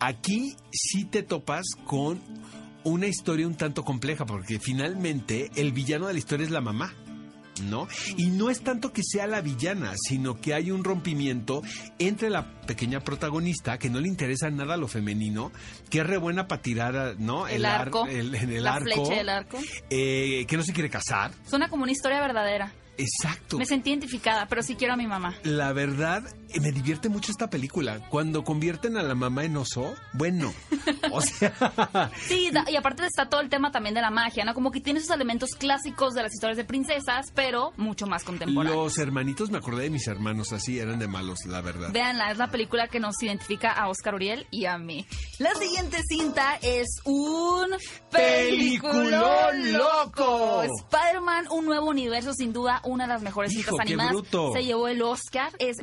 aquí 0.00 0.56
sí 0.72 1.04
te 1.04 1.22
topas 1.22 1.66
con 1.86 2.20
una 2.84 3.06
historia 3.06 3.46
un 3.46 3.56
tanto 3.56 3.84
compleja, 3.84 4.24
porque 4.26 4.58
finalmente 4.60 5.50
el 5.56 5.72
villano 5.72 6.06
de 6.06 6.12
la 6.14 6.18
historia 6.18 6.44
es 6.46 6.52
la 6.52 6.60
mamá. 6.60 6.92
¿No? 7.62 7.86
Y 8.16 8.30
no 8.30 8.50
es 8.50 8.62
tanto 8.64 8.92
que 8.92 9.02
sea 9.04 9.28
la 9.28 9.40
villana, 9.40 9.92
sino 9.96 10.40
que 10.40 10.54
hay 10.54 10.72
un 10.72 10.82
rompimiento 10.82 11.62
entre 12.00 12.28
la 12.28 12.50
pequeña 12.62 12.98
protagonista, 12.98 13.78
que 13.78 13.88
no 13.88 14.00
le 14.00 14.08
interesa 14.08 14.50
nada 14.50 14.76
lo 14.76 14.88
femenino, 14.88 15.52
que 15.88 16.00
es 16.00 16.06
re 16.06 16.16
buena 16.16 16.48
para 16.48 16.62
tirar, 16.62 17.14
¿no? 17.20 17.46
El 17.46 17.64
ar- 17.64 17.82
arco, 17.82 18.06
el- 18.08 18.34
en 18.34 18.50
el 18.50 18.64
la 18.64 18.74
arco, 18.74 18.84
flecha 19.06 19.14
del 19.14 19.28
arco. 19.28 19.60
eh, 19.88 20.44
que 20.48 20.56
no 20.56 20.64
se 20.64 20.72
quiere 20.72 20.90
casar. 20.90 21.30
Suena 21.46 21.68
como 21.68 21.84
una 21.84 21.92
historia 21.92 22.20
verdadera. 22.20 22.72
Exacto. 22.98 23.56
Me 23.58 23.66
sentí 23.66 23.90
identificada, 23.90 24.46
pero 24.48 24.62
sí 24.64 24.74
quiero 24.74 24.94
a 24.94 24.96
mi 24.96 25.06
mamá. 25.06 25.36
La 25.44 25.72
verdad, 25.72 26.24
me 26.60 26.72
divierte 26.72 27.08
mucho 27.08 27.30
esta 27.32 27.48
película. 27.50 28.00
Cuando 28.10 28.44
convierten 28.44 28.96
a 28.96 29.02
la 29.02 29.14
mamá 29.14 29.44
en 29.44 29.56
oso, 29.56 29.94
bueno, 30.12 30.52
o 31.10 31.20
sea, 31.20 32.10
Sí, 32.28 32.50
da- 32.52 32.64
y 32.70 32.76
aparte 32.76 33.04
está 33.06 33.28
todo 33.28 33.40
el 33.40 33.48
tema 33.48 33.70
también 33.70 33.94
de 33.94 34.00
la 34.00 34.10
magia, 34.10 34.44
¿no? 34.44 34.54
Como 34.54 34.70
que 34.70 34.80
tiene 34.80 35.00
esos 35.00 35.10
elementos 35.14 35.50
clásicos 35.58 36.14
de 36.14 36.22
las 36.22 36.32
historias 36.34 36.56
de 36.56 36.64
princesas, 36.64 37.26
pero 37.34 37.72
mucho 37.76 38.06
más 38.06 38.24
contemporáneos. 38.24 38.76
los 38.76 38.98
hermanitos, 38.98 39.50
me 39.50 39.58
acordé 39.58 39.84
de 39.84 39.90
mis 39.90 40.06
hermanos, 40.06 40.52
así 40.52 40.78
eran 40.78 40.98
de 40.98 41.08
malos, 41.08 41.38
la 41.46 41.60
verdad. 41.60 41.90
Véanla, 41.92 42.30
es 42.30 42.38
la 42.38 42.48
película 42.50 42.88
que 42.88 43.00
nos 43.00 43.20
identifica 43.22 43.70
a 43.72 43.88
Oscar 43.88 44.14
Uriel 44.14 44.46
y 44.50 44.66
a 44.66 44.78
mí. 44.78 45.06
La 45.38 45.54
siguiente 45.54 45.98
cinta 46.08 46.58
es 46.62 46.86
un 47.04 47.70
¡Peliculón 48.10 49.72
loco! 49.72 50.62
Spider-Man, 50.62 51.46
un 51.50 51.64
nuevo 51.66 51.88
universo, 51.88 52.32
sin 52.34 52.52
duda 52.52 52.80
una 52.84 53.04
de 53.04 53.12
las 53.12 53.22
mejores 53.22 53.52
Hijo, 53.52 53.70
cintas 53.70 53.86
animadas. 53.86 54.12
bruto. 54.12 54.52
Se 54.52 54.64
llevó 54.64 54.88
el 54.88 55.02
Oscar. 55.02 55.52
Es 55.58 55.76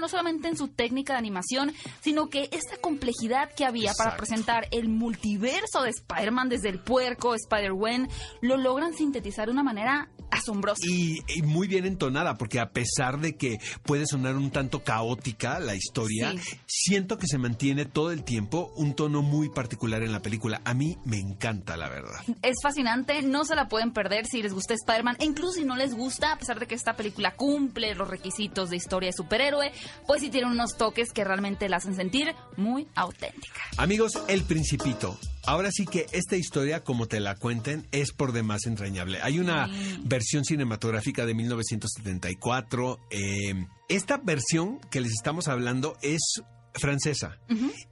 no 0.00 0.08
solamente 0.08 0.48
en 0.48 0.56
su 0.56 0.68
técnica 0.68 1.14
de 1.14 1.18
animación, 1.18 1.72
sino 2.00 2.28
que 2.28 2.48
esta 2.52 2.76
complejidad 2.80 3.50
que 3.52 3.64
había 3.64 3.92
para 3.94 4.16
presentar 4.16 4.68
el 4.70 4.88
multiverso 4.88 5.82
de 5.82 5.90
Spider-Man 5.90 6.48
desde 6.48 6.68
el 6.68 6.78
puerco, 6.78 7.34
Spider-Gwen, 7.34 8.08
lo 8.40 8.56
logran 8.56 8.94
sintetizar 8.94 9.46
de 9.46 9.52
una 9.52 9.64
manera 9.64 10.08
asombrosa. 10.42 10.82
Y, 10.86 11.20
y 11.28 11.42
muy 11.42 11.68
bien 11.68 11.86
entonada, 11.86 12.36
porque 12.36 12.60
a 12.60 12.70
pesar 12.70 13.20
de 13.20 13.36
que 13.36 13.58
puede 13.82 14.06
sonar 14.06 14.36
un 14.36 14.50
tanto 14.50 14.82
caótica 14.84 15.58
la 15.60 15.74
historia, 15.74 16.32
Sí. 16.32 16.56
siento 16.66 17.18
que 17.18 17.26
se 17.26 17.38
mantiene 17.38 17.84
todo 17.84 18.12
el 18.12 18.24
tiempo 18.24 18.72
un 18.76 18.94
tono 18.94 19.22
muy 19.22 19.48
particular 19.48 20.02
en 20.02 20.12
la 20.12 20.20
película. 20.20 20.60
A 20.64 20.74
mí 20.74 20.96
me 21.04 21.18
encanta, 21.18 21.76
la 21.76 21.88
verdad. 21.88 22.20
Es 22.42 22.56
fascinante, 22.62 23.22
no 23.22 23.44
se 23.44 23.54
la 23.54 23.68
pueden 23.68 23.92
perder 23.92 24.26
si 24.26 24.42
les 24.42 24.52
gusta 24.52 24.74
Spider-Man, 24.74 25.16
e 25.18 25.24
incluso 25.24 25.52
si 25.52 25.64
no 25.64 25.76
les 25.76 25.94
gusta, 25.94 26.32
a 26.32 26.38
pesar 26.38 26.58
de 26.60 26.66
que 26.66 26.74
esta 26.74 26.94
película 26.96 27.34
cumple 27.34 27.94
los 27.94 28.08
requisitos 28.08 28.70
de 28.70 28.76
historia 28.76 29.08
de 29.08 29.12
superhéroe, 29.14 29.72
pues 30.06 30.20
sí 30.20 30.30
tiene 30.30 30.46
unos 30.48 30.76
toques 30.76 31.12
que 31.12 31.24
realmente 31.24 31.68
la 31.68 31.76
hacen 31.78 31.94
sentir 31.94 32.34
muy 32.56 32.86
auténtica. 32.94 33.60
Amigos, 33.76 34.18
El 34.28 34.42
Principito. 34.42 35.18
Ahora 35.44 35.70
sí 35.72 35.86
que 35.86 36.06
esta 36.12 36.36
historia, 36.36 36.84
como 36.84 37.06
te 37.06 37.20
la 37.20 37.34
cuenten, 37.34 37.88
es 37.90 38.12
por 38.12 38.32
demás 38.32 38.66
entrañable. 38.66 39.20
Hay 39.22 39.38
una 39.38 39.68
versión 40.04 40.44
cinematográfica 40.44 41.26
de 41.26 41.34
1974. 41.34 43.00
eh, 43.10 43.66
esta 43.88 44.18
versión 44.18 44.78
que 44.90 45.00
les 45.00 45.12
estamos 45.12 45.48
hablando 45.48 45.96
es 46.00 46.42
francesa 46.74 47.38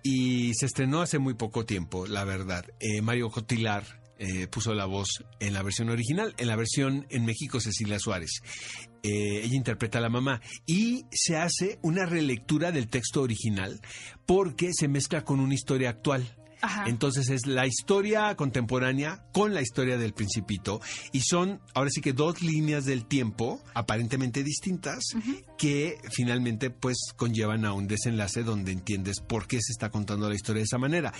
y 0.03 0.55
se 0.55 0.67
estrenó 0.67 1.03
hace 1.03 1.19
muy 1.19 1.35
poco 1.35 1.67
tiempo, 1.67 2.07
la 2.07 2.25
verdad. 2.25 2.65
Eh, 2.81 3.03
Mario 3.03 3.31
Cotilar 3.31 4.01
eh, 4.19 4.47
puso 4.49 4.75
la 4.75 4.85
voz 4.85 5.25
en 5.39 5.55
la 5.55 5.63
versión 5.63 5.89
original, 5.89 6.35
en 6.39 6.47
la 6.47 6.57
versión 6.57 7.07
en 7.11 7.25
México 7.25 7.61
Cecilia 7.61 7.99
Suárez. 7.99 8.43
Eh, 9.03 9.41
ella 9.45 9.57
interpreta 9.57 9.99
a 9.99 10.03
la 10.03 10.11
mamá 10.11 10.43
y 10.67 11.07
se 11.11 11.37
hace 11.39 11.79
una 11.83 12.05
relectura 12.05 12.71
del 12.71 12.89
texto 12.89 13.23
original 13.23 13.81
porque 14.27 14.71
se 14.75 14.89
mezcla 14.89 15.25
con 15.25 15.41
una 15.41 15.55
historia 15.55 15.91
actual. 15.91 16.37
Ajá. 16.63 16.85
Entonces 16.87 17.29
es 17.31 17.47
la 17.47 17.67
historia 17.67 18.35
contemporánea 18.37 19.25
con 19.33 19.55
la 19.55 19.63
historia 19.63 19.97
del 19.99 20.13
principito 20.13 20.81
y 21.13 21.21
son 21.21 21.61
ahora 21.75 21.91
sí 21.91 22.01
que 22.01 22.13
dos 22.13 22.43
líneas 22.43 22.85
del 22.85 23.07
tiempo 23.07 23.63
aparentemente 23.75 24.43
distintas 24.43 25.03
que 25.59 25.99
finalmente 26.11 26.71
pues 26.71 26.97
conllevan 27.17 27.65
a 27.65 27.73
un 27.73 27.87
desenlace 27.87 28.43
donde 28.43 28.73
entiendes 28.73 29.21
por 29.21 29.47
qué 29.47 29.59
se 29.61 29.73
está 29.73 29.91
contando 29.91 30.29
la 30.29 30.35
historia 30.35 30.61
de 30.61 30.65
esa 30.65 30.79
manera. 30.79 31.13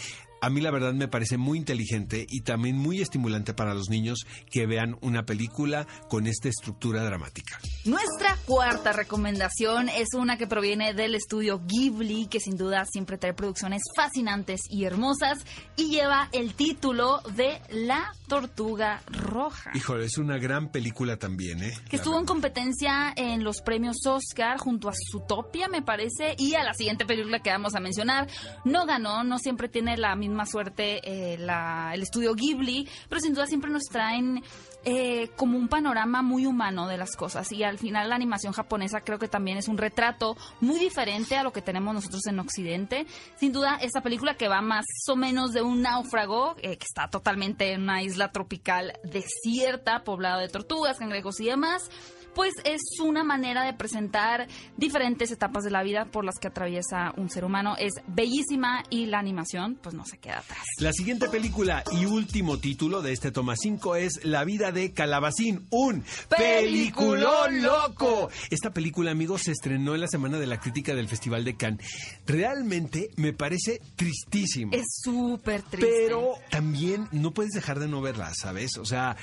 A 0.43 0.49
mí 0.49 0.63
la 0.63 0.71
verdad 0.71 0.95
me 0.95 1.07
parece 1.07 1.37
muy 1.37 1.59
inteligente 1.59 2.27
y 2.27 2.41
también 2.41 2.79
muy 2.79 3.03
estimulante 3.03 3.53
para 3.53 3.75
los 3.75 3.91
niños 3.91 4.27
que 4.51 4.67
vean 4.67 4.97
una 5.03 5.25
película 5.25 5.87
con 6.09 6.27
esta 6.27 6.49
estructura 6.49 7.05
dramática. 7.05 7.61
Nuestra 7.85 8.37
cuarta 8.47 8.93
recomendación 8.93 9.91
es 9.91 10.15
una 10.15 10.39
que 10.39 10.47
proviene 10.47 10.95
del 10.95 11.15
estudio 11.15 11.61
Ghibli, 11.67 12.27
que 12.27 12.41
sin 12.41 12.57
duda 12.57 12.87
siempre 12.87 13.19
trae 13.19 13.35
producciones 13.35 13.83
fascinantes 13.95 14.63
y 14.71 14.85
hermosas, 14.85 15.45
y 15.77 15.91
lleva 15.91 16.31
el 16.33 16.55
título 16.55 17.21
de 17.37 17.61
La 17.69 18.15
Tortuga 18.27 19.03
Roja. 19.09 19.73
Híjole, 19.75 20.07
es 20.07 20.17
una 20.17 20.39
gran 20.39 20.71
película 20.71 21.19
también, 21.19 21.63
¿eh? 21.63 21.75
que 21.91 21.97
La 21.97 22.03
estuvo 22.03 22.19
en 22.19 22.25
competencia 22.25 23.13
en 23.15 23.45
los 23.45 23.61
premios 23.61 24.07
Oscar 24.07 24.57
junto 24.57 24.89
a 24.89 24.93
Zootopia, 25.11 25.69
me 25.69 25.83
parece, 25.83 26.35
y 26.39 26.55
a 26.55 26.65
la 26.65 26.73
siguiente 26.73 27.05
película 27.05 27.41
que 27.41 27.51
vamos 27.51 27.75
a 27.75 27.81
mencionar. 27.81 28.27
No 28.65 28.87
ganó, 28.87 29.23
no 29.23 29.39
siempre 29.39 29.69
tiene 29.69 29.99
la 29.99 30.17
misma 30.17 30.30
suerte 30.47 31.01
eh, 31.05 31.39
la- 31.39 31.91
el 31.95 32.03
estudio 32.03 32.35
Ghibli, 32.35 32.89
pero 33.09 33.21
sin 33.21 33.35
duda 33.35 33.47
siempre 33.47 33.71
nos 33.71 33.85
traen 33.85 34.43
eh, 34.85 35.29
como 35.37 35.59
un 35.59 35.69
panorama 35.69 36.23
muy 36.23 36.47
humano 36.47 36.89
de 36.89 36.97
las 36.97 37.15
cosas. 37.15 37.53
Y 37.53 37.63
al 37.65 37.79
final 37.79 38.09
la 38.09 38.15
animación 38.15 38.55
japonesa 38.55 39.03
creo 39.03 39.19
que 39.19 39.29
también 39.29 39.59
es 39.59 39.69
un 39.69 39.77
retrato 39.77 40.37
muy 40.61 40.79
diferente 40.79 41.37
a 41.37 41.43
lo 41.43 41.53
que 41.53 41.61
tenemos 41.61 41.93
nosotros 41.93 42.27
en 42.27 42.39
Occidente. 42.39 43.07
Sin 43.37 43.53
duda, 43.53 43.77
esta 43.83 44.01
película 44.01 44.37
que 44.37 44.49
va 44.49 44.63
más 44.63 44.87
o 45.09 45.17
menos 45.17 45.53
de 45.53 45.61
un 45.61 45.83
náufrago, 45.83 46.57
eh, 46.63 46.79
que 46.79 46.87
está 46.89 47.09
totalmente 47.11 47.73
en 47.75 47.83
una 47.83 48.03
isla 48.03 48.33
tropical 48.33 48.95
desierta, 49.05 50.03
poblada 50.05 50.39
de 50.41 50.49
tortugas, 50.49 50.99
cangrejos 50.99 51.41
y 51.41 51.47
demás, 51.47 51.91
pues 52.35 52.53
es 52.65 52.81
una 53.03 53.25
manera 53.25 53.65
de 53.65 53.73
presentar 53.75 54.49
diferentes 54.77 55.31
etapas 55.31 55.65
de 55.65 55.71
la 55.71 55.83
vida 55.83 56.07
por 56.07 56.25
las 56.25 56.37
que 56.41 56.49
atraviesa 56.49 57.13
un 57.17 57.31
ser 57.31 57.45
humano. 57.45 57.77
Es 57.79 57.93
bellísima 58.07 58.83
y 58.91 59.07
la 59.07 59.19
animación 59.19 59.79
pues 59.83 59.95
no 59.95 60.05
se 60.05 60.19
queda 60.19 60.39
atrás. 60.39 60.65
La 60.79 60.93
siguiente 60.93 61.29
película 61.29 61.85
y 61.93 62.05
último 62.07 62.59
título 62.59 63.03
de 63.03 63.13
este 63.13 63.31
toma 63.31 63.57
5 63.57 63.97
es 63.97 64.25
La 64.25 64.45
vida 64.45 64.73
de 64.73 64.93
Calabacín, 64.93 65.67
un 65.71 66.05
peliculón 66.29 67.63
loco. 67.63 68.31
Esta 68.51 68.73
película, 68.73 69.11
amigos, 69.11 69.43
se 69.43 69.53
estrenó 69.53 69.95
en 69.95 70.01
la 70.01 70.09
semana 70.09 70.39
de 70.39 70.47
la 70.47 70.61
crítica 70.61 70.95
del 70.95 71.09
Festival 71.09 71.45
de 71.45 71.57
Cannes. 71.57 71.87
Realmente 72.27 73.11
me 73.17 73.33
parece 73.33 73.81
tristísimo. 73.97 74.73
Es 74.73 75.01
súper 75.03 75.63
triste. 75.63 75.89
Pero 76.07 76.35
también 76.51 77.09
no 77.13 77.33
puedes 77.33 77.53
dejar 77.53 77.79
de 77.79 77.89
no 77.89 78.01
verla, 78.01 78.33
¿sabes? 78.35 78.77
O 78.79 78.85
sea, 78.85 79.17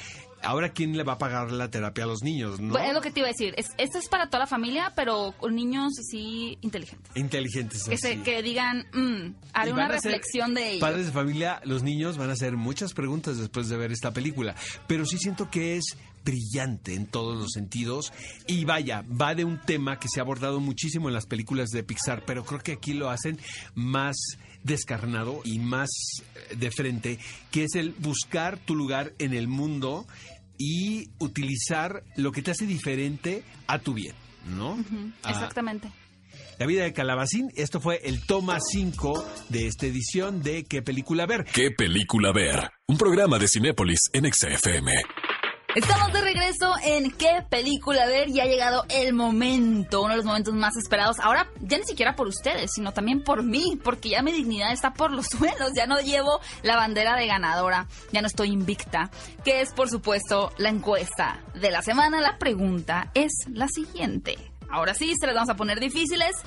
ahora 0.48 0.70
quién 0.70 0.96
le 0.98 1.04
va 1.04 1.14
a 1.14 1.18
pagar 1.18 1.52
la 1.52 1.70
terapia 1.70 2.06
a 2.06 2.08
los 2.08 2.24
niños, 2.24 2.60
¿no? 2.60 2.72
Bueno, 2.72 2.88
es 2.88 2.94
lo 2.94 3.02
que 3.02 3.12
te 3.12 3.20
iba 3.20 3.28
a 3.30 3.32
decir. 3.32 3.54
Es- 3.58 3.70
esto 3.78 3.98
es 4.00 4.08
para 4.08 4.28
toda 4.28 4.40
la 4.40 4.48
familia, 4.48 4.94
pero 4.96 5.34
con 5.38 5.56
niños 5.56 5.94
sí 6.10 6.58
inteligentes. 6.62 7.12
Inteligentes 7.16 7.84
Que, 7.84 7.98
se- 7.98 8.14
así. 8.14 8.18
que 8.24 8.42
digan, 8.42 8.86
mm, 8.94 9.36
haré 9.54 9.74
una 9.74 9.88
reflexión 9.88 10.54
de 10.54 10.72
ello. 10.72 10.80
Padres 10.80 11.06
de 11.08 11.12
familia, 11.12 11.62
los 11.66 11.84
niños 11.84 12.18
van 12.18 12.30
a 12.30 12.34
hacer 12.34 12.58
muchas 12.58 12.94
preguntas 12.94 13.38
después 13.38 13.70
de 13.70 13.78
ver 13.78 13.92
esta 13.92 14.12
película, 14.12 14.56
pero 14.88 15.06
sí 15.06 15.18
siento 15.18 15.50
que 15.52 15.78
es 15.78 15.98
brillante 16.24 16.94
en 16.94 17.06
todos 17.08 17.38
los 17.38 17.52
sentidos 17.54 18.12
y 18.48 18.66
vaya, 18.66 19.04
va 19.10 19.34
de 19.34 19.46
un 19.46 19.62
tema 19.62 19.98
que 19.98 20.10
se 20.10 20.20
ha 20.20 20.24
abordado 20.24 20.60
muchísimo 20.60 21.08
en 21.08 21.14
las 21.14 21.26
películas 21.26 21.70
de 21.70 21.84
Pixar, 21.84 22.24
pero 22.26 22.44
creo 22.44 22.60
que 22.60 22.74
aquí 22.74 22.94
lo 22.94 23.10
hacen 23.10 23.40
más 23.76 24.18
descarnado 24.64 25.40
y 25.46 25.60
más 25.60 25.90
eh, 26.50 26.56
de 26.58 26.70
frente, 26.72 27.20
que 27.52 27.64
es 27.64 27.76
el 27.76 27.92
buscar 28.00 28.58
tu 28.58 28.76
lugar 28.76 29.14
en 29.20 29.34
el 29.34 29.48
mundo 29.48 30.06
y 30.58 31.10
utilizar 31.20 32.04
lo 32.16 32.32
que 32.32 32.42
te 32.42 32.52
hace 32.52 32.66
diferente 32.66 33.44
a 33.68 33.80
tu 33.80 33.94
bien, 33.94 34.16
¿no? 34.56 34.78
Ah, 35.24 35.30
Exactamente. 35.32 35.90
la 36.60 36.66
vida 36.66 36.84
de 36.84 36.94
Calabacín, 36.94 37.50
esto 37.56 37.80
fue 37.80 38.02
el 38.04 38.26
toma 38.26 38.58
5 38.60 39.26
de 39.50 39.68
esta 39.68 39.86
edición 39.86 40.42
de 40.42 40.64
¿Qué 40.66 40.82
película 40.82 41.26
ver? 41.26 41.46
¿Qué 41.46 41.72
película 41.72 42.32
ver? 42.32 42.72
Un 42.88 42.98
programa 42.98 43.38
de 43.38 43.48
Cinépolis 43.48 44.00
en 44.14 44.32
XFM. 44.32 44.94
Estamos 45.78 46.12
de 46.12 46.22
regreso 46.22 46.74
en 46.84 47.12
qué 47.12 47.46
película 47.48 48.08
ver. 48.08 48.32
Ya 48.32 48.46
ha 48.46 48.48
llegado 48.48 48.86
el 48.90 49.14
momento, 49.14 50.02
uno 50.02 50.14
de 50.14 50.18
los 50.18 50.26
momentos 50.26 50.56
más 50.56 50.76
esperados. 50.76 51.20
Ahora, 51.20 51.52
ya 51.60 51.78
ni 51.78 51.84
siquiera 51.84 52.16
por 52.16 52.26
ustedes, 52.26 52.72
sino 52.74 52.94
también 52.94 53.24
por 53.24 53.44
mí, 53.44 53.80
porque 53.84 54.10
ya 54.10 54.24
mi 54.24 54.32
dignidad 54.32 54.72
está 54.72 54.94
por 54.94 55.12
los 55.12 55.28
suelos. 55.38 55.74
Ya 55.76 55.86
no 55.86 56.00
llevo 56.00 56.42
la 56.64 56.78
bandera 56.78 57.16
de 57.16 57.28
ganadora, 57.28 57.86
ya 58.12 58.22
no 58.22 58.28
estoy 58.28 58.50
invicta. 58.50 59.12
Que 59.46 59.62
es, 59.62 59.72
por 59.72 59.88
supuesto, 59.88 60.52
la 60.58 60.70
encuesta 60.70 61.44
de 61.54 61.70
la 61.70 61.84
semana. 61.84 62.22
La 62.22 62.40
pregunta 62.40 63.12
es 63.14 63.32
la 63.52 63.68
siguiente. 63.68 64.36
Ahora 64.72 64.96
sí, 64.96 65.14
se 65.20 65.28
las 65.28 65.36
vamos 65.36 65.50
a 65.52 65.58
poner 65.58 65.80
difíciles. 65.80 66.38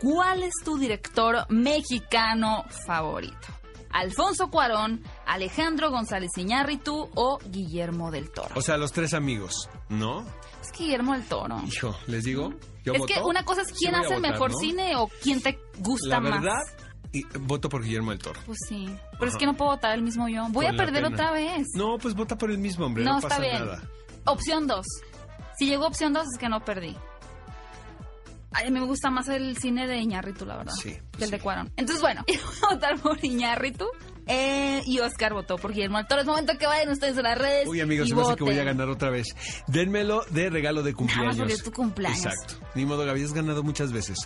¿Cuál 0.00 0.42
es 0.42 0.54
tu 0.64 0.78
director 0.78 1.46
mexicano 1.48 2.64
favorito? 2.86 3.59
Alfonso 3.92 4.50
Cuarón, 4.50 5.02
Alejandro 5.26 5.90
González 5.90 6.30
Iñárritu 6.36 7.08
o 7.14 7.38
Guillermo 7.46 8.10
del 8.10 8.30
Toro. 8.30 8.50
O 8.54 8.62
sea, 8.62 8.76
los 8.76 8.92
tres 8.92 9.14
amigos, 9.14 9.68
¿no? 9.88 10.24
Es 10.62 10.70
Guillermo 10.78 11.12
del 11.14 11.24
Toro. 11.24 11.60
Hijo, 11.66 11.96
les 12.06 12.24
digo, 12.24 12.52
yo 12.84 12.92
es 12.92 12.98
voto. 13.00 13.12
que 13.14 13.20
una 13.20 13.44
cosa 13.44 13.62
es 13.62 13.72
quién 13.78 13.94
hace 13.94 14.14
el 14.14 14.20
votar, 14.20 14.32
mejor 14.32 14.50
¿no? 14.52 14.58
cine 14.58 14.96
o 14.96 15.08
quién 15.22 15.40
te 15.42 15.58
gusta 15.78 16.08
La 16.08 16.20
más. 16.20 16.40
verdad, 16.40 16.60
y- 17.12 17.24
voto 17.40 17.68
por 17.68 17.82
Guillermo 17.82 18.10
del 18.10 18.20
Toro. 18.20 18.40
Pues 18.46 18.58
sí. 18.68 18.86
Pero 19.12 19.24
es 19.26 19.30
Ajá. 19.32 19.38
que 19.38 19.46
no 19.46 19.54
puedo 19.56 19.72
votar 19.72 19.92
el 19.94 20.02
mismo 20.02 20.28
yo. 20.28 20.46
Voy 20.50 20.66
Con 20.66 20.74
a 20.74 20.78
la 20.78 20.84
perder 20.84 21.02
pena. 21.04 21.14
otra 21.16 21.32
vez. 21.32 21.66
No, 21.74 21.98
pues 21.98 22.14
vota 22.14 22.36
por 22.38 22.50
el 22.50 22.58
mismo, 22.58 22.86
hombre, 22.86 23.04
no, 23.04 23.12
No, 23.12 23.16
está 23.18 23.28
pasa 23.30 23.40
bien. 23.40 23.58
nada. 23.64 23.82
Opción 24.26 24.66
2. 24.66 24.86
Si 25.58 25.66
llegó 25.66 25.86
opción 25.86 26.12
2 26.12 26.24
es 26.32 26.38
que 26.38 26.48
no 26.48 26.64
perdí. 26.64 26.96
Ay, 28.52 28.66
a 28.66 28.70
mí 28.70 28.80
me 28.80 28.86
gusta 28.86 29.10
más 29.10 29.28
el 29.28 29.56
cine 29.56 29.86
de 29.86 29.98
Iñárritu, 29.98 30.44
la 30.44 30.56
verdad. 30.56 30.72
Sí, 30.72 30.90
Que 30.90 31.02
pues 31.12 31.22
el 31.24 31.30
de. 31.30 31.38
Cuarón. 31.38 31.72
Entonces, 31.76 32.00
bueno, 32.02 32.24
yo 32.28 32.40
voy 32.44 32.56
a 32.70 32.74
votar 32.74 32.98
por 33.00 33.24
Iñárritu. 33.24 33.86
Eh, 34.32 34.82
y 34.86 35.00
Oscar 35.00 35.32
votó 35.32 35.56
por 35.56 35.72
Guillermo 35.72 35.98
del 35.98 36.06
Toro. 36.06 36.20
Es 36.20 36.26
momento 36.26 36.52
que 36.56 36.64
vayan 36.66 36.88
ustedes 36.90 37.18
a 37.18 37.22
las 37.22 37.36
redes. 37.36 37.66
Uy, 37.66 37.80
amigos, 37.80 38.06
y 38.06 38.10
se 38.10 38.14
me 38.16 38.22
hace 38.22 38.36
que 38.36 38.44
voy 38.44 38.58
a 38.58 38.62
ganar 38.64 38.88
otra 38.88 39.10
vez. 39.10 39.26
Dénmelo 39.66 40.22
de 40.30 40.50
regalo 40.50 40.84
de 40.84 40.94
cumpleaños. 40.94 41.36
porque 41.36 41.54
es 41.54 41.62
tu 41.64 41.72
cumpleaños. 41.72 42.26
Exacto. 42.26 42.54
Ni 42.76 42.84
modo, 42.84 43.04
Gaby, 43.04 43.24
has 43.24 43.32
ganado 43.32 43.64
muchas 43.64 43.92
veces. 43.92 44.18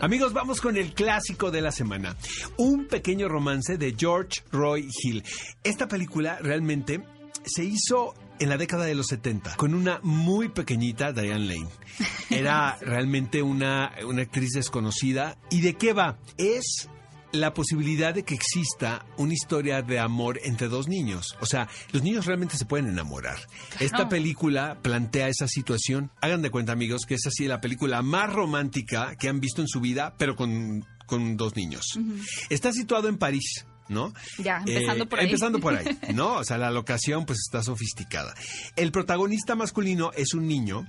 Amigos, 0.00 0.32
vamos 0.32 0.60
con 0.60 0.76
el 0.76 0.94
clásico 0.94 1.52
de 1.52 1.60
la 1.60 1.70
semana. 1.70 2.16
Un 2.56 2.86
pequeño 2.86 3.28
romance 3.28 3.76
de 3.78 3.94
George 3.96 4.42
Roy 4.50 4.88
Hill. 5.00 5.22
Esta 5.62 5.86
película 5.86 6.38
realmente 6.40 7.04
se 7.44 7.62
hizo 7.62 8.14
en 8.38 8.48
la 8.48 8.56
década 8.56 8.84
de 8.84 8.94
los 8.94 9.06
70 9.06 9.56
con 9.56 9.74
una 9.74 10.00
muy 10.02 10.48
pequeñita 10.48 11.12
Diane 11.12 11.46
Lane. 11.46 11.68
Era 12.30 12.78
realmente 12.80 13.42
una, 13.42 13.92
una 14.06 14.22
actriz 14.22 14.50
desconocida. 14.54 15.38
¿Y 15.50 15.60
de 15.60 15.74
qué 15.74 15.92
va? 15.92 16.18
Es 16.38 16.88
la 17.32 17.54
posibilidad 17.54 18.14
de 18.14 18.24
que 18.24 18.34
exista 18.34 19.06
una 19.16 19.32
historia 19.32 19.82
de 19.82 19.98
amor 19.98 20.38
entre 20.44 20.68
dos 20.68 20.86
niños. 20.86 21.36
O 21.40 21.46
sea, 21.46 21.68
los 21.92 22.02
niños 22.02 22.26
realmente 22.26 22.56
se 22.56 22.66
pueden 22.66 22.88
enamorar. 22.88 23.38
Esta 23.80 24.08
película 24.08 24.78
plantea 24.82 25.28
esa 25.28 25.48
situación. 25.48 26.10
Hagan 26.20 26.42
de 26.42 26.50
cuenta, 26.50 26.72
amigos, 26.72 27.06
que 27.06 27.14
es 27.14 27.26
así 27.26 27.46
la 27.46 27.60
película 27.60 28.02
más 28.02 28.32
romántica 28.32 29.16
que 29.16 29.28
han 29.28 29.40
visto 29.40 29.62
en 29.62 29.68
su 29.68 29.80
vida, 29.80 30.14
pero 30.18 30.36
con, 30.36 30.84
con 31.06 31.36
dos 31.36 31.56
niños. 31.56 31.98
Está 32.50 32.72
situado 32.72 33.08
en 33.08 33.16
París. 33.16 33.66
¿No? 33.88 34.14
Ya, 34.38 34.62
empezando 34.66 35.08
por 35.08 35.18
ahí. 35.18 35.26
Empezando 35.26 35.60
por 35.60 35.74
ahí, 35.74 35.98
¿no? 36.14 36.34
O 36.34 36.44
sea, 36.44 36.56
la 36.58 36.70
locación 36.70 37.26
pues 37.26 37.40
está 37.40 37.62
sofisticada. 37.62 38.34
El 38.76 38.92
protagonista 38.92 39.54
masculino 39.54 40.12
es 40.14 40.34
un 40.34 40.46
niño 40.48 40.86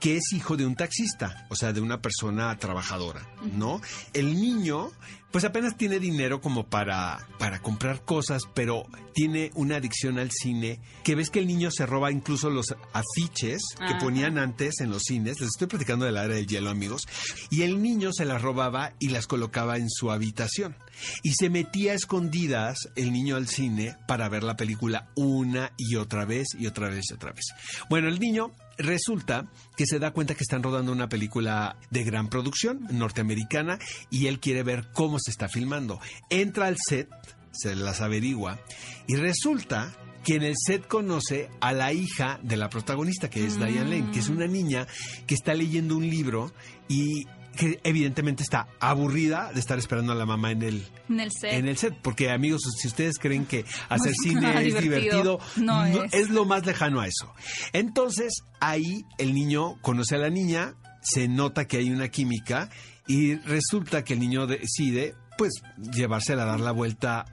que 0.00 0.16
es 0.16 0.32
hijo 0.32 0.56
de 0.56 0.66
un 0.66 0.76
taxista, 0.76 1.46
o 1.48 1.56
sea, 1.56 1.72
de 1.72 1.80
una 1.80 2.00
persona 2.02 2.56
trabajadora, 2.58 3.26
¿no? 3.54 3.80
El 4.12 4.34
niño, 4.40 4.90
pues 5.30 5.44
apenas 5.44 5.76
tiene 5.76 5.98
dinero 5.98 6.40
como 6.40 6.66
para, 6.66 7.26
para 7.38 7.60
comprar 7.60 8.04
cosas, 8.04 8.42
pero 8.54 8.84
tiene 9.14 9.50
una 9.54 9.76
adicción 9.76 10.18
al 10.18 10.30
cine, 10.30 10.80
que 11.02 11.14
ves 11.14 11.30
que 11.30 11.38
el 11.38 11.46
niño 11.46 11.70
se 11.70 11.86
roba 11.86 12.12
incluso 12.12 12.50
los 12.50 12.74
afiches 12.92 13.62
que 13.78 13.84
Ajá. 13.84 13.98
ponían 13.98 14.38
antes 14.38 14.80
en 14.80 14.90
los 14.90 15.02
cines, 15.02 15.40
les 15.40 15.48
estoy 15.48 15.66
platicando 15.66 16.04
de 16.04 16.12
la 16.12 16.24
era 16.24 16.34
del 16.34 16.46
hielo, 16.46 16.70
amigos, 16.70 17.02
y 17.50 17.62
el 17.62 17.80
niño 17.80 18.12
se 18.12 18.26
las 18.26 18.42
robaba 18.42 18.92
y 18.98 19.08
las 19.08 19.26
colocaba 19.26 19.78
en 19.78 19.88
su 19.88 20.10
habitación. 20.10 20.76
Y 21.22 21.32
se 21.34 21.50
metía 21.50 21.92
a 21.92 21.94
escondidas 21.94 22.88
el 22.96 23.12
niño 23.12 23.36
al 23.36 23.48
cine 23.48 23.96
para 24.06 24.28
ver 24.28 24.42
la 24.42 24.56
película 24.56 25.08
una 25.14 25.72
y 25.76 25.96
otra 25.96 26.24
vez 26.24 26.48
y 26.58 26.66
otra 26.66 26.88
vez 26.88 27.10
y 27.10 27.14
otra 27.14 27.32
vez. 27.32 27.44
Bueno, 27.90 28.08
el 28.08 28.18
niño 28.18 28.52
resulta 28.78 29.50
que 29.76 29.86
se 29.86 29.98
da 29.98 30.12
cuenta 30.12 30.34
que 30.34 30.42
están 30.42 30.62
rodando 30.62 30.92
una 30.92 31.08
película 31.08 31.76
de 31.90 32.04
gran 32.04 32.28
producción 32.28 32.86
norteamericana 32.90 33.78
y 34.10 34.26
él 34.26 34.40
quiere 34.40 34.62
ver 34.62 34.88
cómo 34.92 35.18
se 35.18 35.30
está 35.30 35.48
filmando. 35.48 36.00
Entra 36.30 36.66
al 36.66 36.76
set, 36.78 37.08
se 37.52 37.74
las 37.74 38.00
averigua 38.00 38.58
y 39.06 39.16
resulta 39.16 39.94
que 40.24 40.34
en 40.34 40.42
el 40.42 40.54
set 40.56 40.88
conoce 40.88 41.48
a 41.60 41.72
la 41.72 41.92
hija 41.92 42.40
de 42.42 42.56
la 42.56 42.68
protagonista, 42.68 43.30
que 43.30 43.46
es 43.46 43.58
Diane 43.58 43.84
Lane, 43.84 44.10
que 44.10 44.18
es 44.18 44.28
una 44.28 44.48
niña 44.48 44.88
que 45.26 45.34
está 45.34 45.54
leyendo 45.54 45.96
un 45.96 46.10
libro 46.10 46.52
y 46.88 47.26
que 47.56 47.80
evidentemente 47.82 48.42
está 48.44 48.68
aburrida 48.78 49.50
de 49.52 49.58
estar 49.60 49.78
esperando 49.78 50.12
a 50.12 50.14
la 50.14 50.26
mamá 50.26 50.52
en 50.52 50.62
el, 50.62 50.86
En 51.08 51.18
el 51.20 51.32
set. 51.32 51.52
en 51.54 51.66
el 51.68 51.76
set. 51.76 51.94
Porque 52.02 52.30
amigos, 52.30 52.62
si 52.80 52.86
ustedes 52.88 53.18
creen 53.18 53.46
que 53.46 53.64
hacer 53.88 54.12
cine 54.22 54.48
es 54.58 54.64
divertido, 54.80 54.80
divertido, 54.82 55.40
no 55.56 55.84
es. 56.12 56.30
lo 56.30 56.44
más 56.44 56.64
lejano 56.64 57.00
a 57.00 57.06
eso. 57.08 57.32
Entonces, 57.72 58.42
ahí 58.60 59.04
el 59.18 59.34
niño 59.34 59.80
conoce 59.82 60.14
a 60.14 60.18
la 60.18 60.30
niña, 60.30 60.74
se 61.02 61.28
nota 61.28 61.66
que 61.66 61.78
hay 61.78 61.90
una 61.90 62.08
química 62.08 62.68
y 63.06 63.34
resulta 63.36 64.04
que 64.04 64.14
el 64.14 64.20
niño 64.20 64.46
decide, 64.46 65.14
pues, 65.38 65.52
llevársela 65.92 66.42
a 66.42 66.46
dar 66.46 66.60
la 66.60 66.72
vuelta. 66.72 67.24
a- 67.24 67.26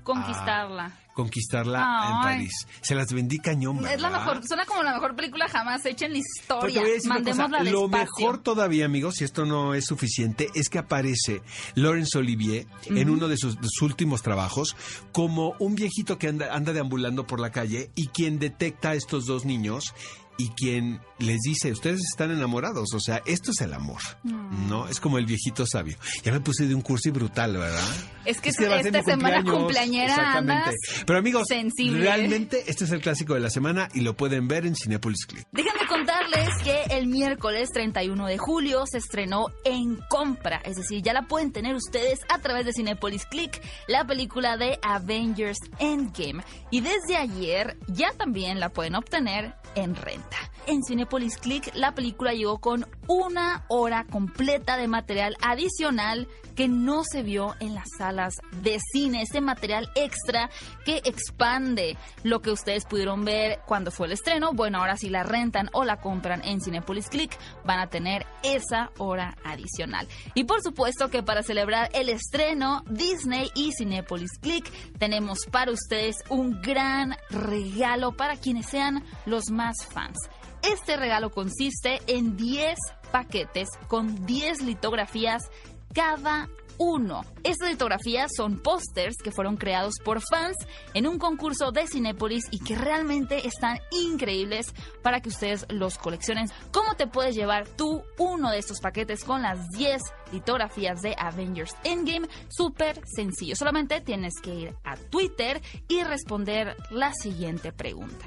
Conquistarla. 1.13 1.79
en. 1.79 2.23
París. 2.23 2.67
Se 2.81 2.95
las 2.95 3.11
vendí 3.13 3.37
cañón, 3.39 3.77
Es 3.85 4.01
la 4.01 4.09
¿verdad? 4.09 4.25
mejor, 4.25 4.47
suena 4.47 4.65
como 4.65 4.83
la 4.83 4.93
mejor 4.93 5.15
película 5.15 5.47
jamás 5.47 5.85
hecha 5.85 6.05
en 6.05 6.13
la 6.13 6.17
historia. 6.19 6.81
Mandémosla 7.05 7.59
cosa, 7.59 7.71
Lo 7.71 7.87
mejor 7.87 8.37
todavía, 8.39 8.85
amigos, 8.85 9.15
si 9.15 9.23
esto 9.23 9.45
no 9.45 9.73
es 9.73 9.85
suficiente, 9.85 10.49
es 10.55 10.69
que 10.69 10.79
aparece 10.79 11.41
Laurence 11.75 12.17
Olivier 12.17 12.65
en 12.85 13.09
uno 13.09 13.27
de 13.27 13.37
sus, 13.37 13.55
de 13.59 13.67
sus 13.69 13.81
últimos 13.83 14.21
trabajos 14.21 14.75
como 15.11 15.55
un 15.59 15.75
viejito 15.75 16.17
que 16.17 16.27
anda, 16.27 16.53
anda 16.53 16.73
deambulando 16.73 17.27
por 17.27 17.39
la 17.39 17.51
calle 17.51 17.91
y 17.95 18.07
quien 18.07 18.39
detecta 18.39 18.89
a 18.91 18.95
estos 18.95 19.25
dos 19.25 19.45
niños 19.45 19.93
y 20.37 20.49
quien 20.49 20.99
les 21.19 21.39
dice, 21.41 21.71
ustedes 21.71 22.01
están 22.09 22.31
enamorados, 22.31 22.93
o 22.93 22.99
sea, 22.99 23.21
esto 23.25 23.51
es 23.51 23.61
el 23.61 23.73
amor, 23.73 24.01
¿no? 24.23 24.87
Es 24.87 24.99
como 24.99 25.17
el 25.17 25.25
viejito 25.25 25.65
sabio. 25.65 25.97
Ya 26.23 26.31
me 26.31 26.41
puse 26.41 26.67
de 26.67 26.75
un 26.75 26.81
curso 26.81 27.09
y 27.09 27.11
brutal, 27.11 27.55
¿verdad? 27.57 27.79
Es 28.25 28.41
que 28.41 28.51
va 28.67 28.75
a 28.75 28.83
ser 28.83 28.95
esta 28.95 29.11
semana 29.11 29.37
cumpleaños. 29.37 29.57
cumpleañera 29.59 30.33
andas 30.37 30.75
Pero 31.05 31.19
amigos, 31.19 31.43
sensible. 31.47 31.99
realmente 32.01 32.63
este 32.67 32.85
es 32.85 32.91
el 32.91 33.01
clásico 33.01 33.33
de 33.33 33.39
la 33.39 33.49
semana 33.49 33.89
y 33.93 34.01
lo 34.01 34.15
pueden 34.15 34.47
ver 34.47 34.65
en 34.65 34.75
Cinepolis 34.75 35.25
Click. 35.25 35.47
Déjenme 35.51 35.87
contarles 35.87 36.49
que 36.63 36.83
el 36.97 37.07
miércoles 37.07 37.69
31 37.73 38.25
de 38.27 38.37
julio 38.37 38.83
se 38.89 38.97
estrenó 38.97 39.45
En 39.63 39.97
Compra, 40.09 40.61
es 40.65 40.75
decir, 40.75 41.01
ya 41.01 41.13
la 41.13 41.23
pueden 41.27 41.51
tener 41.51 41.75
ustedes 41.75 42.19
a 42.29 42.39
través 42.39 42.65
de 42.65 42.73
Cinepolis 42.73 43.25
Click, 43.25 43.61
la 43.87 44.05
película 44.05 44.57
de 44.57 44.79
Avengers 44.81 45.59
Endgame. 45.79 46.43
Y 46.71 46.81
desde 46.81 47.17
ayer 47.17 47.77
ya 47.87 48.11
también 48.13 48.59
la 48.59 48.69
pueden 48.69 48.95
obtener 48.95 49.55
en 49.75 49.95
renta. 49.95 50.22
En 50.65 50.83
Cinepolis 50.83 51.37
Click 51.37 51.71
la 51.75 51.93
película 51.93 52.33
llegó 52.33 52.59
con 52.59 52.87
una 53.07 53.65
hora 53.67 54.05
completa 54.09 54.77
de 54.77 54.87
material 54.87 55.35
adicional 55.41 56.27
que 56.55 56.67
no 56.67 57.03
se 57.03 57.23
vio 57.23 57.55
en 57.59 57.75
las 57.75 57.89
salas 57.97 58.35
de 58.61 58.79
cine, 58.91 59.21
ese 59.21 59.41
material 59.41 59.89
extra 59.95 60.49
que 60.85 60.97
expande 61.05 61.97
lo 62.23 62.41
que 62.41 62.51
ustedes 62.51 62.85
pudieron 62.85 63.25
ver 63.25 63.59
cuando 63.65 63.91
fue 63.91 64.07
el 64.07 64.13
estreno. 64.13 64.53
Bueno, 64.53 64.79
ahora 64.79 64.97
si 64.97 65.09
la 65.09 65.23
rentan 65.23 65.69
o 65.73 65.83
la 65.83 65.99
compran 65.99 66.43
en 66.43 66.61
Cinepolis 66.61 67.09
Click, 67.09 67.37
van 67.65 67.79
a 67.79 67.87
tener 67.87 68.25
esa 68.43 68.91
hora 68.97 69.37
adicional. 69.43 70.07
Y 70.33 70.43
por 70.45 70.61
supuesto 70.61 71.09
que 71.09 71.23
para 71.23 71.43
celebrar 71.43 71.89
el 71.93 72.09
estreno, 72.09 72.83
Disney 72.89 73.49
y 73.55 73.71
Cinepolis 73.71 74.37
Click 74.41 74.69
tenemos 74.97 75.45
para 75.51 75.71
ustedes 75.71 76.17
un 76.29 76.61
gran 76.61 77.15
regalo 77.29 78.11
para 78.13 78.37
quienes 78.37 78.67
sean 78.67 79.03
los 79.25 79.49
más 79.49 79.85
fans. 79.89 80.17
Este 80.61 80.95
regalo 80.95 81.29
consiste 81.29 82.01
en 82.07 82.37
10 82.37 82.77
paquetes 83.11 83.67
con 83.87 84.25
10 84.25 84.61
litografías 84.61 85.49
cada 85.93 86.49
uno. 86.77 87.23
Estas 87.43 87.69
litografías 87.69 88.31
son 88.35 88.59
pósters 88.59 89.15
que 89.23 89.31
fueron 89.31 89.57
creados 89.57 89.95
por 90.03 90.21
fans 90.21 90.57
en 90.93 91.07
un 91.07 91.19
concurso 91.19 91.71
de 91.71 91.87
Cinépolis 91.87 92.45
y 92.51 92.59
que 92.59 92.75
realmente 92.75 93.47
están 93.47 93.79
increíbles 93.91 94.73
para 95.01 95.21
que 95.21 95.29
ustedes 95.29 95.65
los 95.69 95.97
coleccionen. 95.97 96.49
¿Cómo 96.71 96.95
te 96.95 97.07
puedes 97.07 97.35
llevar 97.35 97.67
tú 97.67 98.03
uno 98.17 98.51
de 98.51 98.59
estos 98.59 98.79
paquetes 98.79 99.23
con 99.23 99.41
las 99.41 99.69
10 99.69 100.01
litografías 100.31 101.01
de 101.01 101.15
Avengers 101.17 101.75
Endgame? 101.83 102.27
Súper 102.49 103.01
sencillo. 103.15 103.55
Solamente 103.55 104.01
tienes 104.01 104.33
que 104.41 104.55
ir 104.55 104.75
a 104.83 104.97
Twitter 104.97 105.61
y 105.87 106.03
responder 106.03 106.75
la 106.89 107.13
siguiente 107.13 107.71
pregunta. 107.71 108.25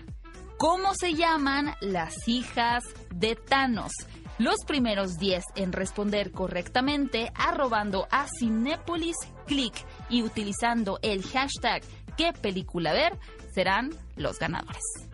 ¿Cómo 0.59 0.95
se 0.95 1.15
llaman 1.15 1.75
las 1.81 2.27
hijas 2.29 2.83
de 3.15 3.37
Thanos? 3.37 3.93
Los 4.39 4.67
primeros 4.67 5.19
10 5.19 5.45
en 5.55 5.73
responder 5.73 6.31
correctamente 6.31 7.33
arrobando 7.35 8.07
a 8.11 8.27
Cinepolis 8.39 9.17
Click 9.47 9.73
y 10.11 10.23
utilizando 10.23 10.99
el 11.01 11.23
hashtag 11.23 11.83
qué 12.19 12.35
película 12.35 12.93
ver 12.93 13.19
serán 13.55 13.95
los 14.17 14.39
ganadores. 14.39 15.06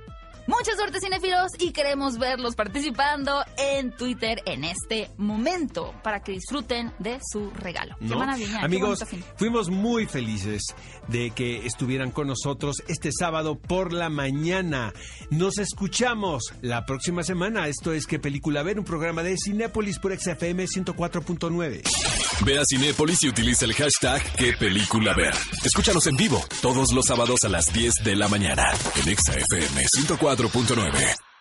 Mucha 0.46 0.74
suerte 0.74 0.98
cinefilos 1.00 1.52
y 1.58 1.70
queremos 1.70 2.18
verlos 2.18 2.56
participando 2.56 3.44
en 3.56 3.92
Twitter 3.92 4.42
en 4.44 4.64
este 4.64 5.10
momento 5.16 5.94
para 6.02 6.22
que 6.22 6.32
disfruten 6.32 6.92
de 6.98 7.20
su 7.30 7.50
regalo. 7.50 7.96
¿No? 8.00 8.18
Qué 8.36 8.46
Amigos, 8.60 9.04
fuimos 9.36 9.70
muy 9.70 10.06
felices 10.06 10.74
de 11.06 11.30
que 11.30 11.64
estuvieran 11.66 12.10
con 12.10 12.26
nosotros 12.26 12.82
este 12.88 13.10
sábado 13.12 13.56
por 13.56 13.92
la 13.92 14.08
mañana. 14.08 14.92
Nos 15.30 15.58
escuchamos 15.58 16.52
la 16.60 16.86
próxima 16.86 17.22
semana. 17.22 17.68
Esto 17.68 17.92
es 17.92 18.06
que 18.06 18.18
película 18.18 18.62
ver? 18.62 18.78
Un 18.78 18.84
programa 18.84 19.22
de 19.22 19.36
Cinépolis 19.36 20.00
por 20.00 20.18
XFM 20.18 20.64
104.9. 20.64 21.82
Ve 22.44 22.58
a 22.58 22.62
Cinépolis 22.68 23.22
y 23.22 23.28
utiliza 23.28 23.64
el 23.64 23.74
hashtag 23.74 24.20
qué 24.36 24.52
película 24.54 25.14
ver. 25.14 25.34
Escúchanos 25.64 26.06
en 26.08 26.16
vivo 26.16 26.44
todos 26.60 26.92
los 26.92 27.06
sábados 27.06 27.44
a 27.44 27.48
las 27.48 27.72
10 27.72 27.94
de 28.02 28.16
la 28.16 28.26
mañana 28.26 28.72
en 28.96 29.16
XFM 29.16 29.84
104. 29.86 30.31
94.9. 30.36 31.31